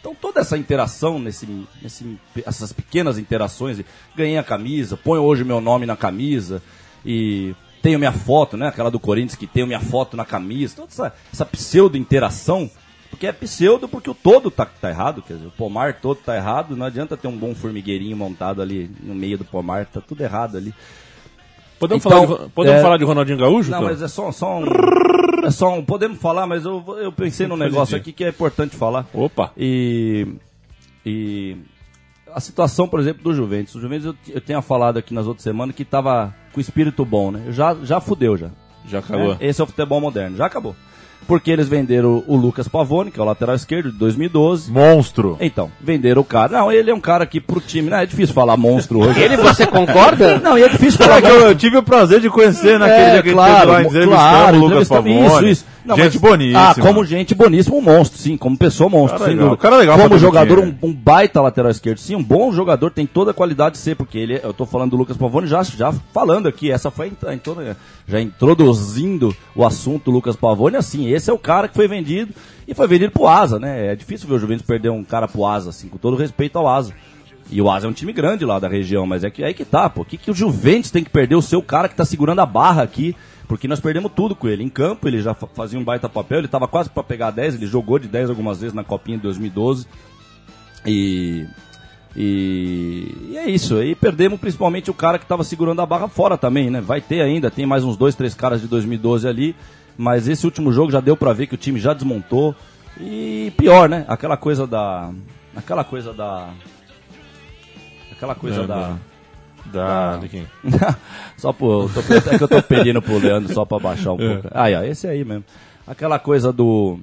então 0.00 0.14
toda 0.14 0.40
essa 0.40 0.56
interação, 0.56 1.18
nesse, 1.18 1.46
nesse, 1.82 2.18
essas 2.46 2.72
pequenas 2.72 3.18
interações, 3.18 3.80
ganhei 4.16 4.38
a 4.38 4.42
camisa, 4.42 4.96
ponho 4.96 5.22
hoje 5.22 5.44
meu 5.44 5.60
nome 5.60 5.84
na 5.84 5.96
camisa 5.96 6.62
e 7.04 7.54
tenho 7.82 7.98
minha 7.98 8.12
foto, 8.12 8.56
né? 8.56 8.68
Aquela 8.68 8.90
do 8.90 8.98
Corinthians 9.00 9.34
que 9.36 9.46
tenho 9.46 9.66
minha 9.66 9.80
foto 9.80 10.16
na 10.16 10.24
camisa, 10.24 10.76
toda 10.76 10.88
essa, 10.88 11.14
essa 11.32 11.46
pseudo-interação. 11.46 12.70
Porque 13.10 13.26
é 13.26 13.32
pseudo 13.32 13.88
porque 13.88 14.08
o 14.08 14.14
todo 14.14 14.50
tá, 14.50 14.64
tá 14.64 14.88
errado, 14.88 15.20
quer 15.20 15.34
dizer, 15.34 15.48
o 15.48 15.50
pomar 15.50 15.94
todo 15.94 16.18
tá 16.18 16.36
errado, 16.36 16.76
não 16.76 16.86
adianta 16.86 17.16
ter 17.16 17.26
um 17.26 17.36
bom 17.36 17.54
formigueirinho 17.54 18.16
montado 18.16 18.62
ali 18.62 18.88
no 19.02 19.14
meio 19.14 19.36
do 19.36 19.44
pomar, 19.44 19.84
tá 19.86 20.00
tudo 20.00 20.22
errado 20.22 20.56
ali. 20.56 20.72
Podemos, 21.80 22.04
Então, 22.04 22.26
falar, 22.26 22.44
de, 22.44 22.50
podemos 22.50 22.78
é- 22.78 22.82
falar 22.82 22.96
de 22.98 23.04
Ronaldinho 23.04 23.38
Gaúcho? 23.38 23.70
Não, 23.70 23.82
mas 23.82 24.00
é 24.02 24.06
só, 24.06 24.30
só 24.30 24.58
um. 24.60 24.64
É 25.44 25.50
só 25.50 25.74
um. 25.74 25.82
Podemos 25.84 26.18
falar, 26.18 26.46
mas 26.46 26.64
eu, 26.64 26.84
eu 27.00 27.10
pensei 27.10 27.46
num 27.46 27.56
negócio 27.56 27.96
aqui 27.96 28.12
que 28.12 28.22
é 28.22 28.28
importante 28.28 28.76
falar. 28.76 29.06
Opa. 29.14 29.50
E. 29.56 30.28
E. 31.04 31.56
A 32.34 32.40
situação, 32.40 32.86
por 32.88 33.00
exemplo, 33.00 33.22
do 33.22 33.34
Juventus. 33.34 33.74
O 33.74 33.80
Juventus 33.80 34.06
eu, 34.06 34.14
eu 34.34 34.40
tinha 34.40 34.62
falado 34.62 34.98
aqui 34.98 35.12
nas 35.14 35.26
outras 35.26 35.42
semanas 35.42 35.74
que 35.74 35.84
tava 35.84 36.34
com 36.52 36.60
espírito 36.60 37.04
bom, 37.04 37.30
né? 37.30 37.44
Já, 37.50 37.76
já 37.82 38.00
fudeu 38.00 38.36
já. 38.36 38.48
Já 38.86 38.98
acabou. 39.00 39.30
né? 39.30 39.36
Esse 39.40 39.60
é 39.60 39.64
o 39.64 39.66
futebol 39.66 40.00
moderno. 40.00 40.36
Já 40.36 40.46
acabou. 40.46 40.74
Porque 41.26 41.50
eles 41.50 41.68
venderam 41.68 42.24
o 42.26 42.34
Lucas 42.34 42.66
Pavone, 42.66 43.10
que 43.10 43.20
é 43.20 43.22
o 43.22 43.26
lateral 43.26 43.54
esquerdo, 43.54 43.92
de 43.92 43.98
2012. 43.98 44.72
Monstro. 44.72 45.36
Então, 45.38 45.70
venderam 45.80 46.22
o 46.22 46.24
cara. 46.24 46.58
Não, 46.58 46.72
ele 46.72 46.90
é 46.90 46.94
um 46.94 47.00
cara 47.00 47.26
que 47.26 47.40
pro 47.40 47.60
time. 47.60 47.90
Não, 47.90 47.98
é 47.98 48.06
difícil 48.06 48.34
falar 48.34 48.56
monstro 48.56 49.00
hoje. 49.00 49.20
Ele, 49.20 49.36
você 49.36 49.66
concorda? 49.66 50.38
Não, 50.42 50.58
e 50.58 50.62
é 50.62 50.68
difícil 50.68 50.98
falar. 50.98 51.18
É 51.18 51.22
que 51.22 51.28
eu, 51.28 51.40
eu 51.42 51.54
tive 51.54 51.76
o 51.76 51.82
prazer 51.82 52.20
de 52.20 52.30
conhecer 52.30 52.78
naquele 52.78 53.10
dia 53.12 53.22
que 53.22 53.28
É, 53.28 53.32
claro, 53.32 53.74
ele 53.74 53.90
teve 53.90 54.06
lá 54.06 54.16
claro, 54.16 54.56
o 54.56 54.60
Lucas 54.60 54.88
Pavone. 54.88 55.26
Isso, 55.26 55.46
isso. 55.46 55.66
Não, 55.84 55.96
gente 55.96 56.20
mas- 56.20 56.30
boníssima. 56.30 56.70
Ah, 56.70 56.74
como 56.74 57.04
gente 57.04 57.34
boníssima, 57.34 57.76
um 57.76 57.80
monstro, 57.80 58.18
sim, 58.18 58.36
como 58.36 58.56
pessoa 58.56 58.88
monstro, 58.90 59.18
Cara 59.18 59.30
sem 59.30 59.38
legal, 59.38 59.56
cara 59.56 59.76
legal 59.76 59.98
como 59.98 60.18
jogador, 60.18 60.58
um, 60.58 60.74
um 60.82 60.92
baita 60.92 61.40
lateral 61.40 61.70
esquerdo, 61.70 61.98
sim, 61.98 62.14
um 62.14 62.22
bom 62.22 62.52
jogador, 62.52 62.90
tem 62.90 63.06
toda 63.06 63.30
a 63.30 63.34
qualidade 63.34 63.72
de 63.76 63.78
ser, 63.80 63.96
porque 63.96 64.18
ele, 64.18 64.34
é- 64.34 64.40
eu 64.44 64.52
tô 64.52 64.66
falando 64.66 64.90
do 64.90 64.96
Lucas 64.96 65.16
Pavone 65.16 65.46
já, 65.46 65.62
já 65.62 65.92
falando 66.12 66.48
aqui, 66.48 66.70
essa 66.70 66.90
foi 66.90 67.12
já 68.06 68.20
introduzindo 68.20 69.34
o 69.54 69.64
assunto 69.64 70.10
Lucas 70.10 70.36
Pavone, 70.36 70.76
assim, 70.76 71.08
esse 71.10 71.30
é 71.30 71.32
o 71.32 71.38
cara 71.38 71.68
que 71.68 71.74
foi 71.74 71.88
vendido, 71.88 72.32
e 72.66 72.74
foi 72.74 72.86
vendido 72.86 73.12
pro 73.12 73.26
Asa, 73.26 73.58
né, 73.58 73.92
é 73.92 73.96
difícil 73.96 74.28
ver 74.28 74.34
o 74.34 74.38
Juventus 74.38 74.66
perder 74.66 74.90
um 74.90 75.04
cara 75.04 75.26
pro 75.26 75.46
Asa, 75.46 75.70
assim, 75.70 75.88
com 75.88 75.96
todo 75.98 76.16
respeito 76.16 76.58
ao 76.58 76.68
Asa. 76.68 76.92
E 77.52 77.60
o 77.60 77.68
Asa 77.68 77.86
é 77.86 77.90
um 77.90 77.92
time 77.92 78.12
grande 78.12 78.44
lá 78.44 78.60
da 78.60 78.68
região, 78.68 79.04
mas 79.06 79.24
é 79.24 79.30
que 79.30 79.42
é 79.42 79.46
aí 79.46 79.54
que 79.54 79.64
tá, 79.64 79.90
pô. 79.90 80.02
O 80.02 80.04
que, 80.04 80.16
que 80.16 80.30
o 80.30 80.34
Juventus 80.34 80.92
tem 80.92 81.02
que 81.02 81.10
perder 81.10 81.34
o 81.34 81.42
seu 81.42 81.60
cara 81.60 81.88
que 81.88 81.96
tá 81.96 82.04
segurando 82.04 82.38
a 82.40 82.46
barra 82.46 82.80
aqui? 82.82 83.16
Porque 83.50 83.66
nós 83.66 83.80
perdemos 83.80 84.12
tudo 84.14 84.36
com 84.36 84.46
ele. 84.46 84.62
Em 84.62 84.68
campo, 84.68 85.08
ele 85.08 85.20
já 85.20 85.34
fa- 85.34 85.48
fazia 85.48 85.76
um 85.76 85.82
baita 85.82 86.08
papel, 86.08 86.38
ele 86.38 86.46
tava 86.46 86.68
quase 86.68 86.88
para 86.88 87.02
pegar 87.02 87.32
10, 87.32 87.56
ele 87.56 87.66
jogou 87.66 87.98
de 87.98 88.06
10 88.06 88.30
algumas 88.30 88.60
vezes 88.60 88.72
na 88.72 88.84
Copinha 88.84 89.16
de 89.16 89.24
2012. 89.24 89.88
E. 90.86 91.46
E, 92.16 93.12
e 93.30 93.36
é 93.36 93.50
isso. 93.50 93.74
aí 93.76 93.96
perdemos 93.96 94.38
principalmente 94.38 94.88
o 94.88 94.94
cara 94.94 95.18
que 95.18 95.24
estava 95.24 95.42
segurando 95.42 95.82
a 95.82 95.86
barra 95.86 96.06
fora 96.06 96.38
também, 96.38 96.70
né? 96.70 96.80
Vai 96.80 97.00
ter 97.00 97.20
ainda, 97.22 97.50
tem 97.50 97.66
mais 97.66 97.82
uns 97.82 97.96
dois, 97.96 98.14
três 98.14 98.34
caras 98.34 98.60
de 98.60 98.68
2012 98.68 99.26
ali. 99.26 99.56
Mas 99.98 100.28
esse 100.28 100.46
último 100.46 100.72
jogo 100.72 100.92
já 100.92 101.00
deu 101.00 101.16
pra 101.16 101.32
ver 101.32 101.48
que 101.48 101.54
o 101.54 101.58
time 101.58 101.80
já 101.80 101.92
desmontou. 101.92 102.54
E 103.00 103.52
pior, 103.56 103.88
né? 103.88 104.04
Aquela 104.06 104.36
coisa 104.36 104.64
da. 104.64 105.10
Aquela 105.56 105.82
coisa 105.82 106.12
da. 106.12 106.50
Aquela 108.12 108.34
coisa 108.36 108.62
É, 108.62 108.66
da. 108.68 108.96
Da, 109.66 110.16
de 110.16 110.28
quem? 110.28 110.46
só 111.36 111.52
por. 111.52 111.90
Tô, 111.92 112.00
é 112.00 112.38
que 112.38 112.44
eu 112.44 112.48
tô 112.48 112.62
pedindo 112.62 113.00
pro 113.00 113.18
Leandro 113.18 113.52
só 113.52 113.64
pra 113.64 113.78
baixar 113.78 114.12
um 114.12 114.16
pouco. 114.16 114.48
Aí, 114.52 114.74
ó, 114.74 114.82
esse 114.82 115.06
aí 115.06 115.24
mesmo. 115.24 115.44
Aquela 115.86 116.18
coisa 116.18 116.52
do. 116.52 116.98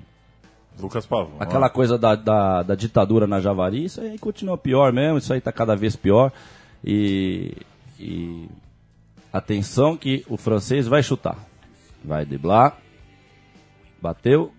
Lucas 0.80 1.06
Pavão. 1.06 1.36
Aquela 1.40 1.70
coisa 1.70 1.98
da, 1.98 2.16
da, 2.16 2.64
da 2.64 2.76
ditadura 2.76 3.26
na 3.26 3.40
Javari, 3.40 3.86
isso 3.86 4.00
aí 4.00 4.18
continua 4.20 4.58
pior 4.58 4.94
mesmo, 4.94 5.18
isso 5.18 5.34
aí 5.34 5.42
tá 5.42 5.52
cada 5.52 5.76
vez 5.76 5.96
pior. 5.96 6.32
E. 6.84 7.54
E. 8.00 8.48
Atenção 9.32 9.98
que 9.98 10.26
o 10.30 10.38
francês 10.38 10.88
vai 10.88 11.04
chutar. 11.04 11.38
Vai 12.04 12.26
driblar. 12.26 12.78
Bateu. 14.02 14.52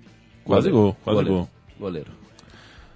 Quase 0.45 0.71
gol, 0.71 0.97
quase 1.05 1.17
goleiro. 1.17 1.35
gol. 1.35 1.49
Goleiro. 1.79 2.18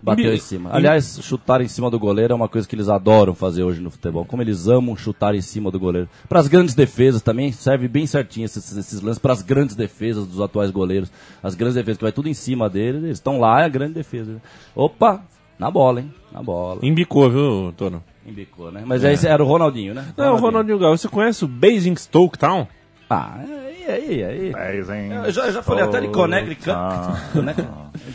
Bateu 0.03 0.35
em 0.35 0.39
cima. 0.39 0.71
Aliás, 0.73 1.21
chutar 1.23 1.61
em 1.61 1.69
cima 1.69 1.89
do 1.89 1.99
goleiro 1.99 2.33
é 2.33 2.37
uma 2.37 2.49
coisa 2.49 2.67
que 2.67 2.75
eles 2.75 2.89
adoram 2.89 3.35
fazer 3.35 3.63
hoje 3.63 3.81
no 3.81 3.91
futebol. 3.91 4.25
Como 4.25 4.43
eles 4.43 4.67
amam 4.67 4.97
chutar 4.97 5.35
em 5.35 5.41
cima 5.41 5.71
do 5.71 5.79
goleiro. 5.79 6.09
Para 6.29 6.41
as 6.41 6.49
grandes 6.49 6.75
defesas 6.75 7.23
também 7.23 7.53
serve 7.53 7.87
bem 7.87 8.05
certinho 8.07 8.45
esses, 8.45 8.77
esses 8.77 9.01
lances 9.01 9.21
para 9.21 9.33
as 9.33 9.43
grandes 9.43 9.77
defesas 9.77 10.27
dos 10.27 10.41
atuais 10.41 10.71
goleiros. 10.73 11.11
As 11.41 11.55
grandes 11.55 11.77
defesas 11.77 11.99
que 11.99 12.05
vai 12.05 12.13
tudo 12.13 12.29
em 12.29 12.35
cima 12.35 12.69
deles, 12.69 13.05
eles 13.05 13.19
estão 13.19 13.39
lá, 13.39 13.63
é 13.63 13.65
a 13.65 13.69
grande 13.69 13.95
defesa. 13.95 14.43
Opa, 14.75 15.23
na 15.57 15.71
bola, 15.71 16.01
hein? 16.01 16.13
Na 16.33 16.43
bola. 16.43 16.81
Embicou, 16.83 17.31
viu, 17.31 17.73
Tono? 17.77 18.03
Embicou, 18.27 18.73
né? 18.73 18.83
Mas 18.85 19.05
esse 19.05 19.29
era 19.29 19.43
o 19.43 19.47
Ronaldinho, 19.47 19.95
né? 19.95 20.07
Não, 20.17 20.37
Ronaldinho 20.37 20.79
Gaúcho, 20.79 21.03
você 21.03 21.09
conhece 21.09 21.45
o 21.45 21.49
Basingstoke 21.49 22.39
Town? 22.39 22.67
Ah, 23.13 23.41
aí, 23.89 24.25
aí, 24.25 24.53
aí. 24.55 25.11
Eu 25.27 25.33
já, 25.33 25.51
já 25.51 25.63
falei 25.63 25.85
até 25.85 26.01
de 26.01 26.09
Connecticut. 26.09 26.71
Ah. 26.71 27.17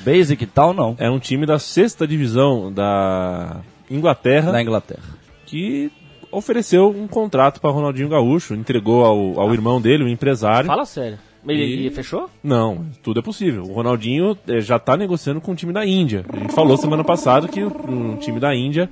Basic 0.03 0.43
e 0.43 0.47
tal, 0.47 0.73
não. 0.73 0.95
É 0.97 1.09
um 1.09 1.19
time 1.19 1.45
da 1.45 1.59
sexta 1.59 2.07
divisão 2.07 2.71
da 2.71 3.57
Inglaterra 3.89 4.51
Na 4.51 4.61
Inglaterra. 4.61 5.03
que 5.45 5.91
ofereceu 6.31 6.89
um 6.89 7.07
contrato 7.07 7.59
para 7.61 7.71
Ronaldinho 7.71 8.09
Gaúcho, 8.09 8.53
entregou 8.53 9.05
ao, 9.05 9.39
ao 9.39 9.53
irmão 9.53 9.79
dele, 9.81 10.03
um 10.03 10.07
empresário. 10.09 10.67
Fala 10.67 10.85
sério. 10.85 11.17
Ele, 11.47 11.87
E- 11.87 11.89
fechou? 11.91 12.29
Não, 12.43 12.85
tudo 13.01 13.19
é 13.19 13.23
possível. 13.23 13.63
O 13.63 13.71
Ronaldinho 13.71 14.37
eh, 14.47 14.59
já 14.59 14.77
tá 14.77 14.97
negociando 14.97 15.39
com 15.39 15.53
o 15.53 15.55
time 15.55 15.71
da 15.71 15.85
Índia. 15.85 16.25
A 16.33 16.37
gente 16.39 16.53
falou 16.53 16.75
semana 16.75 17.05
passada 17.05 17.47
que 17.47 17.63
o, 17.63 17.67
o 17.69 18.17
time 18.17 18.37
da 18.39 18.53
Índia 18.53 18.89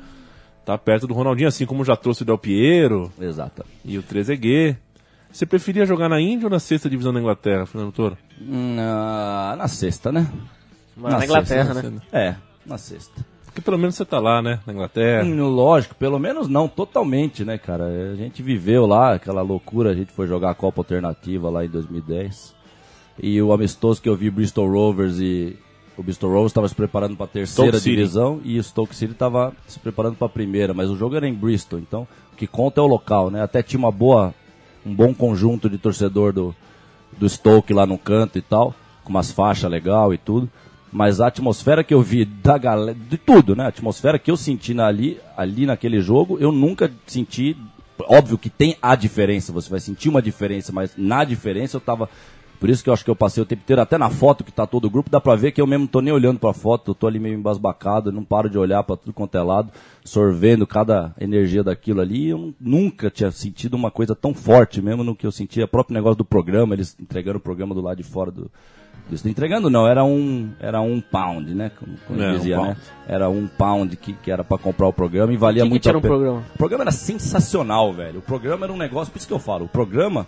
tá 0.63 0.77
perto 0.77 1.05
do 1.05 1.13
Ronaldinho, 1.13 1.49
assim 1.49 1.65
como 1.65 1.83
já 1.83 1.97
trouxe 1.97 2.21
o 2.21 2.25
Del 2.25 2.37
Piero 2.37 3.11
Exato. 3.19 3.65
e 3.83 3.97
o 3.97 4.01
Trezeguet. 4.03 4.77
Você 5.31 5.45
preferia 5.45 5.85
jogar 5.85 6.07
na 6.09 6.19
Índia 6.19 6.45
ou 6.45 6.49
na 6.49 6.59
sexta 6.59 6.89
divisão 6.89 7.13
da 7.13 7.19
Inglaterra, 7.19 7.65
Fernando 7.65 7.91
Toro? 7.91 8.17
Na, 8.39 9.55
na 9.57 9.67
sexta, 9.67 10.11
né? 10.11 10.31
Mas 10.95 11.13
na 11.13 11.25
Inglaterra, 11.25 11.73
né? 11.73 12.01
É, 12.11 12.35
na 12.65 12.77
sexta. 12.77 13.25
Porque 13.45 13.61
pelo 13.61 13.77
menos 13.77 13.95
você 13.95 14.05
tá 14.05 14.19
lá, 14.19 14.41
né? 14.41 14.59
Na 14.65 14.73
Inglaterra. 14.73 15.23
Hum, 15.25 15.47
Lógico, 15.49 15.95
pelo 15.95 16.19
menos 16.19 16.47
não 16.47 16.67
totalmente, 16.67 17.43
né, 17.45 17.57
cara? 17.57 17.85
A 17.85 18.15
gente 18.15 18.41
viveu 18.41 18.85
lá 18.85 19.13
aquela 19.13 19.41
loucura, 19.41 19.91
a 19.91 19.93
gente 19.93 20.11
foi 20.11 20.27
jogar 20.27 20.51
a 20.51 20.55
Copa 20.55 20.81
Alternativa 20.81 21.49
lá 21.49 21.65
em 21.65 21.69
2010. 21.69 22.53
E 23.21 23.41
o 23.41 23.53
amistoso 23.53 24.01
que 24.01 24.09
eu 24.09 24.15
vi 24.15 24.29
Bristol 24.29 24.69
Rovers 24.69 25.19
e 25.19 25.57
o 25.97 26.03
Bristol 26.03 26.29
Rovers 26.31 26.51
estava 26.51 26.67
se 26.67 26.75
preparando 26.75 27.15
para 27.15 27.25
a 27.25 27.29
terceira 27.29 27.71
Stoke 27.71 27.83
City. 27.83 27.95
divisão 27.95 28.41
e 28.43 28.59
o 28.59 28.63
Stoke 28.63 28.93
City 28.95 29.13
estava 29.13 29.53
se 29.67 29.79
preparando 29.79 30.15
para 30.17 30.27
a 30.27 30.29
primeira, 30.29 30.73
mas 30.73 30.89
o 30.89 30.97
jogo 30.97 31.15
era 31.15 31.25
em 31.25 31.33
Bristol, 31.33 31.79
então 31.79 32.05
o 32.33 32.35
que 32.35 32.45
conta 32.47 32.81
é 32.81 32.83
o 32.83 32.87
local, 32.87 33.31
né? 33.31 33.41
Até 33.41 33.63
tinha 33.63 33.79
uma 33.79 33.91
boa 33.91 34.33
um 34.85 34.93
bom 34.93 35.13
conjunto 35.13 35.69
de 35.69 35.77
torcedor 35.77 36.31
do 36.33 36.55
do 37.17 37.29
Stoke 37.29 37.73
lá 37.73 37.85
no 37.85 37.97
canto 37.97 38.37
e 38.37 38.41
tal, 38.41 38.75
com 39.03 39.09
umas 39.09 39.31
faixas 39.31 39.71
legal 39.71 40.13
e 40.13 40.17
tudo. 40.17 40.49
Mas 40.91 41.21
a 41.21 41.27
atmosfera 41.27 41.81
que 41.83 41.93
eu 41.93 42.01
vi 42.01 42.25
da 42.25 42.57
galera, 42.57 42.97
de 43.09 43.17
tudo, 43.17 43.55
né? 43.55 43.63
A 43.65 43.67
atmosfera 43.69 44.19
que 44.19 44.29
eu 44.29 44.35
senti 44.35 44.73
na- 44.73 44.85
ali, 44.87 45.17
ali 45.37 45.65
naquele 45.65 46.01
jogo, 46.01 46.37
eu 46.39 46.51
nunca 46.51 46.91
senti. 47.07 47.55
Óbvio 48.07 48.37
que 48.37 48.49
tem 48.49 48.75
a 48.81 48.95
diferença, 48.95 49.53
você 49.53 49.69
vai 49.69 49.79
sentir 49.79 50.09
uma 50.09 50.21
diferença, 50.21 50.73
mas 50.73 50.91
na 50.97 51.23
diferença 51.23 51.77
eu 51.77 51.81
tava. 51.81 52.09
Por 52.59 52.69
isso 52.69 52.83
que 52.83 52.89
eu 52.89 52.93
acho 52.93 53.03
que 53.03 53.11
eu 53.11 53.15
passei 53.15 53.43
o 53.43 53.45
tempo 53.45 53.61
inteiro, 53.63 53.81
até 53.81 53.97
na 53.97 54.09
foto 54.09 54.43
que 54.43 54.51
tá 54.51 54.65
todo 54.65 54.85
o 54.85 54.89
grupo, 54.89 55.09
dá 55.09 55.19
pra 55.21 55.35
ver 55.35 55.51
que 55.51 55.61
eu 55.61 55.67
mesmo 55.67 55.81
não 55.83 55.87
tô 55.87 56.01
nem 56.01 56.13
olhando 56.13 56.39
pra 56.39 56.53
foto, 56.53 56.91
eu 56.91 56.95
tô 56.95 57.05
ali 57.05 57.19
meio 57.19 57.35
embasbacado, 57.37 58.11
não 58.11 58.23
paro 58.23 58.49
de 58.49 58.57
olhar 58.57 58.81
pra 58.83 58.95
tudo 58.95 59.13
quanto 59.13 59.37
é 59.37 59.41
lado, 59.43 59.71
sorvendo 60.03 60.65
cada 60.65 61.13
energia 61.19 61.63
daquilo 61.63 62.01
ali. 62.01 62.29
Eu 62.29 62.37
nu- 62.37 62.55
nunca 62.59 63.09
tinha 63.09 63.29
sentido 63.31 63.73
uma 63.75 63.91
coisa 63.91 64.15
tão 64.15 64.33
forte 64.33 64.81
mesmo 64.81 65.03
no 65.03 65.15
que 65.15 65.25
eu 65.27 65.31
senti, 65.31 65.61
o 65.61 65.67
próprio 65.67 65.93
negócio 65.93 66.17
do 66.17 66.25
programa, 66.25 66.73
eles 66.75 66.95
entregando 66.99 67.37
o 67.37 67.41
programa 67.41 67.75
do 67.75 67.81
lado 67.81 67.97
de 67.97 68.03
fora 68.03 68.31
do. 68.31 68.49
Isso, 69.11 69.27
entregando 69.29 69.69
não, 69.69 69.87
era 69.87 70.03
um, 70.03 70.49
era 70.59 70.81
um 70.81 70.99
pound, 70.99 71.53
né? 71.53 71.69
Como, 71.79 71.95
como 72.07 72.21
É, 72.23 72.31
um 72.31 72.37
dizia, 72.37 72.55
pound. 72.55 72.69
né? 72.71 72.77
Era 73.07 73.29
um 73.29 73.45
pound 73.45 73.95
que, 73.97 74.13
que 74.13 74.31
era 74.31 74.43
pra 74.43 74.57
comprar 74.57 74.87
o 74.87 74.93
programa 74.93 75.31
e 75.31 75.37
valia 75.37 75.61
Que 75.61 75.67
que 75.67 75.69
muito 75.69 75.83
tinha 75.83 75.91
a 75.95 76.01
pena. 76.01 76.11
programa? 76.15 76.43
O 76.55 76.57
programa 76.57 76.83
era 76.85 76.91
sensacional, 76.91 77.93
velho. 77.93 78.19
O 78.19 78.21
programa 78.23 78.65
era 78.65 78.73
um 78.73 78.77
negócio, 78.77 79.11
por 79.11 79.19
isso 79.19 79.27
que 79.27 79.33
eu 79.33 79.37
falo, 79.39 79.65
o 79.65 79.67
programa, 79.67 80.25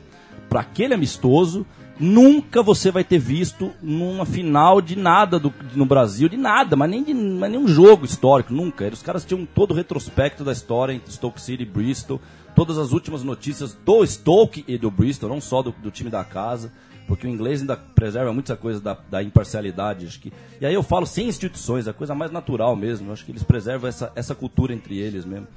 pra 0.48 0.60
aquele 0.60 0.94
amistoso, 0.94 1.66
nunca 2.00 2.62
você 2.62 2.92
vai 2.92 3.04
ter 3.04 3.18
visto 3.18 3.72
numa 3.82 4.26
final 4.26 4.82
de 4.82 4.96
nada 4.96 5.40
do, 5.40 5.54
no 5.76 5.86
Brasil, 5.86 6.30
de 6.30 6.38
nada, 6.38 6.76
mas 6.76 6.90
nem 6.90 7.04
de 7.04 7.14
mas 7.14 7.52
nenhum 7.52 7.68
jogo 7.68 8.06
histórico, 8.06 8.54
nunca. 8.54 8.88
Os 8.88 9.02
caras 9.02 9.26
tinham 9.26 9.46
todo 9.46 9.72
o 9.72 9.74
retrospecto 9.74 10.44
da 10.44 10.52
história 10.52 10.94
entre 10.94 11.12
Stoke 11.12 11.42
City 11.42 11.64
e 11.64 11.66
Bristol, 11.66 12.22
todas 12.56 12.78
as 12.78 12.92
últimas 12.92 13.24
notícias 13.24 13.74
do 13.74 14.06
Stoke 14.06 14.64
e 14.68 14.78
do 14.78 14.92
Bristol, 14.92 15.30
não 15.30 15.42
só 15.42 15.62
do, 15.62 15.72
do 15.72 15.92
time 15.92 16.10
da 16.10 16.24
casa. 16.24 16.72
Porque 17.08 17.26
o 17.26 17.30
inglês 17.30 17.62
ainda 17.62 17.78
preserva 17.78 18.34
muita 18.34 18.58
coisa 18.58 18.82
da, 18.82 18.98
da 19.10 19.24
imparcialidade. 19.24 20.06
Acho 20.06 20.20
que, 20.20 20.34
e 20.60 20.66
aí 20.66 20.74
eu 20.74 20.84
falo 20.84 21.06
sem 21.06 21.30
instituições, 21.30 21.88
é 21.88 21.92
a 21.92 21.94
coisa 21.94 22.14
mais 22.14 22.32
natural 22.32 22.76
mesmo. 22.76 23.14
Acho 23.14 23.24
que 23.24 23.32
eles 23.32 23.44
preservam 23.44 23.88
essa, 23.88 24.12
essa 24.14 24.36
cultura 24.36 24.74
entre 24.74 24.98
eles 24.98 25.24
mesmo. 25.24 25.48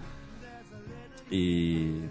E. 1.30 2.04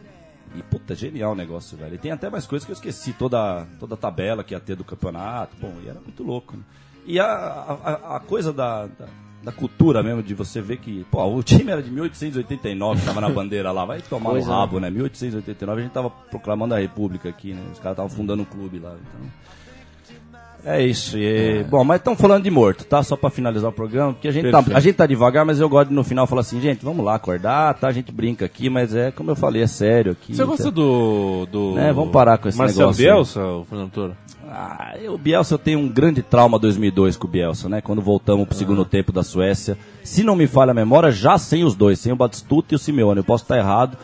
E 0.56 0.64
puta, 0.64 0.96
genial 0.96 1.34
o 1.34 1.36
negócio, 1.36 1.78
velho. 1.78 1.96
E 1.96 1.98
tem 1.98 2.12
até 2.12 2.30
mais 2.30 2.46
coisas 2.46 2.66
que 2.66 2.72
eu 2.72 2.76
esqueci, 2.76 3.14
toda, 3.14 3.68
toda 3.80 3.94
a 3.94 3.98
tabela 3.98 4.44
que 4.44 4.54
ia 4.54 4.60
ter 4.60 4.76
do 4.76 4.84
campeonato. 4.84 5.56
Bom, 5.60 5.74
e 5.84 5.88
era 5.90 6.00
muito 6.00 6.24
louco. 6.24 6.58
Né? 6.58 6.64
E 7.06 7.20
a, 7.20 7.26
a, 7.26 8.16
a 8.18 8.20
coisa 8.20 8.52
da, 8.52 8.88
da, 8.88 9.08
da 9.44 9.52
cultura 9.52 10.04
mesmo, 10.04 10.24
de 10.24 10.34
você 10.34 10.62
ver 10.62 10.78
que. 10.78 11.06
Pô, 11.12 11.24
o 11.26 11.44
time 11.44 11.72
era 11.72 11.82
de 11.82 11.92
1889, 11.92 13.06
tava 13.06 13.22
na 13.22 13.30
bandeira 13.30 13.72
lá, 13.72 13.86
vai 13.86 14.02
tomar 14.02 14.32
Pois 14.32 14.46
no 14.46 14.52
é. 14.52 14.56
rabo, 14.56 14.80
né? 14.80 14.90
1889 14.90 15.80
a 15.80 15.84
gente 15.84 15.94
tava 15.94 16.10
proclamando 16.10 16.76
a 16.76 16.80
República 16.80 17.30
aqui, 17.30 17.54
né? 17.54 17.62
Os 17.72 17.80
caras 17.80 17.94
estavam 17.94 18.10
fundando 18.10 18.42
um 18.42 18.46
clube 18.46 18.80
lá. 18.80 18.96
Então. 18.96 19.32
É 20.66 20.86
isso. 20.86 21.18
E, 21.18 21.64
Bom, 21.64 21.84
mas 21.84 21.98
estão 22.00 22.16
falando 22.16 22.44
de 22.44 22.52
morto, 22.52 22.84
tá? 22.84 23.02
Só 23.02 23.16
pra 23.16 23.30
finalizar 23.30 23.70
o 23.70 23.74
programa, 23.74 24.14
porque 24.14 24.28
a 24.28 24.32
gente, 24.32 24.52
tá, 24.52 24.64
a 24.74 24.80
gente 24.80 24.96
tá 24.96 25.06
devagar, 25.06 25.46
mas 25.46 25.60
eu 25.60 25.70
gosto 25.70 25.90
de 25.90 25.96
no 25.96 26.04
final 26.04 26.28
falar 26.28 26.42
assim, 26.42 26.60
gente, 26.62 26.84
vamos 26.84 27.04
lá 27.04 27.16
acordar, 27.16 27.74
tá? 27.76 27.88
A 27.88 27.92
gente 27.92 28.12
brinca 28.12 28.46
aqui, 28.46 28.70
mas 28.70 28.94
é 28.94 29.12
como 29.12 29.32
eu 29.32 29.36
falei, 29.36 29.62
é 29.62 29.68
sério 29.68 30.12
aqui. 30.12 30.36
Você 30.36 30.44
gosta 30.44 30.70
do. 30.70 31.46
do 31.46 31.78
É, 31.78 31.94
vamos 31.94 32.12
parar 32.12 32.38
com 32.38 32.50
esse 32.50 32.58
Marcelo 32.58 32.92
negócio 32.92 33.02
aí. 33.02 33.12
Bielsa, 33.12 33.46
o 33.46 33.66
Fernando 33.66 33.92
Toro? 33.92 34.18
Ah, 34.52 34.96
eu, 35.00 35.14
o 35.14 35.18
Bielsa, 35.18 35.54
eu 35.54 35.60
tenho 35.60 35.80
um 35.80 35.88
grande 35.88 36.24
trauma 36.24 36.58
2002 36.58 37.16
com 37.16 37.28
o 37.28 37.30
Bielsa, 37.30 37.70
né? 37.70 37.82
Quando 37.82 38.02
voltamos 38.02 38.48
pro 38.48 38.58
segundo 38.58 38.84
tempo 38.84 39.12
da 39.12 39.22
Suécia. 39.22 39.78
Se 40.04 40.24
não 40.24 40.36
me 40.36 40.48
falha 40.48 40.72
a 40.72 40.74
memória, 40.74 41.12
já 41.12 41.38
sem 41.38 41.64
os 41.64 41.76
dois, 41.76 42.00
sem 42.00 42.12
o 42.12 42.16
Batistuta 42.16 42.74
e 42.74 42.76
o 42.76 42.80
Simeone. 42.80 43.20
Eu 43.20 43.24
posso 43.24 43.44
estar 43.44 43.58
errado, 43.58 43.96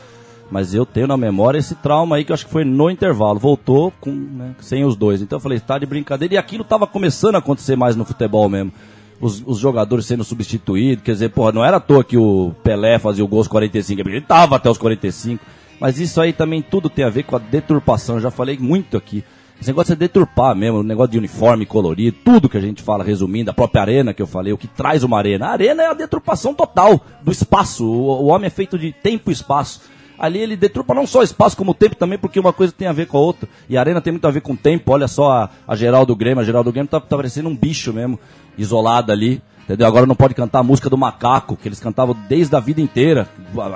mas 0.50 0.74
eu 0.74 0.86
tenho 0.86 1.08
na 1.08 1.18
memória 1.18 1.58
esse 1.58 1.76
trauma 1.76 2.16
aí 2.16 2.24
que 2.24 2.32
eu 2.32 2.34
acho 2.34 2.46
que 2.46 2.52
foi 2.52 2.64
no 2.64 2.90
intervalo. 2.90 3.40
Voltou 3.40 3.92
com, 4.00 4.12
né, 4.12 4.56
sem 4.60 4.86
os 4.86 4.96
dois. 4.96 5.22
Então 5.22 5.38
eu 5.38 5.42
falei, 5.42 5.60
tá 5.60 5.78
de 5.78 5.86
brincadeira. 5.86 6.36
E 6.36 6.38
aquilo 6.38 6.64
tava 6.64 6.86
começando 6.86 7.36
a 7.36 7.40
acontecer 7.40 7.76
mais 7.76 7.96
no 7.96 8.06
futebol 8.06 8.48
mesmo. 8.48 8.72
Os, 9.20 9.42
os 9.46 9.60
jogadores 9.60 10.06
sendo 10.06 10.24
substituídos, 10.24 11.04
quer 11.04 11.14
dizer, 11.14 11.30
porra, 11.30 11.52
não 11.52 11.64
era 11.64 11.78
à 11.78 11.80
toa 11.80 12.04
que 12.04 12.18
o 12.18 12.54
Pelé 12.64 13.00
fazia 13.00 13.24
o 13.24 13.28
gol 13.28 13.40
aos 13.40 13.48
45, 13.48 14.04
porque 14.04 14.18
ele 14.18 14.26
tava 14.26 14.58
até 14.58 14.70
os 14.70 14.78
45. 14.78 15.44
Mas 15.80 16.00
isso 16.00 16.22
aí 16.22 16.32
também 16.32 16.62
tudo 16.62 16.90
tem 16.90 17.04
a 17.04 17.10
ver 17.10 17.24
com 17.24 17.36
a 17.36 17.40
deturpação. 17.40 18.16
Eu 18.16 18.22
já 18.22 18.32
falei 18.32 18.58
muito 18.58 18.98
aqui. 18.98 19.24
Esse 19.60 19.70
negócio 19.70 19.94
é 19.94 19.96
deturpar 19.96 20.54
mesmo, 20.54 20.80
o 20.80 20.84
negócio 20.84 21.14
de 21.14 21.18
uniforme 21.18 21.66
colorido, 21.66 22.18
tudo 22.26 22.50
que 22.50 22.58
a 22.58 22.62
gente 22.62 22.84
fala, 22.84 23.04
resumindo, 23.04 23.50
a 23.50 23.54
própria 23.54 23.82
arena 23.82 24.14
que 24.14 24.22
eu 24.22 24.28
falei, 24.28 24.52
o 24.52 24.58
que 24.58 24.68
traz 24.68 25.02
uma 25.02 25.18
arena. 25.18 25.48
A 25.48 25.52
arena 25.52 25.84
é 25.84 25.88
a 25.88 25.94
deturpação 25.94 26.54
total 26.54 27.02
do 27.22 27.32
espaço. 27.32 27.86
O, 27.86 28.24
o 28.24 28.26
homem 28.28 28.48
é 28.48 28.50
feito 28.50 28.78
de 28.78 28.92
tempo 28.92 29.32
e 29.32 29.34
espaço. 29.34 29.82
Ali 30.18 30.40
ele 30.40 30.56
deturpa 30.56 30.94
não 30.94 31.06
só 31.06 31.24
espaço 31.24 31.58
como 31.58 31.72
o 31.72 31.74
tempo 31.74 31.96
também, 31.96 32.18
porque 32.18 32.40
uma 32.40 32.54
coisa 32.54 32.74
tem 32.74 32.88
a 32.88 32.94
ver 32.94 33.08
com 33.08 33.18
a 33.18 33.22
outra. 33.22 33.48
E 33.70 33.78
a 33.78 33.80
arena 33.80 34.02
tem 34.02 34.12
muito 34.12 34.28
a 34.28 34.32
ver 34.32 34.42
com 34.42 34.54
o 34.54 34.58
tempo. 34.58 34.92
Olha 34.92 35.08
só 35.08 35.32
a, 35.32 35.50
a 35.68 35.76
geral 35.76 36.06
do 36.06 36.16
Grêmio, 36.16 36.42
a 36.42 36.46
geral 36.46 36.64
do 36.64 36.72
Grêmio 36.72 36.90
tá, 36.90 37.00
tá 37.00 37.16
parecendo 37.16 37.50
um 37.50 37.56
bicho 37.56 37.94
mesmo, 37.94 38.20
isolada 38.58 39.12
ali. 39.12 39.42
Entendeu? 39.66 39.88
Agora 39.88 40.06
não 40.06 40.16
pode 40.16 40.36
cantar 40.36 40.60
a 40.60 40.64
música 40.64 40.92
do 40.92 40.98
macaco, 40.98 41.58
que 41.58 41.68
eles 41.68 41.80
cantavam 41.80 42.16
desde 42.30 42.56
a 42.56 42.60
vida 42.60 42.80
inteira. 42.80 43.28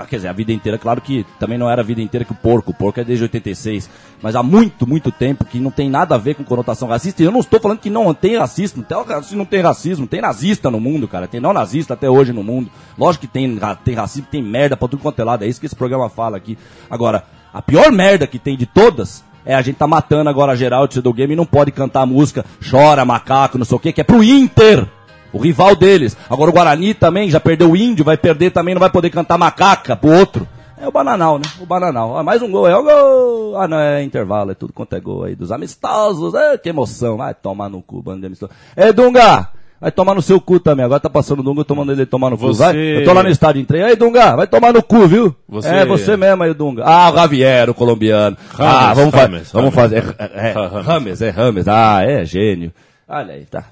Quer 0.08 0.18
dizer, 0.18 0.28
a 0.28 0.34
vida 0.34 0.54
inteira, 0.54 0.78
claro 0.78 1.02
que 1.02 1.26
também 1.40 1.58
não 1.58 1.68
era 1.68 1.82
a 1.82 1.84
vida 1.84 2.00
inteira 2.00 2.24
que 2.24 2.32
o 2.32 2.36
porco. 2.36 2.70
O 2.70 2.74
porco 2.76 3.00
é 3.00 3.04
desde 3.04 3.24
86. 3.24 3.90
Mas 4.22 4.36
há 4.36 4.44
muito, 4.44 4.88
muito 4.88 5.12
tempo 5.12 5.44
que 5.44 5.60
não 5.60 5.72
tem 5.72 5.90
nada 5.90 6.14
a 6.14 6.18
ver 6.20 6.36
com 6.36 6.44
conotação 6.44 6.88
racista. 6.88 7.24
E 7.24 7.26
eu 7.26 7.32
não 7.32 7.40
estou 7.40 7.60
falando 7.60 7.80
que 7.80 7.90
não 7.90 8.14
tem 8.14 8.38
racismo. 8.38 8.84
Tem, 8.84 8.98
não 9.36 9.46
tem 9.46 9.62
racismo, 9.62 10.06
tem 10.06 10.22
nazista 10.22 10.70
no 10.70 10.80
mundo, 10.80 11.08
cara. 11.08 11.28
Tem 11.28 11.42
não 11.42 11.54
nazista 11.54 11.96
até 11.96 12.08
hoje 12.08 12.32
no 12.32 12.44
mundo. 12.44 12.70
Lógico 12.96 13.26
que 13.26 13.34
tem, 13.34 13.60
tem 13.84 13.96
racismo, 13.96 14.28
tem 14.30 14.44
merda 14.44 14.78
pra 14.78 14.88
tudo 14.88 15.02
quanto 15.02 15.20
é 15.20 15.24
lado. 15.24 15.44
É 15.44 15.48
isso 15.48 15.60
que 15.60 15.66
esse 15.66 15.76
programa 15.76 16.08
fala 16.08 16.38
aqui. 16.38 16.56
Agora, 16.88 17.24
a 17.52 17.64
pior 17.64 17.92
merda 17.92 18.28
que 18.28 18.38
tem 18.38 18.56
de 18.56 18.68
todas 18.68 19.24
é 19.44 19.56
a 19.56 19.62
gente 19.64 19.78
tá 19.78 19.88
matando 19.88 20.30
agora 20.30 20.52
a 20.52 20.56
Geraldo 20.56 21.02
do 21.02 21.14
game 21.14 21.34
e 21.34 21.36
não 21.36 21.48
pode 21.48 21.72
cantar 21.72 22.02
a 22.02 22.06
música 22.06 22.46
Chora, 22.70 23.04
Macaco, 23.04 23.58
não 23.58 23.66
sei 23.66 23.76
o 23.76 23.80
que, 23.80 23.92
que 23.92 24.02
é 24.02 24.04
pro 24.04 24.24
Inter. 24.24 24.88
O 25.32 25.38
rival 25.38 25.76
deles. 25.76 26.18
Agora 26.30 26.50
o 26.50 26.54
Guarani 26.54 26.94
também 26.94 27.30
já 27.30 27.40
perdeu 27.40 27.72
o 27.72 27.78
índio, 27.78 28.04
vai 28.06 28.18
perder 28.18 28.52
também, 28.52 28.74
não 28.74 28.80
vai 28.80 28.90
poder 28.90 29.10
cantar 29.10 29.38
macaca 29.38 29.96
pro 29.96 30.12
outro. 30.12 30.48
É 30.82 30.88
o 30.88 30.92
Bananal, 30.92 31.38
né? 31.38 31.44
O 31.60 31.66
Bananal. 31.66 32.18
Ah, 32.18 32.24
mais 32.24 32.42
um 32.42 32.50
gol, 32.50 32.68
é 32.68 32.76
o 32.76 32.84
gol. 32.84 33.58
Ah, 33.58 33.68
não, 33.68 33.78
é 33.80 34.02
intervalo, 34.02 34.52
é 34.52 34.56
tudo 34.56 34.72
quanto 34.72 34.96
é 34.96 35.00
gol 35.00 35.26
aí. 35.26 35.36
Dos 35.36 35.52
amistosos, 35.52 36.34
é, 36.34 36.58
que 36.58 36.70
emoção. 36.70 37.18
Vai 37.18 37.34
tomar 37.34 37.68
no 37.70 37.82
cu, 37.82 38.02
bando 38.02 38.22
de 38.22 38.28
amistoso. 38.28 38.52
É, 38.78 38.94
Dunga, 38.94 39.50
vai 39.82 39.92
tomar 39.92 40.16
no 40.16 40.22
seu 40.22 40.40
cu 40.40 40.58
também. 40.58 40.86
Agora 40.86 41.00
tá 41.02 41.10
passando 41.10 41.42
o 41.42 41.44
Dunga, 41.44 41.60
eu 41.62 41.66
tô 41.66 41.76
mandando 41.76 42.00
ele 42.00 42.06
tomar 42.06 42.30
no 42.30 42.38
cu. 42.38 42.48
Você- 42.48 42.64
Vai, 42.64 42.78
eu 42.78 43.04
tô 43.04 43.12
lá 43.12 43.22
no 43.22 43.30
estádio, 43.30 43.62
entrei. 43.62 43.84
Aí, 43.84 43.96
Dunga, 43.98 44.38
vai 44.38 44.48
tomar 44.48 44.72
no 44.72 44.82
cu, 44.82 45.06
viu? 45.06 45.36
Você- 45.50 45.68
É, 45.68 45.86
você 45.86 46.16
mesmo 46.16 46.44
aí, 46.44 46.54
Dunga. 46.54 46.84
Ah, 46.86 47.12
o 47.12 47.16
Javier, 47.16 47.70
o 47.70 47.74
colombiano. 47.74 48.38
ah, 48.58 48.94
Rames, 48.94 48.98
vamos, 48.98 49.12
fa 49.14 49.22
Rames, 49.24 49.52
vamos 49.52 49.76
Rames, 49.76 49.92
fazer. 50.00 50.16
É, 50.18 50.50
é, 50.50 50.52
Rames. 50.54 50.86
Rames, 50.86 51.22
é 51.22 51.30
Rames. 51.30 51.68
Ah, 51.68 52.00
é 52.04 52.24
gênio. 52.24 52.72
Olha 53.12 53.34
aí, 53.34 53.44
tá. 53.44 53.66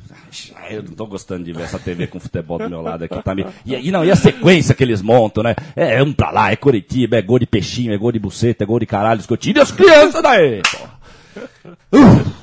Eu 0.68 0.82
não 0.82 0.94
tô 0.94 1.06
gostando 1.06 1.44
de 1.44 1.54
ver 1.54 1.62
essa 1.62 1.78
TV 1.78 2.08
com 2.08 2.20
futebol 2.20 2.58
do 2.58 2.68
meu 2.68 2.82
lado 2.82 3.04
aqui, 3.04 3.22
tá 3.22 3.36
me... 3.36 3.46
e, 3.64 3.76
e 3.76 3.92
não, 3.92 4.04
e 4.04 4.10
a 4.10 4.16
sequência 4.16 4.74
que 4.74 4.84
eles 4.84 5.00
montam, 5.00 5.44
né? 5.44 5.54
É, 5.76 5.98
é 5.98 6.04
um 6.04 6.12
pra 6.12 6.32
lá, 6.32 6.52
é 6.52 6.56
Curitiba, 6.56 7.18
é 7.18 7.22
gol 7.22 7.38
de 7.38 7.46
peixinho, 7.46 7.94
é 7.94 7.98
gol 8.00 8.12
de 8.12 8.18
buceta, 8.18 8.64
é 8.64 8.68
gol 8.68 8.80
de 8.80 8.88
caralho, 8.88 9.20
escotilho, 9.20 9.60
e 9.60 9.62
as 9.62 9.72
crianças 9.72 10.24
daí, 10.24 10.64
pô. 10.64 11.98
Uh. 12.00 12.38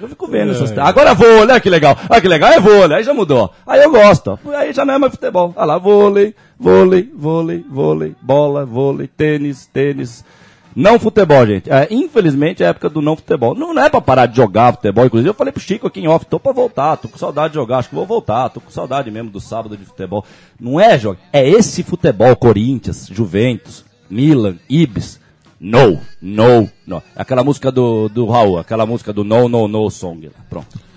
Eu 0.00 0.08
fico 0.08 0.26
vendo 0.26 0.52
essas... 0.52 0.76
Agora 0.78 1.12
vôlei, 1.12 1.40
olha 1.40 1.60
que 1.60 1.68
legal. 1.68 1.94
Olha 2.08 2.20
que 2.20 2.28
legal, 2.28 2.50
é 2.50 2.58
vôlei, 2.58 2.96
aí 2.96 3.04
já 3.04 3.12
mudou. 3.12 3.52
Aí 3.66 3.82
eu 3.82 3.90
gosto, 3.90 4.38
aí 4.56 4.72
já 4.72 4.86
não 4.86 4.94
é 4.94 4.98
mais 4.98 5.12
futebol. 5.12 5.52
Olha 5.54 5.66
lá, 5.66 5.78
vôlei, 5.78 6.34
vôlei, 6.58 7.10
vôlei, 7.14 7.64
vôlei, 7.68 8.16
bola, 8.22 8.64
vôlei, 8.64 9.06
tênis, 9.08 9.66
tênis... 9.66 10.24
Não 10.74 10.98
futebol, 10.98 11.46
gente. 11.46 11.70
É, 11.70 11.86
infelizmente 11.90 12.62
é 12.62 12.66
a 12.66 12.70
época 12.70 12.88
do 12.88 13.02
não 13.02 13.16
futebol. 13.16 13.54
Não, 13.54 13.74
não 13.74 13.82
é 13.82 13.88
pra 13.88 14.00
parar 14.00 14.26
de 14.26 14.36
jogar 14.36 14.72
futebol. 14.72 15.04
Inclusive, 15.04 15.30
eu 15.30 15.34
falei 15.34 15.52
pro 15.52 15.62
Chico 15.62 15.86
aqui 15.86 16.00
em 16.00 16.08
off, 16.08 16.26
tô 16.26 16.40
pra 16.40 16.52
voltar, 16.52 16.96
tô 16.96 17.08
com 17.08 17.18
saudade 17.18 17.48
de 17.48 17.54
jogar, 17.54 17.78
acho 17.78 17.88
que 17.88 17.94
vou 17.94 18.06
voltar, 18.06 18.48
tô 18.48 18.60
com 18.60 18.70
saudade 18.70 19.10
mesmo 19.10 19.30
do 19.30 19.40
sábado 19.40 19.76
de 19.76 19.84
futebol. 19.84 20.24
Não 20.58 20.80
é 20.80 20.98
jogo, 20.98 21.18
é 21.32 21.46
esse 21.46 21.82
futebol, 21.82 22.34
Corinthians, 22.36 23.08
Juventus, 23.10 23.84
Milan, 24.08 24.56
Ibis. 24.68 25.20
No, 25.64 26.00
no, 26.20 26.68
no. 26.84 27.00
Aquela 27.14 27.44
música 27.44 27.70
do, 27.70 28.08
do 28.08 28.26
Raul, 28.26 28.58
aquela 28.58 28.84
música 28.84 29.12
do 29.12 29.22
No, 29.22 29.48
No, 29.48 29.68
No 29.68 29.88
Song. 29.90 30.28
Pronto. 30.50 30.91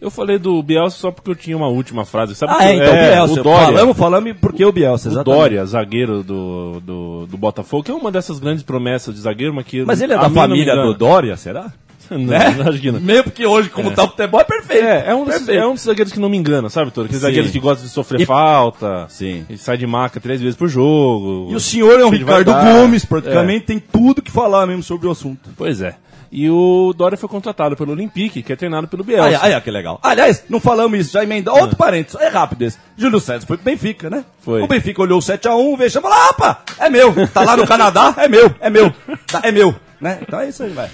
Eu 0.00 0.10
falei 0.10 0.38
do 0.38 0.62
Bielsa 0.62 0.96
só 0.96 1.10
porque 1.10 1.30
eu 1.30 1.34
tinha 1.34 1.56
uma 1.56 1.68
última 1.68 2.04
frase. 2.06 2.34
Sabe 2.34 2.52
Ah, 2.54 2.58
que- 2.58 2.64
é, 2.64 2.74
então, 2.76 2.92
Bielsa. 2.94 3.40
O 3.40 3.42
Dória, 3.44 3.66
Falamos, 3.66 3.96
falamos 3.98 4.32
porque 4.40 4.64
o 4.64 4.72
Bielsa, 4.72 5.08
o 5.08 5.12
exatamente. 5.12 5.38
Dória, 5.38 5.66
zagueiro 5.66 6.22
do, 6.22 6.80
do, 6.80 7.26
do 7.26 7.36
Botafogo, 7.36 7.82
que 7.84 7.90
é 7.90 7.94
uma 7.94 8.10
dessas 8.10 8.38
grandes 8.38 8.62
promessas 8.62 9.14
de 9.14 9.20
zagueiro, 9.20 9.52
mas 9.52 9.66
que... 9.66 9.84
Mas 9.84 10.00
ele 10.00 10.12
é 10.14 10.16
a 10.16 10.22
da 10.22 10.28
não 10.28 10.34
família 10.34 10.74
do 10.74 10.94
Dória, 10.94 11.36
será? 11.36 11.70
Não, 12.10 12.18
Né? 12.18 12.38
acho 12.66 12.80
que 12.80 12.90
não. 12.90 12.98
Mesmo 12.98 13.30
que 13.30 13.46
hoje, 13.46 13.68
como 13.70 13.92
tá 13.92 14.02
o 14.02 14.08
futebol, 14.08 14.40
é 14.40 14.44
perfeito. 14.44 14.84
É, 14.84 15.10
é 15.10 15.14
um, 15.14 15.24
desses, 15.24 15.42
Perfeito. 15.46 15.62
é 15.62 15.66
um 15.68 15.70
desses 15.72 15.86
zagueiros 15.86 16.12
que 16.12 16.18
não 16.18 16.28
me 16.28 16.36
engana, 16.36 16.68
sabe, 16.68 16.90
Toro? 16.90 17.04
Aqueles 17.04 17.20
Sim. 17.20 17.26
zagueiros 17.28 17.50
que 17.52 17.60
gostam 17.60 17.86
de 17.86 17.92
sofrer 17.92 18.20
E- 18.22 18.26
falta. 18.26 19.06
Sim. 19.08 19.44
E 19.48 19.56
sai 19.56 19.76
de 19.78 19.86
maca 19.86 20.18
três 20.18 20.40
vezes 20.40 20.56
por 20.56 20.66
jogo. 20.66 21.46
E 21.52 21.54
o 21.54 21.60
senhor 21.60 22.00
é 22.00 22.04
um 22.04 22.10
Ricardo. 22.10 22.50
Gomes, 22.52 23.04
praticamente 23.04 23.66
tem 23.66 23.78
tudo 23.78 24.20
que 24.22 24.30
falar 24.30 24.66
mesmo 24.66 24.82
sobre 24.82 25.06
o 25.06 25.10
assunto. 25.12 25.50
Pois 25.56 25.80
é. 25.80 25.94
E 26.32 26.48
o 26.48 26.92
Dória 26.96 27.18
foi 27.18 27.28
contratado 27.28 27.76
pelo 27.76 27.90
Olympique, 27.90 28.42
que 28.42 28.52
é 28.52 28.56
treinado 28.56 28.86
pelo 28.86 29.02
Bielsa. 29.02 29.42
Aí, 29.42 29.52
aí, 29.52 29.60
que 29.60 29.70
legal. 29.70 29.98
Aliás, 30.00 30.44
não 30.48 30.60
falamos 30.60 30.98
isso, 31.00 31.12
já 31.12 31.24
emenda. 31.24 31.52
Outro 31.52 31.76
parênteses, 31.76 32.20
é 32.20 32.28
rápido 32.28 32.62
esse. 32.62 32.78
Júlio 32.96 33.18
César 33.18 33.46
foi 33.46 33.56
pro 33.56 33.64
Benfica, 33.64 34.08
né? 34.08 34.24
Foi. 34.40 34.62
O 34.62 34.68
Benfica 34.68 35.02
olhou 35.02 35.18
o 35.18 35.22
7x1, 35.22 35.76
veio 35.76 35.90
chamou 35.90 36.08
lá, 36.08 36.30
opa, 36.30 36.62
é 36.78 36.88
meu. 36.88 37.12
Tá 37.28 37.42
lá 37.42 37.56
no 37.56 37.66
Canadá, 37.66 38.14
é 38.16 38.28
meu, 38.28 38.54
é 38.60 38.70
meu. 38.70 38.92
Tá, 39.26 39.40
é 39.42 39.50
meu, 39.50 39.74
né? 40.00 40.18
Então 40.22 40.38
é 40.38 40.48
isso 40.48 40.62
aí, 40.62 40.70
vai. 40.70 40.88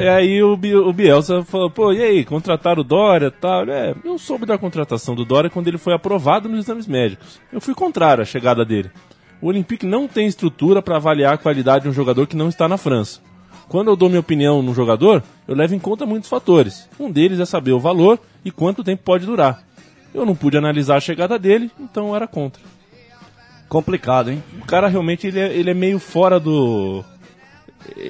E 0.00 0.08
aí 0.08 0.42
o, 0.42 0.54
o 0.54 0.92
Bielsa 0.92 1.42
falou, 1.42 1.70
pô, 1.70 1.92
e 1.92 2.02
aí, 2.02 2.24
contrataram 2.24 2.80
o 2.80 2.84
Dória 2.84 3.26
e 3.26 3.30
tal? 3.30 3.68
É, 3.68 3.94
eu 4.02 4.18
soube 4.18 4.46
da 4.46 4.56
contratação 4.56 5.14
do 5.14 5.24
Dória 5.24 5.50
quando 5.50 5.68
ele 5.68 5.78
foi 5.78 5.92
aprovado 5.92 6.48
nos 6.48 6.60
exames 6.60 6.86
médicos. 6.86 7.38
Eu 7.52 7.60
fui 7.60 7.74
contrário 7.74 8.22
à 8.22 8.24
chegada 8.24 8.64
dele. 8.64 8.90
O 9.40 9.48
Olympique 9.48 9.86
não 9.86 10.08
tem 10.08 10.26
estrutura 10.26 10.80
para 10.80 10.96
avaliar 10.96 11.34
a 11.34 11.38
qualidade 11.38 11.84
de 11.84 11.90
um 11.90 11.92
jogador 11.92 12.26
que 12.26 12.36
não 12.36 12.48
está 12.48 12.66
na 12.66 12.76
França. 12.76 13.20
Quando 13.68 13.88
eu 13.88 13.96
dou 13.96 14.08
minha 14.08 14.20
opinião 14.20 14.62
num 14.62 14.74
jogador, 14.74 15.22
eu 15.46 15.54
levo 15.54 15.74
em 15.74 15.78
conta 15.78 16.06
muitos 16.06 16.28
fatores. 16.28 16.88
Um 16.98 17.10
deles 17.10 17.38
é 17.38 17.44
saber 17.44 17.72
o 17.72 17.80
valor 17.80 18.18
e 18.44 18.50
quanto 18.50 18.82
tempo 18.82 19.02
pode 19.04 19.26
durar. 19.26 19.62
Eu 20.14 20.24
não 20.24 20.34
pude 20.34 20.56
analisar 20.56 20.96
a 20.96 21.00
chegada 21.00 21.38
dele, 21.38 21.70
então 21.78 22.08
eu 22.08 22.16
era 22.16 22.26
contra. 22.26 22.62
Complicado, 23.68 24.30
hein? 24.30 24.42
O 24.62 24.64
cara 24.64 24.88
realmente 24.88 25.26
ele 25.26 25.38
é, 25.38 25.52
ele 25.54 25.70
é 25.70 25.74
meio 25.74 25.98
fora 25.98 26.40
do. 26.40 27.04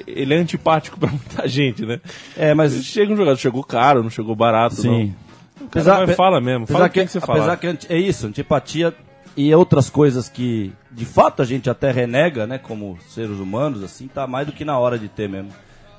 Ele 0.07 0.33
é 0.33 0.37
antipático 0.37 0.97
pra 0.99 1.09
muita 1.09 1.45
gente, 1.47 1.85
né? 1.85 1.99
É, 2.37 2.53
mas 2.53 2.73
Chega 2.85 3.11
um 3.11 3.17
jogador, 3.17 3.37
chegou 3.37 3.63
caro, 3.63 4.01
não 4.01 4.09
chegou 4.09 4.35
barato, 4.35 4.75
Sim. 4.75 5.13
não. 5.59 5.65
O 5.65 5.69
cara 5.69 6.05
vai, 6.05 6.15
fala 6.15 6.39
mesmo, 6.39 6.65
fala 6.65 6.85
o 6.85 6.89
que, 6.89 7.05
que 7.05 7.11
você 7.11 7.17
apesar 7.17 7.35
fala. 7.43 7.57
que 7.57 7.67
anti- 7.67 7.87
é 7.91 7.97
isso, 7.97 8.25
antipatia 8.27 8.93
e 9.37 9.53
outras 9.53 9.89
coisas 9.89 10.27
que 10.29 10.73
de 10.91 11.05
fato 11.05 11.41
a 11.41 11.45
gente 11.45 11.69
até 11.69 11.91
renega, 11.91 12.45
né, 12.47 12.57
como 12.57 12.97
seres 13.07 13.37
humanos, 13.39 13.83
assim, 13.83 14.07
tá 14.07 14.25
mais 14.27 14.47
do 14.47 14.53
que 14.53 14.65
na 14.65 14.77
hora 14.77 14.97
de 14.99 15.07
ter 15.07 15.29
mesmo 15.29 15.49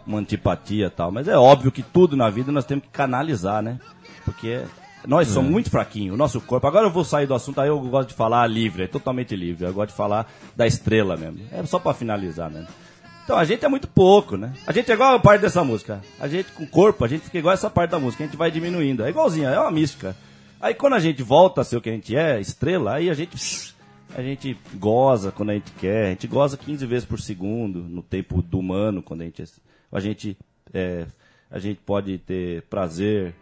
uma 0.07 0.19
antipatia 0.19 0.87
e 0.87 0.91
tal. 0.91 1.11
Mas 1.13 1.29
é 1.29 1.37
óbvio 1.37 1.71
que 1.73 1.83
tudo 1.83 2.17
na 2.17 2.29
vida 2.29 2.51
nós 2.53 2.65
temos 2.65 2.85
que 2.85 2.91
canalizar, 2.91 3.63
né? 3.63 3.79
Porque 4.25 4.61
nós 5.07 5.29
É. 5.29 5.33
somos 5.33 5.51
muito 5.51 5.71
fraquinhos, 5.71 6.15
o 6.15 6.19
nosso 6.19 6.41
corpo. 6.41 6.67
Agora 6.67 6.87
eu 6.87 6.91
vou 6.91 7.05
sair 7.05 7.27
do 7.27 7.35
assunto, 7.35 7.61
aí 7.61 7.69
eu 7.69 7.79
gosto 7.81 8.09
de 8.09 8.15
falar 8.15 8.47
livre, 8.47 8.85
é 8.85 8.87
totalmente 8.87 9.35
livre. 9.37 9.65
Eu 9.67 9.73
gosto 9.73 9.91
de 9.91 9.97
falar 9.97 10.31
da 10.57 10.67
estrela 10.67 11.17
mesmo. 11.17 11.41
É 11.53 11.65
só 11.65 11.79
pra 11.79 11.95
finalizar 11.95 12.51
mesmo. 12.51 12.69
Então 13.25 13.39
a 13.39 13.45
gente 13.45 13.65
é 13.65 13.69
muito 13.69 13.87
pouco, 13.87 14.37
né? 14.37 14.53
A 14.67 14.73
gente 14.73 14.91
é 14.91 14.95
igual 14.95 15.15
a 15.15 15.21
parte 15.21 15.43
dessa 15.43 15.63
música. 15.63 16.01
A 16.19 16.27
gente 16.27 16.51
com 16.53 16.65
o 16.65 16.67
corpo, 16.67 17.05
a 17.05 17.09
gente 17.09 17.23
fica 17.25 17.39
igual 17.39 17.55
essa 17.55 17.71
parte 17.71 17.91
da 17.93 17.99
música, 17.99 18.25
a 18.25 18.27
gente 18.27 18.37
vai 18.37 18.51
diminuindo. 18.51 19.05
É 19.05 19.09
igualzinho, 19.11 19.49
é 19.49 19.61
uma 19.61 19.71
mística. 19.71 20.17
Aí 20.61 20.75
quando 20.75 20.95
a 20.95 21.01
gente 21.01 21.23
volta 21.23 21.61
a 21.63 21.65
ser 21.65 21.77
o 21.77 21.81
que 21.81 21.89
a 21.89 21.93
gente 21.93 22.15
é, 22.17 22.41
estrela, 22.41 22.95
aí 22.95 23.09
a 23.11 23.15
gente 23.15 23.75
a 24.17 24.23
gente 24.23 24.57
goza 24.75 25.31
quando 25.31 25.51
a 25.51 25.55
gente 25.55 25.71
quer, 25.73 26.07
a 26.07 26.11
gente 26.11 26.27
goza 26.27 26.57
15 26.57 26.85
vezes 26.85 27.05
por 27.05 27.21
segundo 27.21 27.79
no 27.81 28.03
tempo 28.03 28.43
do 28.43 28.59
humano, 28.59 29.03
quando 29.03 29.23
a 29.23 29.25
gente 29.25 29.45
a 29.91 30.01
gente 30.01 30.37
é, 30.73 31.07
a 31.51 31.59
gente 31.59 31.81
pode 31.85 32.19
ter 32.19 32.63
prazer, 32.63 33.35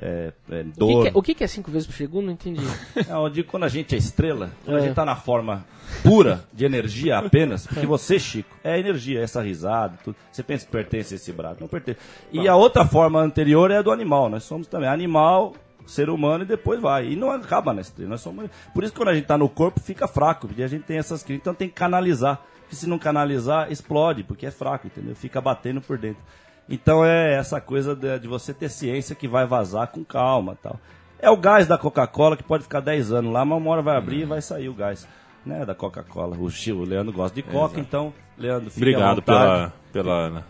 é, 0.00 0.32
é, 0.50 0.60
O 0.60 0.64
que, 0.64 0.78
dor. 0.78 1.02
que 1.02 1.08
é, 1.08 1.12
o 1.14 1.22
que 1.22 1.34
que 1.34 1.44
é 1.44 1.46
cinco 1.46 1.70
vezes 1.70 1.86
por 1.86 1.94
segundo? 1.94 2.26
Não 2.26 2.32
entendi. 2.32 2.60
É, 2.96 3.30
digo 3.30 3.48
quando 3.48 3.64
a 3.64 3.68
gente 3.68 3.94
é 3.94 3.98
estrela, 3.98 4.50
quando 4.64 4.76
a 4.78 4.80
É. 4.80 4.82
gente 4.86 4.94
tá 4.94 5.04
na 5.04 5.14
forma 5.16 5.64
pura 6.02 6.44
de 6.52 6.64
energia 6.64 7.18
apenas, 7.18 7.66
porque 7.66 7.86
você, 7.86 8.18
Chico, 8.18 8.48
é 8.64 8.78
energia, 8.78 9.20
essa 9.20 9.40
risada, 9.42 9.96
tudo. 10.02 10.16
Você 10.32 10.42
pensa 10.42 10.64
que 10.66 10.72
pertence 10.72 11.14
a 11.14 11.16
esse 11.16 11.32
braço, 11.32 11.60
não 11.60 11.68
pertence. 11.68 11.98
E 12.32 12.48
a 12.48 12.56
outra 12.56 12.84
forma 12.84 13.20
anterior 13.20 13.70
é 13.70 13.76
a 13.78 13.82
do 13.82 13.92
animal, 13.92 14.28
nós 14.28 14.42
somos 14.44 14.66
também 14.66 14.88
animal, 14.88 15.54
ser 15.86 16.10
humano 16.10 16.44
e 16.44 16.46
depois 16.46 16.80
vai. 16.80 17.08
E 17.08 17.16
não 17.16 17.30
acaba 17.30 17.72
na 17.72 17.80
estrela, 17.80 18.10
nós 18.10 18.20
somos... 18.20 18.50
Por 18.72 18.82
isso 18.82 18.92
que 18.92 18.98
quando 18.98 19.10
a 19.10 19.14
gente 19.14 19.26
tá 19.26 19.38
no 19.38 19.48
corpo 19.48 19.80
fica 19.80 20.08
fraco, 20.08 20.48
porque 20.48 20.62
a 20.62 20.68
gente 20.68 20.84
tem 20.84 20.98
essas 20.98 21.22
crises, 21.22 21.40
então 21.40 21.54
tem 21.54 21.68
que 21.68 21.74
canalizar. 21.74 22.40
Porque 22.62 22.76
se 22.76 22.88
não 22.88 22.98
canalizar, 22.98 23.70
explode, 23.70 24.24
porque 24.24 24.46
é 24.46 24.50
fraco, 24.50 24.86
entendeu? 24.86 25.14
Fica 25.14 25.40
batendo 25.40 25.80
por 25.80 25.98
dentro. 25.98 26.22
Então 26.68 27.04
é 27.04 27.34
essa 27.34 27.60
coisa 27.60 27.94
de, 27.94 28.18
de 28.18 28.26
você 28.26 28.54
ter 28.54 28.68
ciência 28.68 29.14
que 29.14 29.28
vai 29.28 29.46
vazar 29.46 29.88
com 29.88 30.04
calma 30.04 30.56
tal. 30.62 30.78
É 31.18 31.30
o 31.30 31.36
gás 31.36 31.66
da 31.66 31.78
Coca-Cola 31.78 32.36
que 32.36 32.42
pode 32.42 32.64
ficar 32.64 32.80
10 32.80 33.12
anos 33.12 33.32
lá, 33.32 33.44
mas 33.44 33.58
uma 33.58 33.70
hora 33.70 33.82
vai 33.82 33.96
abrir 33.96 34.20
e 34.20 34.24
vai 34.24 34.42
sair 34.42 34.68
o 34.68 34.74
gás 34.74 35.06
né, 35.44 35.64
da 35.64 35.74
Coca-Cola. 35.74 36.36
O, 36.36 36.46
o 36.46 36.84
Leandro 36.84 37.12
gosta 37.12 37.34
de 37.34 37.42
Coca, 37.42 37.78
então, 37.78 38.12
Leandro, 38.36 38.68
à 38.68 38.76
Obrigado 38.76 39.22
pela, 39.22 39.72
pela, 39.92 40.44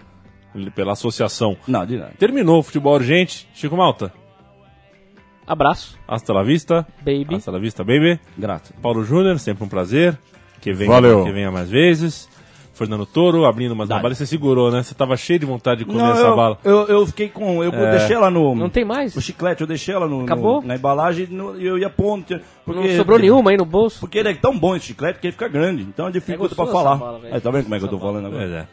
pela 0.75 0.93
associação. 0.93 1.57
Não, 1.67 1.85
de 1.85 1.97
nada. 1.97 2.13
Terminou 2.19 2.61
o 2.61 2.63
futebol 2.63 2.95
urgente. 2.95 3.49
Chico 3.55 3.77
Malta, 3.77 4.13
Abraço, 5.47 5.99
hasta 6.09 6.33
la 6.33 6.43
vista. 6.43 6.87
baby. 7.05 7.35
Hasta 7.37 7.51
la 7.53 7.59
vista, 7.59 7.85
baby. 7.85 8.19
Grato. 8.37 8.73
Paulo 8.81 9.05
Júnior, 9.05 9.39
sempre 9.39 9.65
um 9.65 9.69
prazer. 9.69 10.19
Que 10.61 10.73
venha, 10.73 10.91
Valeu. 10.91 11.25
que 11.25 11.33
venha 11.33 11.51
mais 11.51 11.69
vezes. 11.69 12.29
Fernando 12.73 13.07
Toro, 13.07 13.45
abrindo 13.45 13.71
umas 13.73 13.89
Dale. 13.89 14.03
balas. 14.03 14.19
Você 14.19 14.27
segurou, 14.27 14.69
né? 14.71 14.83
Você 14.83 14.95
tava 14.97 15.17
cheio 15.17 15.39
de 15.39 15.47
vontade 15.47 15.81
de 15.81 15.85
comer 15.85 15.99
Não, 15.99 16.11
essa 16.13 16.23
eu, 16.23 16.35
bala. 16.37 16.59
eu, 16.65 16.87
eu 16.89 17.07
fiquei 17.07 17.29
com. 17.29 17.63
Eu 17.63 17.71
deixei 17.71 18.17
ela 18.17 18.31
no. 18.31 18.53
Não 18.57 18.69
tem 18.69 18.85
mais? 18.85 19.15
O 19.15 19.21
chiclete, 19.21 19.61
eu 19.61 19.67
deixei 19.67 19.95
ela 19.95 20.09
no, 20.09 20.19
no- 20.19 20.25
Acabou? 20.25 20.61
na 20.61 20.75
embalagem 20.75 21.29
no- 21.31 21.57
e 21.61 21.65
eu 21.65 21.79
ia 21.79 21.89
pondo. 21.89 22.25
tinha- 22.25 22.41
Porque, 22.65 22.81
Não 22.89 22.97
sobrou 22.97 23.19
nenhuma 23.19 23.51
aí 23.53 23.57
no 23.57 23.65
bolso? 23.65 24.01
Porque 24.01 24.19
ele 24.19 24.31
é 24.31 24.35
tão 24.35 24.59
bom 24.59 24.75
esse 24.75 24.87
chiclete 24.87 25.21
que 25.21 25.27
ele 25.29 25.33
fica 25.33 25.47
grande. 25.47 25.83
Então 25.83 26.09
é 26.09 26.11
dificulta 26.11 26.53
É 26.55 26.57
pra 26.57 26.65
gostoso 26.65 26.83
falar. 26.85 26.97
bala. 26.97 27.21
Aí, 27.31 27.41
tá 27.41 27.51
vendo 27.53 27.63
como 27.65 27.75
é 27.77 27.79
que 27.79 27.85
eu 27.85 27.89
tô 27.89 27.99
bala. 27.99 28.11
falando 28.15 28.27
agora? 28.27 28.43
Pois 28.43 28.53
é. 28.55 28.67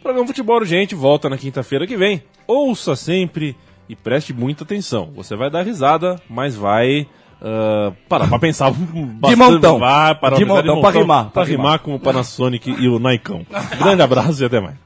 O 0.00 0.02
programa 0.02 0.26
Futebol 0.26 0.56
Urgente 0.56 0.94
volta 0.96 1.28
na 1.28 1.36
quinta-feira 1.38 1.86
que 1.86 1.96
vem. 1.96 2.22
Ouça 2.48 2.96
sempre 2.96 3.54
E 3.88 3.94
preste 3.94 4.32
muita 4.32 4.64
atenção. 4.64 5.10
Você 5.14 5.36
vai 5.36 5.50
dar 5.50 5.62
risada, 5.62 6.20
mas 6.28 6.56
vai 6.56 7.06
ah, 7.40 7.92
parar 8.08 8.28
pra 8.28 8.38
pensar 8.38 8.70
bastante. 8.72 9.36
montão. 9.36 9.78
Vai 9.78 10.14
parar 10.14 10.36
De 10.36 10.44
pra 10.44 10.54
pensar 10.56 10.66
montão, 10.68 10.80
pra 10.80 11.00
rimar, 11.00 11.22
Pra 11.24 11.30
pra 11.32 11.44
rimar 11.44 11.78
com 11.80 11.94
o 11.94 12.00
Panasonic 12.00 12.70
e 12.70 12.88
o 12.88 12.98
Nikon. 12.98 13.44
Grande 13.78 14.02
abraço 14.02 14.42
e 14.42 14.46
até 14.46 14.60
mais. 14.60 14.85